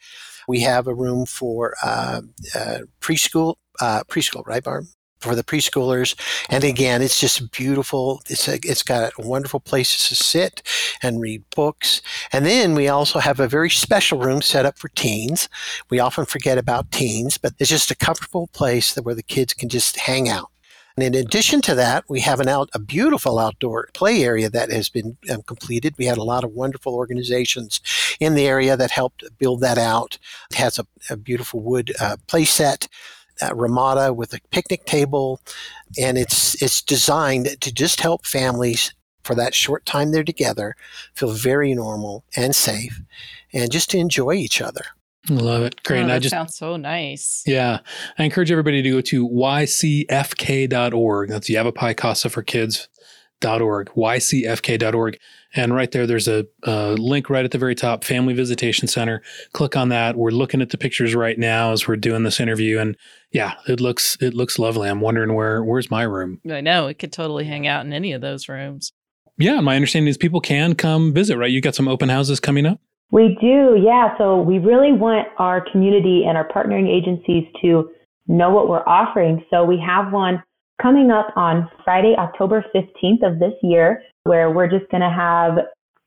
we 0.48 0.60
have 0.60 0.88
a 0.88 0.94
room 0.94 1.26
for 1.26 1.74
uh, 1.84 2.22
uh, 2.56 2.78
preschool 3.00 3.54
uh, 3.80 4.02
preschool 4.04 4.44
right 4.46 4.64
barb 4.64 4.86
for 5.20 5.34
the 5.34 5.44
preschoolers. 5.44 6.14
And 6.48 6.64
again, 6.64 7.02
it's 7.02 7.20
just 7.20 7.50
beautiful. 7.50 8.22
It's 8.28 8.48
a, 8.48 8.54
it's 8.62 8.82
got 8.82 9.12
wonderful 9.18 9.60
places 9.60 10.08
to 10.08 10.16
sit 10.16 10.62
and 11.02 11.20
read 11.20 11.42
books. 11.54 12.00
And 12.32 12.46
then 12.46 12.74
we 12.74 12.88
also 12.88 13.18
have 13.18 13.40
a 13.40 13.48
very 13.48 13.70
special 13.70 14.20
room 14.20 14.42
set 14.42 14.64
up 14.64 14.78
for 14.78 14.88
teens. 14.90 15.48
We 15.90 15.98
often 15.98 16.24
forget 16.24 16.56
about 16.56 16.92
teens, 16.92 17.36
but 17.36 17.54
it's 17.58 17.70
just 17.70 17.90
a 17.90 17.96
comfortable 17.96 18.48
place 18.48 18.94
where 18.96 19.14
the 19.14 19.22
kids 19.22 19.54
can 19.54 19.68
just 19.68 19.98
hang 19.98 20.28
out. 20.28 20.50
And 20.98 21.14
in 21.14 21.26
addition 21.26 21.60
to 21.60 21.76
that, 21.76 22.02
we 22.08 22.18
have 22.22 22.40
an 22.40 22.48
out, 22.48 22.70
a 22.74 22.80
beautiful 22.80 23.38
outdoor 23.38 23.88
play 23.94 24.24
area 24.24 24.50
that 24.50 24.72
has 24.72 24.88
been 24.88 25.16
um, 25.30 25.42
completed. 25.42 25.94
We 25.96 26.06
had 26.06 26.18
a 26.18 26.24
lot 26.24 26.42
of 26.42 26.50
wonderful 26.50 26.92
organizations 26.92 27.80
in 28.18 28.34
the 28.34 28.48
area 28.48 28.76
that 28.76 28.90
helped 28.90 29.22
build 29.38 29.60
that 29.60 29.78
out. 29.78 30.18
It 30.50 30.56
has 30.56 30.76
a, 30.76 30.88
a 31.08 31.16
beautiful 31.16 31.60
wood 31.60 31.92
uh, 32.00 32.16
play 32.26 32.44
set. 32.44 32.88
Uh, 33.40 33.54
Ramada 33.54 34.12
with 34.12 34.34
a 34.34 34.40
picnic 34.50 34.86
table, 34.86 35.40
and 35.96 36.18
it's 36.18 36.60
it's 36.60 36.82
designed 36.82 37.60
to 37.60 37.72
just 37.72 38.00
help 38.00 38.26
families 38.26 38.92
for 39.22 39.36
that 39.36 39.54
short 39.54 39.86
time 39.86 40.10
they're 40.10 40.24
together 40.24 40.74
feel 41.14 41.30
very 41.30 41.72
normal 41.72 42.24
and 42.34 42.56
safe, 42.56 43.00
and 43.52 43.70
just 43.70 43.90
to 43.90 43.98
enjoy 43.98 44.32
each 44.32 44.60
other. 44.60 44.86
Love 45.28 45.62
it. 45.62 45.82
Great. 45.82 45.98
Oh, 45.98 46.02
and 46.02 46.12
I 46.12 46.18
just 46.18 46.32
sounds 46.32 46.56
so 46.56 46.76
nice. 46.76 47.42
Yeah. 47.46 47.80
I 48.18 48.24
encourage 48.24 48.50
everybody 48.50 48.82
to 48.82 48.90
go 48.90 49.00
to 49.00 49.28
ycfk.org. 49.28 51.28
That's 51.28 51.50
Yavapai 51.50 51.94
Casa 51.94 52.30
for 52.30 52.42
Kids.org, 52.42 53.90
ycfk.org. 53.90 55.18
And 55.54 55.74
right 55.74 55.90
there, 55.90 56.06
there's 56.06 56.28
a, 56.28 56.46
a, 56.64 56.92
link 56.92 57.30
right 57.30 57.44
at 57.44 57.52
the 57.52 57.58
very 57.58 57.74
top, 57.74 58.04
Family 58.04 58.34
Visitation 58.34 58.86
Center. 58.86 59.22
Click 59.52 59.76
on 59.76 59.88
that. 59.88 60.16
We're 60.16 60.30
looking 60.30 60.60
at 60.60 60.70
the 60.70 60.78
pictures 60.78 61.14
right 61.14 61.38
now 61.38 61.72
as 61.72 61.88
we're 61.88 61.96
doing 61.96 62.22
this 62.22 62.38
interview, 62.38 62.78
and 62.78 62.96
yeah, 63.32 63.54
it 63.66 63.80
looks 63.80 64.18
it 64.20 64.34
looks 64.34 64.58
lovely. 64.58 64.90
I'm 64.90 65.00
wondering 65.00 65.34
where 65.34 65.64
where's 65.64 65.90
my 65.90 66.02
room. 66.02 66.42
I 66.50 66.60
know 66.60 66.88
it 66.88 66.98
could 66.98 67.12
totally 67.12 67.46
hang 67.46 67.66
out 67.66 67.86
in 67.86 67.94
any 67.94 68.12
of 68.12 68.20
those 68.20 68.46
rooms. 68.46 68.92
Yeah, 69.38 69.60
my 69.60 69.74
understanding 69.74 70.08
is 70.08 70.18
people 70.18 70.42
can 70.42 70.74
come 70.74 71.14
visit. 71.14 71.38
Right, 71.38 71.50
you 71.50 71.62
got 71.62 71.74
some 71.74 71.88
open 71.88 72.10
houses 72.10 72.40
coming 72.40 72.66
up. 72.66 72.78
We 73.10 73.38
do, 73.40 73.80
yeah. 73.82 74.16
So 74.18 74.40
we 74.40 74.58
really 74.58 74.92
want 74.92 75.28
our 75.38 75.64
community 75.72 76.24
and 76.28 76.36
our 76.36 76.46
partnering 76.48 76.88
agencies 76.88 77.44
to 77.62 77.90
know 78.26 78.50
what 78.50 78.68
we're 78.68 78.86
offering. 78.86 79.44
So 79.50 79.64
we 79.64 79.82
have 79.84 80.12
one 80.12 80.42
coming 80.80 81.10
up 81.10 81.28
on 81.34 81.68
Friday, 81.84 82.14
October 82.18 82.64
15th 82.74 83.26
of 83.26 83.38
this 83.38 83.54
year, 83.62 84.02
where 84.24 84.50
we're 84.50 84.68
just 84.68 84.90
going 84.90 85.00
to 85.00 85.10
have 85.10 85.58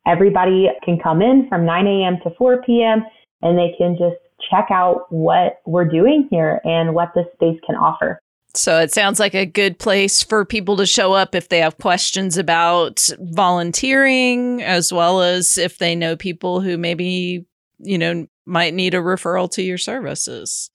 everybody 0.06 0.68
can 0.86 1.00
come 1.00 1.22
in 1.22 1.48
from 1.50 1.66
9 1.66 1.88
a.m. 1.88 2.18
to 2.24 2.30
4 2.38 2.62
p.m. 2.64 3.04
and 3.42 3.58
they 3.58 3.74
can 3.78 3.98
just 3.98 4.18
check 4.50 4.68
out 4.72 5.06
what 5.10 5.62
we're 5.66 5.86
doing 5.86 6.28
here 6.30 6.62
and 6.64 6.94
what 6.94 7.10
this 7.16 7.26
space 7.34 7.60
can 7.66 7.76
offer. 7.76 8.20
So 8.54 8.80
it 8.80 8.94
sounds 8.94 9.20
like 9.20 9.36
a 9.36 9.46
good 9.46 9.80
place 9.80 10.24
for 10.24 10.46
people 10.46 10.78
to 10.78 10.86
show 10.86 11.14
up 11.14 11.36
if 11.36 11.50
they 11.50 11.60
have 11.60 11.78
questions 11.78 12.38
about 12.38 13.08
volunteering, 13.20 14.62
as 14.62 14.92
well 14.92 15.22
as 15.22 15.58
if 15.58 15.78
they 15.78 15.96
know 15.96 16.16
people 16.16 16.62
who 16.62 16.78
maybe, 16.78 17.46
you 17.80 17.98
know, 17.98 18.28
might 18.46 18.74
need 18.74 18.94
a 18.94 18.98
referral 18.98 19.50
to 19.52 19.62
your 19.62 19.78
services. 19.78 20.71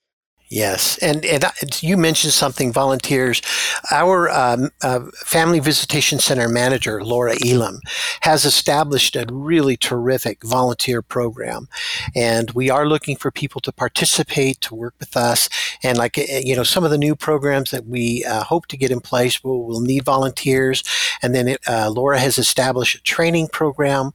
Yes, 0.49 0.97
and 0.99 1.25
and 1.25 1.45
you 1.83 1.97
mentioned 1.97 2.33
something. 2.33 2.73
Volunteers, 2.73 3.43
our 3.91 4.31
um, 4.31 4.71
uh, 4.81 5.01
family 5.25 5.59
visitation 5.59 6.21
center 6.21 6.49
manager 6.49 7.03
Laura 7.03 7.35
Elam 7.45 7.81
has 8.21 8.45
established 8.45 9.17
a 9.17 9.27
really 9.33 9.77
terrific 9.77 10.45
volunteer 10.45 11.03
program, 11.03 11.67
and 12.15 12.53
we 12.53 12.71
are 12.71 12.87
looking 12.87 13.17
for 13.17 13.33
people 13.33 13.61
to 13.63 13.73
participate 13.73 14.61
to 14.61 14.77
work 14.77 14.95
with 15.01 15.17
us. 15.17 15.49
And 15.83 15.99
like 15.99 16.17
eh, 16.17 16.43
you 16.45 16.55
know, 16.55 16.63
some 16.63 16.85
of 16.85 16.93
the 16.93 16.99
new 16.99 17.17
programs 17.17 17.73
that 17.73 17.87
we 17.87 18.25
uh, 18.25 18.45
hope 18.45 18.67
to 18.69 18.77
get 18.77 18.93
in 18.93 19.01
place 19.01 19.43
will 19.43 19.65
will 19.67 19.81
need 19.81 20.05
volunteers. 20.05 20.85
And 21.23 21.35
then 21.35 21.49
it, 21.49 21.61
uh, 21.67 21.91
Laura 21.91 22.21
has 22.21 22.39
established 22.39 22.95
a 22.95 23.03
training 23.03 23.49
program 23.49 24.13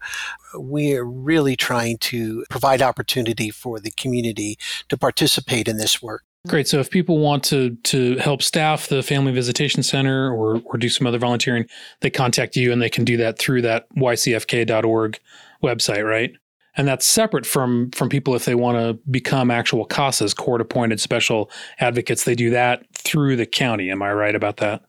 we're 0.56 1.04
really 1.04 1.56
trying 1.56 1.98
to 2.00 2.46
provide 2.50 2.82
opportunity 2.82 3.50
for 3.50 3.80
the 3.80 3.92
community 3.92 4.58
to 4.90 4.98
participate 4.98 5.68
in 5.68 5.78
this 5.78 6.02
work. 6.02 6.24
Great. 6.48 6.68
So 6.68 6.80
if 6.80 6.90
people 6.90 7.20
want 7.20 7.44
to 7.46 7.76
to 7.76 8.18
help 8.18 8.42
staff 8.42 8.88
the 8.88 9.04
Family 9.04 9.32
Visitation 9.32 9.84
Center 9.84 10.34
or 10.34 10.60
or 10.66 10.78
do 10.78 10.90
some 10.90 11.06
other 11.06 11.20
volunteering, 11.20 11.68
they 12.00 12.10
contact 12.10 12.56
you 12.56 12.72
and 12.72 12.82
they 12.82 12.90
can 12.90 13.06
do 13.06 13.16
that 13.18 13.38
through 13.38 13.62
that 13.62 13.88
ycfk.org 13.96 15.20
website, 15.62 16.08
right? 16.08 16.34
And 16.76 16.88
that's 16.88 17.06
separate 17.06 17.46
from 17.46 17.92
from 17.92 18.10
people 18.10 18.34
if 18.34 18.46
they 18.46 18.56
want 18.56 18.78
to 18.78 19.00
become 19.12 19.52
actual 19.52 19.86
CASAs, 19.86 20.36
court 20.36 20.62
appointed 20.62 21.00
special 21.00 21.52
advocates. 21.80 22.24
They 22.24 22.36
do 22.36 22.50
that 22.50 22.86
through 22.96 23.36
the 23.36 23.46
county. 23.46 23.92
Am 23.92 24.02
I 24.02 24.12
right 24.12 24.34
about 24.34 24.58
that? 24.58 24.82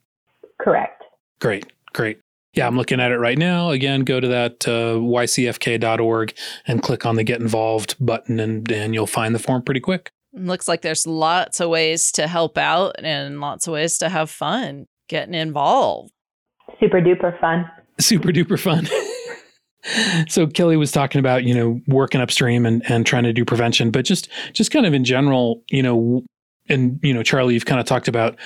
Correct. 0.59 1.03
Great. 1.39 1.67
Great. 1.93 2.22
Yeah, 2.55 2.67
I'm 2.67 2.77
looking 2.77 3.01
at 3.01 3.11
it 3.11 3.19
right 3.19 3.39
now. 3.39 3.71
Again, 3.71 4.03
go 4.03 4.21
to 4.21 4.29
that 4.29 4.69
uh, 4.69 4.97
ycfk.org 4.97 6.35
and 6.67 6.83
click 6.83 7.07
on 7.07 7.17
the 7.17 7.25
Get 7.25 7.41
Involved 7.41 7.97
button, 7.99 8.39
and, 8.39 8.71
and 8.71 8.93
you'll 8.93 9.07
find 9.07 9.35
the 9.35 9.39
form 9.39 9.63
pretty 9.63 9.81
quick. 9.81 10.11
Looks 10.35 10.69
like 10.69 10.83
there's 10.83 11.07
lots 11.07 11.61
of 11.61 11.71
ways 11.71 12.13
to 12.13 12.27
help 12.27 12.59
out 12.59 12.97
and 12.99 13.41
lots 13.41 13.67
of 13.67 13.73
ways 13.73 13.97
to 13.99 14.09
have 14.09 14.31
fun 14.31 14.87
getting 15.09 15.35
involved. 15.35 16.13
Super 16.79 17.01
duper 17.01 17.39
fun. 17.41 17.71
Super 17.99 18.29
duper 18.29 18.59
fun. 18.59 18.87
so 20.29 20.47
Kelly 20.47 20.77
was 20.77 20.93
talking 20.93 21.19
about, 21.19 21.45
you 21.45 21.55
know, 21.55 21.81
working 21.87 22.21
upstream 22.21 22.67
and, 22.67 22.83
and 22.89 23.07
trying 23.07 23.25
to 23.25 23.33
do 23.33 23.45
prevention, 23.45 23.91
but 23.91 24.05
just 24.05 24.29
just 24.53 24.71
kind 24.71 24.87
of 24.87 24.95
in 24.95 25.05
general, 25.05 25.63
you 25.71 25.83
know, 25.83 26.23
and 26.69 26.99
you 27.03 27.13
know, 27.13 27.23
Charlie, 27.23 27.55
you've 27.55 27.67
kind 27.67 27.81
of 27.81 27.87
talked 27.87 28.09
about 28.09 28.37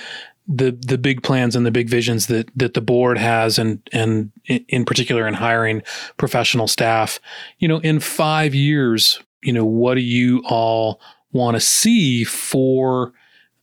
the 0.47 0.71
the 0.71 0.97
big 0.97 1.23
plans 1.23 1.55
and 1.55 1.65
the 1.65 1.71
big 1.71 1.89
visions 1.89 2.27
that 2.27 2.49
that 2.55 2.73
the 2.73 2.81
board 2.81 3.17
has 3.17 3.59
and 3.59 3.87
and 3.91 4.31
in 4.47 4.85
particular 4.85 5.27
in 5.27 5.33
hiring 5.33 5.81
professional 6.17 6.67
staff. 6.67 7.19
You 7.59 7.67
know, 7.67 7.79
in 7.79 7.99
5 7.99 8.55
years, 8.55 9.19
you 9.43 9.53
know, 9.53 9.65
what 9.65 9.95
do 9.95 10.01
you 10.01 10.41
all 10.47 11.01
want 11.31 11.55
to 11.55 11.61
see 11.61 12.23
for 12.23 13.13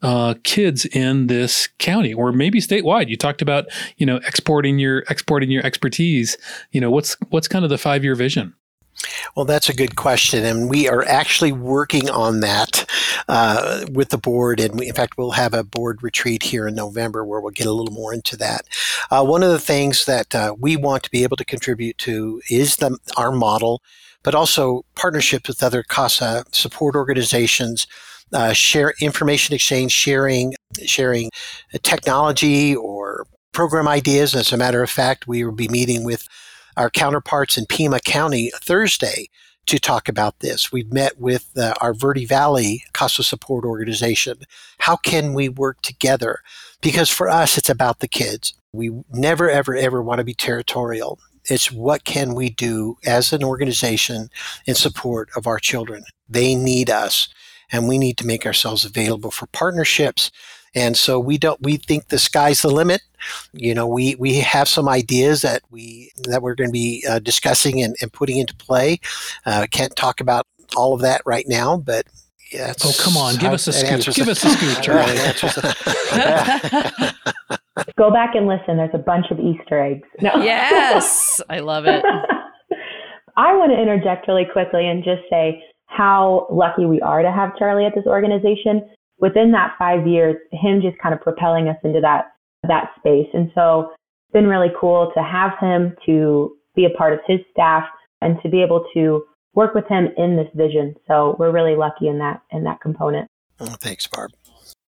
uh, 0.03 0.35
kids 0.43 0.85
in 0.85 1.29
this 1.29 1.69
county 1.79 2.13
or 2.13 2.31
maybe 2.31 2.61
statewide. 2.61 3.09
You 3.09 3.17
talked 3.17 3.41
about 3.41 3.67
you 3.97 4.05
know 4.05 4.17
exporting 4.17 4.79
your 4.79 4.99
exporting 5.09 5.51
your 5.51 5.65
expertise. 5.65 6.37
You 6.73 6.81
know 6.83 6.91
what's 6.91 7.17
what's 7.31 7.49
kind 7.49 7.65
of 7.65 7.71
the 7.71 7.79
five 7.79 8.05
year 8.05 8.15
vision. 8.15 8.55
Well, 9.35 9.45
that's 9.45 9.69
a 9.69 9.75
good 9.75 9.97
question, 9.97 10.45
and 10.45 10.69
we 10.69 10.89
are 10.89 11.05
actually 11.05 11.53
working 11.53 12.09
on 12.11 12.41
that 12.41 12.89
uh, 13.29 13.85
with 13.91 14.11
the 14.11 14.19
board. 14.19 14.61
And 14.61 14.79
we, 14.79 14.89
in 14.89 14.95
fact, 14.95 15.19
we'll 15.19 15.33
have 15.33 15.55
a 15.55 15.65
board 15.65 16.03
retreat 16.03 16.45
here 16.45 16.67
in 16.67 16.75
November 16.75 17.25
where 17.25 17.41
we'll 17.41 17.51
get 17.51 17.67
a 17.67 17.73
little 17.73 17.95
more 17.95 18.15
into 18.15 18.37
that. 18.39 18.67
Uh, 19.11 19.25
one 19.25 19.43
of 19.43 19.51
the 19.51 19.59
things 19.59 20.05
that 20.05 20.35
uh, 20.35 20.55
we 20.59 20.77
want 20.77 21.03
to 21.05 21.11
be 21.11 21.23
able 21.23 21.37
to 21.37 21.45
contribute 21.45 21.99
to 21.99 22.41
is 22.51 22.77
the 22.77 22.99
our 23.17 23.33
model 23.33 23.83
but 24.25 24.35
also 24.35 24.85
partnerships 24.97 25.47
with 25.47 25.63
other 25.63 25.85
CASA 25.85 26.47
support 26.51 26.97
organizations, 26.97 27.87
uh, 28.33 28.53
share 28.53 28.95
information 29.01 29.55
exchange, 29.55 29.93
sharing, 29.93 30.55
sharing 30.85 31.31
technology 31.83 32.75
or 32.75 33.27
program 33.53 33.87
ideas. 33.87 34.35
As 34.35 34.53
a 34.53 34.57
matter 34.57 34.83
of 34.83 34.91
fact, 34.91 35.29
we 35.29 35.45
will 35.45 35.53
be 35.53 35.69
meeting 35.69 36.03
with 36.03 36.27
our 36.77 36.91
counterparts 36.91 37.57
in 37.57 37.67
Pima 37.67 38.01
County 38.01 38.51
Thursday 38.57 39.29
to 39.67 39.79
talk 39.79 40.09
about 40.09 40.41
this. 40.41 40.71
We've 40.71 40.93
met 40.93 41.19
with 41.19 41.51
uh, 41.57 41.75
our 41.81 41.95
Verde 41.95 42.27
Valley 42.27 42.85
CASA 42.93 43.23
support 43.23 43.65
organization. 43.65 44.41
How 44.79 44.97
can 44.97 45.33
we 45.33 45.49
work 45.49 45.81
together? 45.83 46.41
Because 46.83 47.09
for 47.09 47.29
us, 47.29 47.57
it's 47.57 47.71
about 47.71 48.01
the 48.01 48.09
kids. 48.09 48.53
We 48.73 48.91
never, 49.11 49.49
ever, 49.49 49.75
ever 49.75 50.03
want 50.03 50.19
to 50.19 50.25
be 50.25 50.35
territorial. 50.35 51.19
It's 51.47 51.71
what 51.71 52.05
can 52.05 52.35
we 52.35 52.51
do 52.51 52.97
as 53.07 53.33
an 53.33 53.45
organization 53.45 54.29
in 54.67 54.75
support 54.75 55.31
of 55.37 55.47
our 55.47 55.59
children? 55.59 56.05
They 56.29 56.55
need 56.55 56.91
us 56.91 57.29
and 57.71 57.89
we 57.89 57.99
need 57.99 58.17
to 58.19 58.27
make 58.27 58.47
ourselves 58.47 58.85
available 58.85 59.31
for 59.31 59.47
partnerships. 59.47 60.31
And 60.75 60.97
so 60.97 61.21
we 61.21 61.39
don't, 61.39 61.61
we 61.63 61.77
think 61.77 62.09
the 62.09 62.19
sky's 62.19 62.63
the 62.63 62.71
limit. 62.71 63.03
You 63.53 63.75
know, 63.75 63.87
we, 63.87 64.15
we 64.17 64.41
have 64.41 64.69
some 64.69 64.89
ideas 64.89 65.43
that 65.43 65.63
we, 65.71 66.11
that 66.25 66.43
we're 66.43 66.55
going 66.55 66.71
to 66.71 66.73
be 66.73 67.05
uh, 67.09 67.21
discussing 67.21 67.83
and, 67.83 67.95
and 68.01 68.13
putting 68.13 68.39
into 68.39 68.55
play. 68.57 69.01
Uh, 69.47 69.67
can't 69.71 69.95
talk 69.97 70.21
about 70.21 70.47
all 70.77 70.95
of 70.95 71.01
that 71.03 71.23
right 71.25 71.47
now, 71.49 71.77
but 71.77 72.07
yeah, 72.53 72.75
oh, 72.85 72.93
come 73.01 73.17
on. 73.17 73.37
Give 73.37 73.53
us 73.53 73.67
a 73.67 73.73
scoop. 73.73 74.15
Give 74.15 74.29
us 74.29 74.45
a 74.45 74.51
scoop, 74.51 74.79
Charlie. 74.83 75.17
Go 77.99 78.11
back 78.11 78.35
and 78.35 78.47
listen. 78.47 78.77
There's 78.77 78.95
a 78.95 78.99
bunch 78.99 79.27
of 79.31 79.39
Easter 79.41 79.83
eggs. 79.83 80.07
No. 80.21 80.37
Yes. 80.37 81.41
I 81.49 81.61
love 81.61 81.87
it. 81.87 82.05
I 83.37 83.57
want 83.57 83.73
to 83.73 83.81
interject 83.81 84.29
really 84.29 84.47
quickly 84.53 84.87
and 84.87 85.03
just 85.03 85.23
say 85.29 85.63
how 85.87 86.47
lucky 86.51 86.87
we 86.87 87.01
are 87.01 87.23
to 87.23 87.33
have 87.33 87.57
Charlie 87.59 87.87
at 87.87 87.95
this 87.95 88.07
organization. 88.07 88.89
Within 89.19 89.53
that 89.53 89.75
five 89.79 90.07
years, 90.07 90.37
him 90.53 90.81
just 90.83 90.99
kind 90.99 91.15
of 91.15 91.21
propelling 91.21 91.69
us 91.69 91.77
into 91.85 92.01
that 92.01 92.33
that 92.67 92.91
space. 92.99 93.29
And 93.33 93.51
so 93.55 93.91
it's 93.91 94.33
been 94.33 94.47
really 94.47 94.73
cool 94.79 95.13
to 95.15 95.23
have 95.23 95.53
him 95.61 95.95
to 96.07 96.57
be 96.75 96.85
a 96.87 96.91
part 96.91 97.13
of 97.13 97.21
his 97.27 97.41
staff 97.51 97.85
and 98.21 98.39
to 98.43 98.49
be 98.49 98.63
able 98.63 98.87
to 98.95 99.25
work 99.55 99.75
with 99.75 99.87
him 99.89 100.09
in 100.17 100.37
this 100.37 100.49
vision. 100.55 100.95
So 101.07 101.37
we're 101.39 101.53
really 101.53 101.77
lucky 101.77 102.09
in 102.09 102.19
that 102.19 102.43
in 102.51 102.65
that 102.65 102.81
component. 102.81 103.29
Oh, 103.61 103.77
thanks, 103.81 104.07
Barb. 104.07 104.33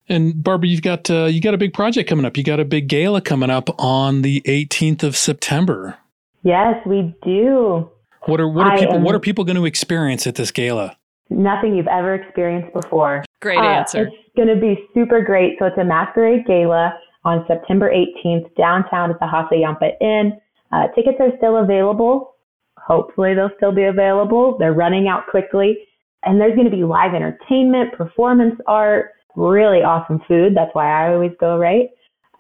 And 0.08 0.42
Barbara, 0.42 0.68
you've 0.68 0.82
got 0.82 1.10
uh, 1.10 1.26
you 1.26 1.40
got 1.40 1.54
a 1.54 1.58
big 1.58 1.74
project 1.74 2.08
coming 2.08 2.24
up. 2.24 2.36
You 2.36 2.42
got 2.42 2.60
a 2.60 2.64
big 2.64 2.88
gala 2.88 3.20
coming 3.20 3.50
up 3.50 3.68
on 3.78 4.22
the 4.22 4.40
18th 4.46 5.02
of 5.02 5.16
September. 5.16 5.98
Yes, 6.42 6.74
we 6.86 7.14
do. 7.22 7.90
What 8.26 8.40
are 8.40 8.48
what 8.48 8.66
are 8.66 8.72
I 8.72 8.78
people 8.78 8.94
am, 8.96 9.02
what 9.02 9.14
are 9.14 9.20
people 9.20 9.44
going 9.44 9.56
to 9.56 9.66
experience 9.66 10.26
at 10.26 10.34
this 10.34 10.50
gala? 10.50 10.96
Nothing 11.30 11.76
you've 11.76 11.88
ever 11.88 12.14
experienced 12.14 12.72
before. 12.72 13.24
Great 13.40 13.58
uh, 13.58 13.62
answer. 13.62 14.08
It's 14.08 14.16
going 14.36 14.48
to 14.48 14.60
be 14.60 14.88
super 14.94 15.22
great. 15.22 15.56
So 15.58 15.66
it's 15.66 15.78
a 15.78 15.84
masquerade 15.84 16.46
gala 16.46 16.98
on 17.24 17.44
September 17.46 17.90
18th 17.92 18.54
downtown 18.56 19.10
at 19.10 19.18
the 19.20 19.26
Hassayampa 19.26 19.92
Inn. 20.00 20.38
Uh, 20.72 20.88
tickets 20.94 21.18
are 21.20 21.30
still 21.36 21.58
available. 21.58 22.34
Hopefully 22.78 23.34
they'll 23.34 23.50
still 23.56 23.72
be 23.72 23.84
available. 23.84 24.56
They're 24.58 24.72
running 24.72 25.08
out 25.08 25.26
quickly. 25.30 25.78
And 26.24 26.40
there's 26.40 26.54
going 26.54 26.68
to 26.68 26.76
be 26.76 26.84
live 26.84 27.14
entertainment, 27.14 27.94
performance 27.94 28.56
art, 28.66 29.12
really 29.36 29.82
awesome 29.82 30.20
food. 30.26 30.56
That's 30.56 30.74
why 30.74 30.90
I 30.90 31.12
always 31.12 31.32
go, 31.38 31.58
right? 31.58 31.88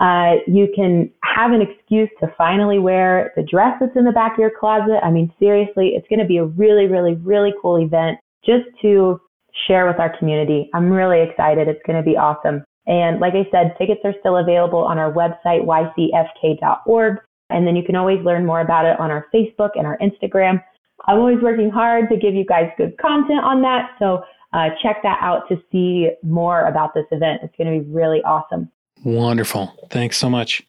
Uh, 0.00 0.36
you 0.46 0.68
can 0.74 1.10
have 1.22 1.52
an 1.52 1.60
excuse 1.60 2.08
to 2.20 2.32
finally 2.36 2.78
wear 2.78 3.32
the 3.36 3.42
dress 3.42 3.74
that's 3.80 3.96
in 3.96 4.04
the 4.04 4.12
back 4.12 4.32
of 4.34 4.38
your 4.38 4.52
closet. 4.58 5.00
I 5.02 5.10
mean, 5.10 5.32
seriously, 5.38 5.92
it's 5.96 6.06
going 6.08 6.20
to 6.20 6.24
be 6.24 6.38
a 6.38 6.44
really, 6.44 6.86
really, 6.86 7.14
really 7.14 7.52
cool 7.60 7.76
event 7.76 8.18
just 8.44 8.64
to 8.82 9.20
share 9.66 9.86
with 9.86 9.98
our 9.98 10.16
community. 10.18 10.70
I'm 10.74 10.90
really 10.90 11.22
excited. 11.22 11.68
It's 11.68 11.80
going 11.86 12.02
to 12.02 12.08
be 12.08 12.16
awesome. 12.16 12.64
And 12.86 13.20
like 13.20 13.34
I 13.34 13.46
said, 13.50 13.74
tickets 13.78 14.00
are 14.04 14.14
still 14.20 14.38
available 14.38 14.78
on 14.78 14.98
our 14.98 15.12
website, 15.12 15.66
ycfk.org. 15.66 17.18
And 17.50 17.66
then 17.66 17.76
you 17.76 17.82
can 17.82 17.96
always 17.96 18.22
learn 18.24 18.46
more 18.46 18.60
about 18.60 18.86
it 18.86 18.98
on 18.98 19.10
our 19.10 19.26
Facebook 19.34 19.70
and 19.74 19.86
our 19.86 19.98
Instagram. 19.98 20.62
I'm 21.06 21.18
always 21.18 21.38
working 21.42 21.70
hard 21.70 22.08
to 22.10 22.16
give 22.16 22.34
you 22.34 22.44
guys 22.44 22.70
good 22.76 22.96
content 22.98 23.44
on 23.44 23.62
that. 23.62 23.90
So 23.98 24.22
uh, 24.52 24.68
check 24.82 25.02
that 25.02 25.18
out 25.20 25.48
to 25.48 25.56
see 25.70 26.08
more 26.22 26.66
about 26.66 26.94
this 26.94 27.04
event. 27.10 27.40
It's 27.42 27.54
going 27.56 27.72
to 27.72 27.84
be 27.84 27.90
really 27.90 28.22
awesome. 28.22 28.70
Wonderful. 29.04 29.72
Thanks 29.90 30.16
so 30.16 30.28
much. 30.30 30.62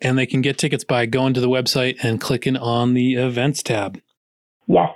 And 0.00 0.18
they 0.18 0.26
can 0.26 0.40
get 0.40 0.58
tickets 0.58 0.84
by 0.84 1.06
going 1.06 1.34
to 1.34 1.40
the 1.40 1.48
website 1.48 2.02
and 2.02 2.20
clicking 2.20 2.56
on 2.56 2.94
the 2.94 3.14
events 3.14 3.62
tab. 3.62 4.00
Yes. 4.66 4.90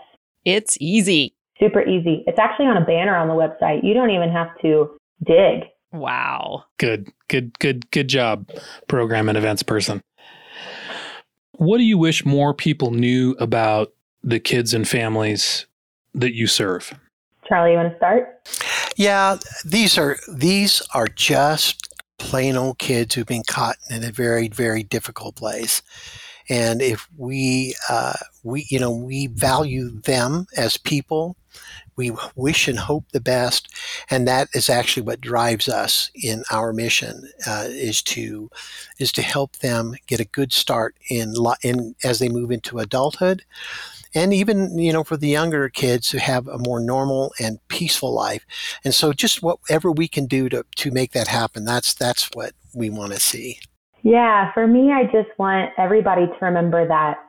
It's 0.45 0.77
easy. 0.81 1.36
Super 1.59 1.83
easy. 1.83 2.23
It's 2.27 2.39
actually 2.39 2.67
on 2.67 2.77
a 2.77 2.85
banner 2.85 3.17
on 3.17 3.29
the 3.29 3.35
website. 3.35 3.83
You 3.83 3.95
don't 3.95 4.11
even 4.11 4.31
have 4.31 4.49
to 4.63 4.97
dig. 5.25 5.65
Wow. 5.93 6.65
Good, 6.79 7.11
good, 7.29 7.59
good, 7.59 7.91
good 7.91 8.09
job, 8.09 8.51
program 8.89 9.29
and 9.29 9.39
events 9.39 9.63
person. 9.63 10.03
What 11.53 11.79
do 11.79 11.85
you 11.85 11.97
wish 11.97 12.27
more 12.27 12.53
people 12.53 12.91
knew 12.91 13.35
about 13.39 13.93
the 14.23 14.39
kids 14.39 14.75
and 14.75 14.87
families 14.87 15.67
that 16.15 16.35
you 16.35 16.47
serve? 16.47 16.93
Charlie, 17.49 17.73
you 17.73 17.77
want 17.77 17.93
to 17.93 17.97
start? 17.97 18.49
Yeah, 18.97 19.39
these 19.65 19.97
are 19.99 20.17
these 20.33 20.83
are 20.95 21.07
just 21.07 21.89
plain 22.19 22.57
old 22.57 22.79
kids 22.79 23.15
who've 23.15 23.27
been 23.27 23.45
caught 23.49 23.77
in 23.91 24.05
a 24.05 24.11
very 24.11 24.49
very 24.49 24.83
difficult 24.83 25.37
place. 25.37 25.83
And 26.49 26.81
if 26.81 27.09
we 27.17 27.75
uh, 27.89 28.15
we 28.47 28.67
you 28.71 28.79
know 28.79 28.91
we 28.91 29.27
value 29.27 29.91
them 29.91 30.47
as 30.57 30.77
people, 30.77 31.37
we 31.97 32.13
wish 32.37 32.69
and 32.69 32.79
hope 32.79 33.05
the 33.13 33.21
best, 33.21 33.69
and 34.09 34.27
that 34.29 34.49
is 34.55 34.71
actually 34.71 35.03
what 35.03 35.21
drives 35.21 35.69
us 35.69 36.11
in 36.15 36.45
our 36.51 36.73
mission 36.73 37.29
uh, 37.47 37.65
is 37.67 38.03
to 38.05 38.49
is 38.99 39.11
to 39.13 39.23
help 39.23 39.57
them 39.57 39.95
get 40.07 40.21
a 40.21 40.25
good 40.25 40.53
start 40.53 40.97
in 41.11 41.35
in 41.63 41.95
as 42.05 42.21
they 42.21 42.29
move 42.29 42.51
into 42.51 42.79
adulthood, 42.79 43.45
and 44.15 44.33
even 44.33 44.79
you 44.79 44.93
know 44.93 45.03
for 45.03 45.17
the 45.17 45.29
younger 45.29 45.69
kids 45.69 46.11
who 46.11 46.19
have 46.19 46.47
a 46.47 46.59
more 46.59 46.81
normal 46.81 47.33
and 47.41 47.59
peaceful 47.69 48.15
life. 48.15 48.47
And 48.85 48.95
so 48.95 49.13
just 49.13 49.43
whatever 49.43 49.91
we 49.91 50.07
can 50.07 50.27
do 50.27 50.49
to 50.51 50.65
to 50.77 50.91
make 50.93 51.13
that 51.13 51.29
happen 51.29 51.65
that's 51.65 51.95
that's 51.95 52.31
what 52.35 52.53
we 52.75 52.91
want 52.91 53.13
to 53.13 53.21
see. 53.21 53.59
Yeah 54.03 54.53
for 54.53 54.69
me 54.69 54.93
i 54.93 55.03
just 55.05 55.37
want 55.37 55.73
everybody 55.79 56.27
to 56.27 56.39
remember 56.41 56.87
that 56.87 57.26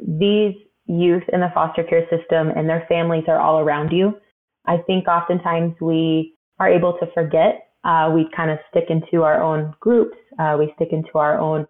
these 0.00 0.54
youth 0.86 1.22
in 1.32 1.40
the 1.40 1.50
foster 1.54 1.82
care 1.82 2.06
system 2.10 2.50
and 2.54 2.68
their 2.68 2.84
families 2.88 3.24
are 3.28 3.40
all 3.40 3.58
around 3.58 3.90
you. 3.90 4.14
I 4.66 4.78
think 4.86 5.08
oftentimes 5.08 5.74
we 5.80 6.34
are 6.58 6.68
able 6.68 6.96
to 6.98 7.06
forget. 7.12 7.68
Uh, 7.84 8.10
we 8.14 8.28
kind 8.34 8.50
of 8.50 8.58
stick 8.70 8.84
into 8.88 9.22
our 9.22 9.42
own 9.42 9.74
groups. 9.80 10.16
Uh, 10.38 10.56
we 10.58 10.72
stick 10.76 10.88
into 10.92 11.18
our 11.18 11.38
own 11.38 11.66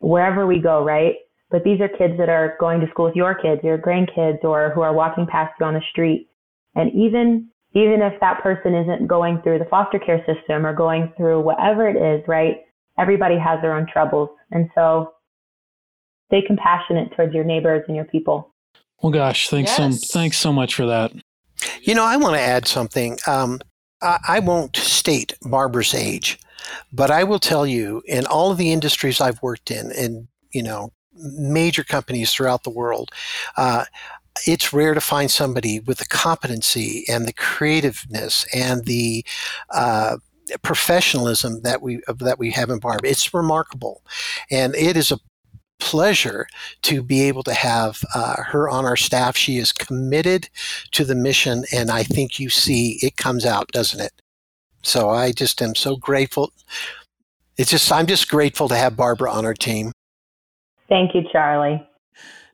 wherever 0.00 0.46
we 0.46 0.58
go, 0.58 0.84
right? 0.84 1.14
But 1.50 1.64
these 1.64 1.80
are 1.80 1.88
kids 1.88 2.14
that 2.18 2.28
are 2.28 2.56
going 2.58 2.80
to 2.80 2.90
school 2.90 3.06
with 3.06 3.16
your 3.16 3.34
kids, 3.34 3.62
your 3.62 3.78
grandkids, 3.78 4.42
or 4.44 4.72
who 4.74 4.80
are 4.80 4.92
walking 4.92 5.26
past 5.26 5.54
you 5.58 5.66
on 5.66 5.74
the 5.74 5.82
street. 5.90 6.28
And 6.74 6.92
even 6.92 7.48
even 7.74 8.02
if 8.02 8.20
that 8.20 8.40
person 8.42 8.74
isn't 8.74 9.08
going 9.08 9.40
through 9.42 9.58
the 9.58 9.64
foster 9.64 9.98
care 9.98 10.24
system 10.26 10.64
or 10.64 10.74
going 10.74 11.12
through 11.16 11.40
whatever 11.40 11.88
it 11.88 11.96
is, 11.96 12.22
right? 12.28 12.58
Everybody 12.98 13.36
has 13.36 13.60
their 13.62 13.76
own 13.76 13.86
troubles. 13.92 14.28
And 14.52 14.68
so 14.76 15.13
stay 16.26 16.42
compassionate 16.46 17.12
towards 17.14 17.34
your 17.34 17.44
neighbors 17.44 17.84
and 17.86 17.96
your 17.96 18.04
people. 18.06 18.52
Well, 19.02 19.12
gosh, 19.12 19.48
thanks 19.48 19.78
yes. 19.78 20.00
so 20.00 20.18
thanks 20.18 20.38
so 20.38 20.52
much 20.52 20.74
for 20.74 20.86
that. 20.86 21.12
You 21.82 21.94
know, 21.94 22.04
I 22.04 22.16
want 22.16 22.36
to 22.36 22.40
add 22.40 22.66
something. 22.66 23.18
Um, 23.26 23.60
I, 24.00 24.18
I 24.28 24.38
won't 24.40 24.76
state 24.76 25.34
Barbara's 25.42 25.94
age, 25.94 26.38
but 26.92 27.10
I 27.10 27.24
will 27.24 27.38
tell 27.38 27.66
you, 27.66 28.02
in 28.06 28.26
all 28.26 28.50
of 28.50 28.58
the 28.58 28.72
industries 28.72 29.20
I've 29.20 29.42
worked 29.42 29.70
in, 29.70 29.90
in 29.92 30.28
you 30.52 30.62
know, 30.62 30.92
major 31.12 31.84
companies 31.84 32.32
throughout 32.32 32.64
the 32.64 32.70
world, 32.70 33.10
uh, 33.56 33.84
it's 34.46 34.72
rare 34.72 34.94
to 34.94 35.00
find 35.00 35.30
somebody 35.30 35.80
with 35.80 35.98
the 35.98 36.06
competency 36.06 37.04
and 37.08 37.26
the 37.26 37.32
creativeness 37.32 38.46
and 38.52 38.84
the 38.84 39.24
uh, 39.70 40.16
professionalism 40.62 41.62
that 41.62 41.82
we 41.82 42.00
that 42.18 42.38
we 42.38 42.50
have 42.50 42.70
in 42.70 42.78
Barb. 42.78 43.04
It's 43.04 43.32
remarkable, 43.32 44.02
and 44.50 44.74
it 44.74 44.96
is 44.96 45.12
a 45.12 45.18
pleasure 45.80 46.46
to 46.82 47.02
be 47.02 47.22
able 47.22 47.42
to 47.44 47.54
have 47.54 48.02
uh, 48.14 48.42
her 48.42 48.68
on 48.68 48.84
our 48.84 48.96
staff. 48.96 49.36
She 49.36 49.58
is 49.58 49.72
committed 49.72 50.48
to 50.92 51.04
the 51.04 51.14
mission, 51.14 51.64
and 51.72 51.90
I 51.90 52.02
think 52.02 52.38
you 52.38 52.50
see 52.50 52.98
it 53.02 53.16
comes 53.16 53.44
out, 53.44 53.68
doesn't 53.68 54.00
it? 54.00 54.12
So 54.82 55.10
I 55.10 55.32
just 55.32 55.60
am 55.62 55.74
so 55.74 55.96
grateful. 55.96 56.52
It's 57.56 57.70
just 57.70 57.90
I'm 57.90 58.06
just 58.06 58.28
grateful 58.28 58.68
to 58.68 58.76
have 58.76 58.96
Barbara 58.96 59.30
on 59.32 59.44
our 59.44 59.54
team. 59.54 59.92
Thank 60.88 61.14
you, 61.14 61.22
Charlie 61.32 61.86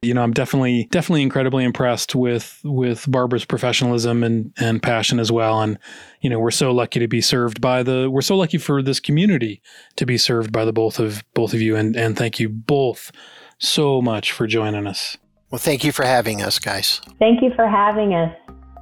you 0.03 0.15
know, 0.15 0.23
I'm 0.23 0.33
definitely 0.33 0.89
definitely 0.91 1.23
incredibly 1.23 1.63
impressed 1.63 2.15
with 2.15 2.61
with 2.65 3.11
Barbara's 3.11 3.45
professionalism 3.45 4.23
and 4.23 4.53
and 4.59 4.83
passion 4.83 5.21
as 5.21 5.31
well. 5.31 5.61
And 5.61 5.79
you 6.23 6.31
know, 6.31 6.39
we're 6.39 6.51
so 6.51 6.73
lucky 6.73 7.01
to 7.01 7.09
be 7.09 7.21
served 7.21 7.61
by 7.61 7.83
the 7.83 8.11
we're 8.11 8.23
so 8.23 8.37
lucky 8.37 8.57
for 8.57 8.83
this 8.83 8.99
community 8.99 9.61
to 9.97 10.07
be 10.07 10.17
served 10.17 10.53
by 10.53 10.65
the 10.65 10.73
both 10.73 10.99
of 10.99 11.23
both 11.35 11.53
of 11.53 11.61
you. 11.61 11.77
And 11.77 11.97
and 11.97 12.17
thank 12.17 12.41
you 12.41 12.49
both 12.49 13.13
so 13.59 14.01
much 14.01 14.33
for 14.33 14.47
joining 14.47 14.87
us. 14.87 15.19
Well, 15.51 15.59
thank 15.59 15.85
you 15.85 15.93
for 15.93 16.05
having 16.05 16.43
us, 16.43 16.59
guys. 16.59 17.03
Thank 17.19 17.43
you 17.43 17.53
for 17.55 17.69
having 17.69 18.15
us. 18.15 18.35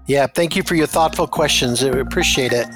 Yeah, 0.06 0.26
thank 0.26 0.54
you 0.54 0.62
for 0.62 0.74
your 0.74 0.86
thoughtful 0.86 1.26
questions. 1.26 1.82
I 1.82 1.88
appreciate 1.88 2.52
it. 2.52 2.68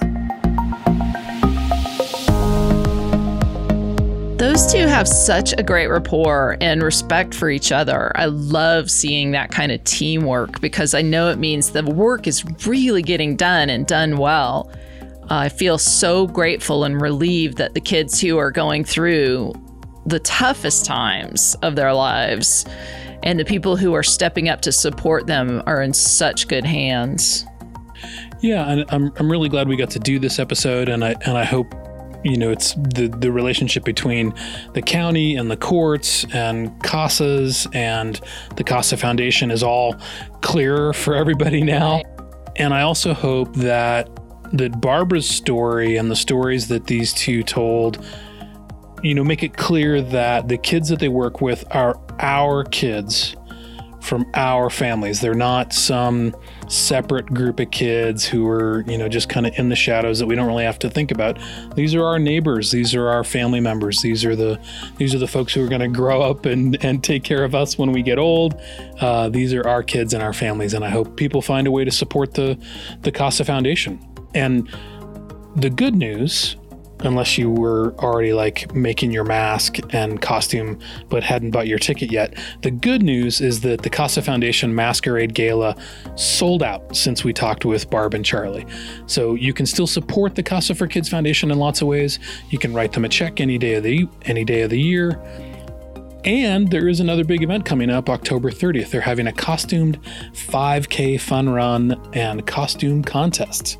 Those 4.43 4.73
two 4.73 4.89
have 4.89 5.07
such 5.07 5.55
a 5.57 5.63
great 5.63 5.87
rapport 5.87 6.57
and 6.61 6.83
respect 6.83 7.33
for 7.33 7.49
each 7.49 7.71
other. 7.71 8.11
I 8.17 8.25
love 8.25 8.91
seeing 8.91 9.31
that 9.31 9.53
kind 9.53 9.71
of 9.71 9.85
teamwork 9.85 10.61
because 10.61 10.95
I 10.95 11.01
know 11.01 11.29
it 11.29 11.39
means 11.39 11.71
the 11.71 11.85
work 11.85 12.27
is 12.27 12.45
really 12.67 13.03
getting 13.03 13.37
done 13.37 13.71
and 13.71 13.87
done 13.87 14.17
well. 14.17 14.69
I 15.31 15.49
feel 15.49 15.79
so 15.79 16.27
grateful 16.27 16.83
and 16.83 17.01
relieved 17.01 17.57
that 17.59 17.75
the 17.75 17.81
kids 17.81 18.21
who 18.21 18.37
are 18.37 18.51
going 18.51 18.83
through 18.83 19.53
the 20.07 20.19
toughest 20.19 20.85
times 20.85 21.55
of 21.63 21.77
their 21.77 21.95
lives 21.95 22.67
and 23.23 23.39
the 23.39 23.45
people 23.45 23.77
who 23.77 23.95
are 23.95 24.03
stepping 24.03 24.49
up 24.49 24.61
to 24.63 24.73
support 24.73 25.29
them 25.29 25.63
are 25.67 25.81
in 25.81 25.93
such 25.93 26.49
good 26.49 26.65
hands. 26.65 27.47
Yeah, 28.41 28.69
and 28.69 28.85
I'm, 28.89 29.13
I'm 29.19 29.31
really 29.31 29.49
glad 29.49 29.69
we 29.69 29.77
got 29.77 29.91
to 29.91 30.01
do 30.01 30.19
this 30.19 30.41
episode, 30.41 30.89
and 30.89 31.05
I 31.05 31.15
and 31.25 31.39
I 31.39 31.45
hope 31.45 31.73
you 32.25 32.37
know, 32.37 32.51
it's 32.51 32.75
the, 32.75 33.09
the 33.09 33.33
relationship 33.33 33.85
between 33.85 34.35
the 34.75 34.83
county 34.83 35.37
and 35.37 35.51
the 35.51 35.57
courts 35.57 36.25
and 36.33 36.71
CASAs 36.83 37.75
and 37.75 38.21
the 38.57 38.65
CASA 38.65 38.97
Foundation 38.97 39.51
is 39.51 39.63
all 39.63 39.97
clearer 40.41 40.93
for 40.93 41.15
everybody 41.15 41.63
now. 41.63 42.03
And 42.57 42.75
I 42.75 42.83
also 42.83 43.15
hope 43.15 43.55
that 43.57 44.09
that 44.53 44.83
Barbara's 44.83 45.29
story 45.29 45.97
and 45.97 46.11
the 46.11 46.17
stories 46.17 46.69
that 46.69 46.87
these 46.87 47.15
two 47.15 47.43
told, 47.43 48.05
you 49.03 49.15
know, 49.15 49.25
make 49.25 49.43
it 49.43 49.57
clear 49.57 50.03
that 50.03 50.49
the 50.49 50.59
kids 50.59 50.91
that 50.91 50.99
they 50.99 51.09
work 51.09 51.41
with 51.41 51.65
are 51.71 51.99
our 52.19 52.65
kids 52.65 53.35
from 54.03 54.29
our 54.35 54.69
families. 54.69 55.21
They're 55.21 55.33
not 55.33 55.73
some 55.73 56.35
separate 56.69 57.27
group 57.27 57.61
of 57.61 57.71
kids 57.71 58.27
who 58.27 58.49
are, 58.49 58.85
you 58.89 58.99
know, 58.99 59.09
just 59.09 59.29
kind 59.29 59.47
of 59.47 59.57
in 59.57 59.69
the 59.69 59.77
shadows 59.77 60.19
that 60.19 60.27
we 60.27 60.35
don't 60.35 60.47
really 60.47 60.65
have 60.65 60.79
to 60.81 60.91
think 60.91 61.13
about. 61.13 61.39
These 61.77 61.95
are 61.95 62.05
our 62.05 62.19
neighbors. 62.19 62.73
These 62.73 62.95
are 62.95 63.09
our 63.09 63.23
family 63.23 63.61
members. 63.61 64.03
These 64.03 64.25
are 64.25 64.35
the 64.35 64.61
these 64.99 65.15
are 65.15 65.19
the 65.19 65.29
folks 65.29 65.55
who 65.55 65.65
are 65.65 65.69
going 65.69 65.81
to 65.81 65.89
grow 65.89 66.21
up 66.21 66.47
and 66.47 66.83
and 66.85 67.03
take 67.03 67.23
care 67.23 67.45
of 67.45 67.55
us 67.55 67.79
when 67.79 67.93
we 67.93 68.03
get 68.03 68.19
old. 68.19 68.61
Uh, 69.01 69.29
these 69.29 69.55
are 69.55 69.67
our 69.67 69.83
kids 69.83 70.15
and 70.15 70.23
our 70.23 70.33
families, 70.33 70.75
and 70.75 70.85
I 70.85 70.91
hope 70.91 71.17
people 71.17 71.41
find 71.41 71.67
a 71.67 71.71
way 71.71 71.85
to 71.85 71.93
support 71.93 72.35
the 72.35 72.59
the 73.03 73.13
Casa 73.13 73.45
Foundation. 73.45 74.01
And 74.35 74.69
the 75.55 75.71
good 75.71 75.95
news 75.95 76.57
unless 77.05 77.39
you 77.39 77.51
were 77.51 77.95
already 77.99 78.33
like 78.33 78.75
making 78.75 79.11
your 79.11 79.25
mask 79.25 79.79
and 79.95 80.21
costume 80.21 80.79
but 81.09 81.23
hadn't 81.23 81.51
bought 81.51 81.67
your 81.67 81.79
ticket 81.79 82.11
yet. 82.11 82.35
The 82.63 82.71
good 82.71 83.03
news 83.03 83.41
is 83.41 83.61
that 83.61 83.83
the 83.83 83.91
Casa 83.91 84.23
Foundation 84.23 84.75
Masquerade 84.75 85.35
Gala 85.35 85.77
sold 86.17 86.63
out 86.63 86.97
since 86.97 87.25
we 87.25 87.33
talked 87.33 87.65
with 87.65 87.91
Barb 87.91 88.15
and 88.15 88.25
Charlie. 88.25 88.67
So 89.07 89.35
you 89.35 89.53
can 89.53 89.67
still 89.67 89.87
support 89.87 90.35
the 90.35 90.43
Casa 90.43 90.75
for 90.75 90.87
Kids 90.87 91.09
Foundation 91.09 91.51
in 91.51 91.59
lots 91.59 91.83
of 91.83 91.89
ways. 91.89 92.19
You 92.51 92.59
can 92.59 92.73
write 92.73 92.93
them 92.93 93.05
a 93.05 93.09
check 93.09 93.41
any 93.41 93.59
day 93.59 93.75
of 93.75 93.83
the 93.83 94.09
any 94.25 94.45
day 94.45 94.63
of 94.63 94.71
the 94.71 94.81
year. 94.81 95.21
And 96.25 96.71
there 96.71 96.89
is 96.89 97.01
another 97.01 97.25
big 97.25 97.43
event 97.43 97.65
coming 97.65 97.91
up 97.91 98.09
October 98.09 98.51
30th. 98.51 98.91
They're 98.91 99.01
having 99.01 99.27
a 99.27 99.33
costumed 99.33 99.99
5K 100.33 101.21
fun 101.21 101.49
run 101.49 102.01
and 102.13 102.47
costume 102.47 103.03
contest. 103.03 103.79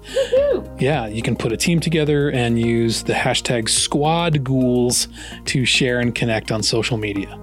Yeah, 0.79 1.07
you 1.07 1.23
can 1.23 1.37
put 1.37 1.53
a 1.53 1.57
team 1.57 1.79
together 1.79 2.31
and 2.31 2.61
use 2.61 3.05
the 3.05 3.13
hashtag 3.13 3.69
squad 3.69 4.43
ghouls 4.43 5.07
to 5.45 5.65
share 5.65 6.01
and 6.01 6.13
connect 6.15 6.51
on 6.51 6.65
social 6.65 6.97
media. 6.97 7.39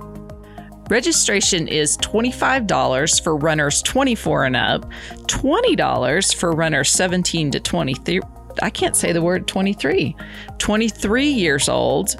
Registration 0.89 1.67
is 1.67 1.97
$25 1.99 3.23
for 3.23 3.37
runners 3.37 3.81
24 3.83 4.45
and 4.45 4.55
up, 4.55 4.89
$20 5.27 6.35
for 6.35 6.51
runners 6.51 6.89
17 6.89 7.51
to 7.51 7.59
23. 7.59 8.21
I 8.61 8.69
can't 8.69 8.95
say 8.95 9.11
the 9.11 9.21
word 9.21 9.47
23. 9.47 10.15
23 10.57 11.27
years 11.27 11.69
old, 11.69 12.15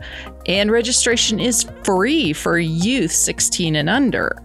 and 0.46 0.72
registration 0.72 1.40
is 1.40 1.70
free 1.84 2.34
for 2.34 2.58
youth 2.58 3.12
16 3.12 3.76
and 3.76 3.90
under. 3.90 4.42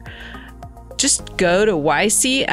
Just 0.96 1.36
go 1.36 1.64
to 1.64 1.72
ycfk.org 1.72 2.44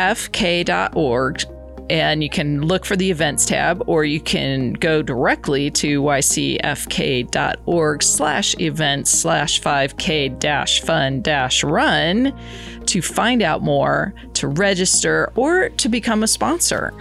and 1.92 2.24
you 2.24 2.30
can 2.30 2.62
look 2.62 2.86
for 2.86 2.96
the 2.96 3.12
events 3.12 3.46
tab 3.46 3.84
or 3.86 4.06
you 4.06 4.22
can 4.22 4.72
go 4.74 5.02
directly 5.02 5.70
to 5.70 6.02
ycfk.org 6.02 8.02
slash 8.02 8.56
events 8.60 9.12
slash 9.12 9.62
5k 9.62 10.40
dash 10.40 10.82
fun 10.82 11.22
dash 11.22 11.66
run 11.66 12.34
to 12.86 13.02
find 13.02 13.42
out 13.42 13.62
more 13.62 14.14
to 14.34 14.48
register 14.48 15.34
or 15.36 15.68
to 15.70 15.90
become 15.90 16.24
a 16.24 16.28
sponsor 16.28 16.94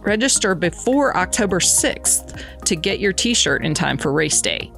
register 0.00 0.54
before 0.54 1.14
october 1.14 1.60
6th 1.60 2.42
to 2.64 2.76
get 2.76 3.00
your 3.00 3.12
t-shirt 3.12 3.62
in 3.62 3.74
time 3.74 3.98
for 3.98 4.10
race 4.10 4.40
day 4.40 4.72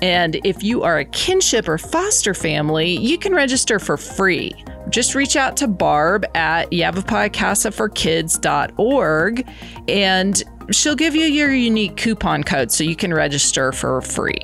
and 0.00 0.40
if 0.44 0.62
you 0.62 0.82
are 0.82 0.98
a 0.98 1.04
kinship 1.04 1.68
or 1.68 1.76
foster 1.78 2.34
family, 2.34 2.96
you 2.96 3.18
can 3.18 3.32
register 3.34 3.78
for 3.78 3.96
free. 3.96 4.52
Just 4.90 5.14
reach 5.14 5.36
out 5.36 5.56
to 5.58 5.68
Barb 5.68 6.24
at 6.34 6.70
YavaPaiCasaForKids.org 6.70 9.48
and 9.88 10.42
she'll 10.70 10.94
give 10.94 11.14
you 11.14 11.24
your 11.24 11.52
unique 11.52 11.96
coupon 11.96 12.44
code 12.44 12.72
so 12.72 12.84
you 12.84 12.96
can 12.96 13.12
register 13.12 13.72
for 13.72 14.00
free. 14.00 14.38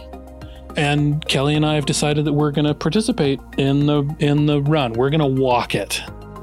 And 0.77 1.27
Kelly 1.29 1.55
and 1.55 1.65
I 1.65 1.77
have 1.77 1.87
decided 1.87 2.25
that 2.25 2.33
we're 2.33 2.51
going 2.51 2.67
to 2.67 2.75
participate 2.75 3.39
in 3.59 3.87
the 3.87 4.03
in 4.19 4.47
the 4.47 4.61
run. 4.61 4.95
We're 4.95 5.11
going 5.11 5.21
to 5.21 5.43
walk 5.43 5.77
it. 5.77 6.03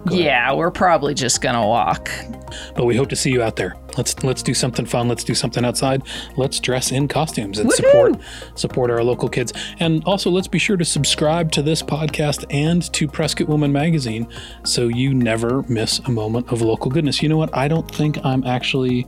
Yeah, 0.10 0.54
we're 0.54 0.72
probably 0.72 1.14
just 1.14 1.42
gonna 1.42 1.66
walk. 1.66 2.10
But 2.76 2.86
we 2.86 2.96
hope 2.96 3.10
to 3.10 3.16
see 3.16 3.32
you 3.32 3.44
out 3.44 3.56
there. 3.56 3.76
Let's 3.98 4.24
let's 4.24 4.42
do 4.42 4.54
something 4.54 4.86
fun. 4.86 5.08
Let's 5.08 5.24
do 5.24 5.36
something 5.36 5.64
outside. 5.64 6.04
Let's 6.38 6.60
dress 6.60 6.92
in 6.92 7.08
costumes 7.08 7.60
and 7.60 7.68
Woo-hoo! 7.68 7.76
support 7.76 8.22
support 8.56 8.92
our 8.92 9.04
local 9.04 9.30
kids. 9.30 9.54
And 9.80 10.04
also 10.06 10.30
let's 10.32 10.48
be 10.48 10.60
sure 10.60 10.78
to 10.78 10.86
subscribe 10.86 11.52
to 11.54 11.62
this 11.62 11.84
podcast 11.84 12.46
and 12.50 12.92
to 12.94 13.08
Prescott 13.08 13.48
Woman 13.48 13.72
Magazine 13.72 14.28
so 14.64 14.88
you 14.88 15.14
never 15.14 15.64
miss 15.64 16.00
a 16.00 16.12
moment 16.12 16.52
of 16.52 16.62
local 16.62 16.90
goodness. 16.90 17.22
You 17.22 17.30
know 17.30 17.38
what? 17.38 17.56
I 17.56 17.68
don't 17.68 17.90
think 17.90 18.18
I'm 18.26 18.44
actually 18.44 19.08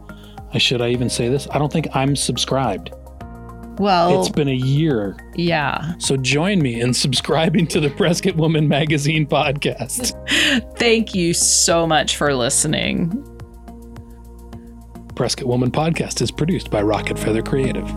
I 0.53 0.59
should 0.59 0.81
I 0.81 0.89
even 0.89 1.09
say 1.09 1.29
this? 1.29 1.47
I 1.51 1.57
don't 1.57 1.71
think 1.71 1.87
I'm 1.95 2.15
subscribed 2.15 2.91
Well, 3.77 4.19
it's 4.19 4.29
been 4.29 4.47
a 4.47 4.53
year. 4.53 5.17
Yeah. 5.35 5.95
So 5.97 6.17
join 6.17 6.61
me 6.61 6.81
in 6.81 6.93
subscribing 6.93 7.67
to 7.67 7.79
the 7.79 7.89
Prescott 7.89 8.35
Woman 8.35 8.67
Magazine 8.67 9.25
podcast. 9.25 10.13
Thank 10.77 11.15
you 11.15 11.33
so 11.33 11.87
much 11.87 12.17
for 12.17 12.35
listening. 12.35 13.29
Prescott 15.15 15.47
Woman 15.47 15.71
podcast 15.71 16.21
is 16.21 16.31
produced 16.31 16.71
by 16.71 16.81
Rocket 16.81 17.19
Feather 17.19 17.43
Creative. 17.43 17.87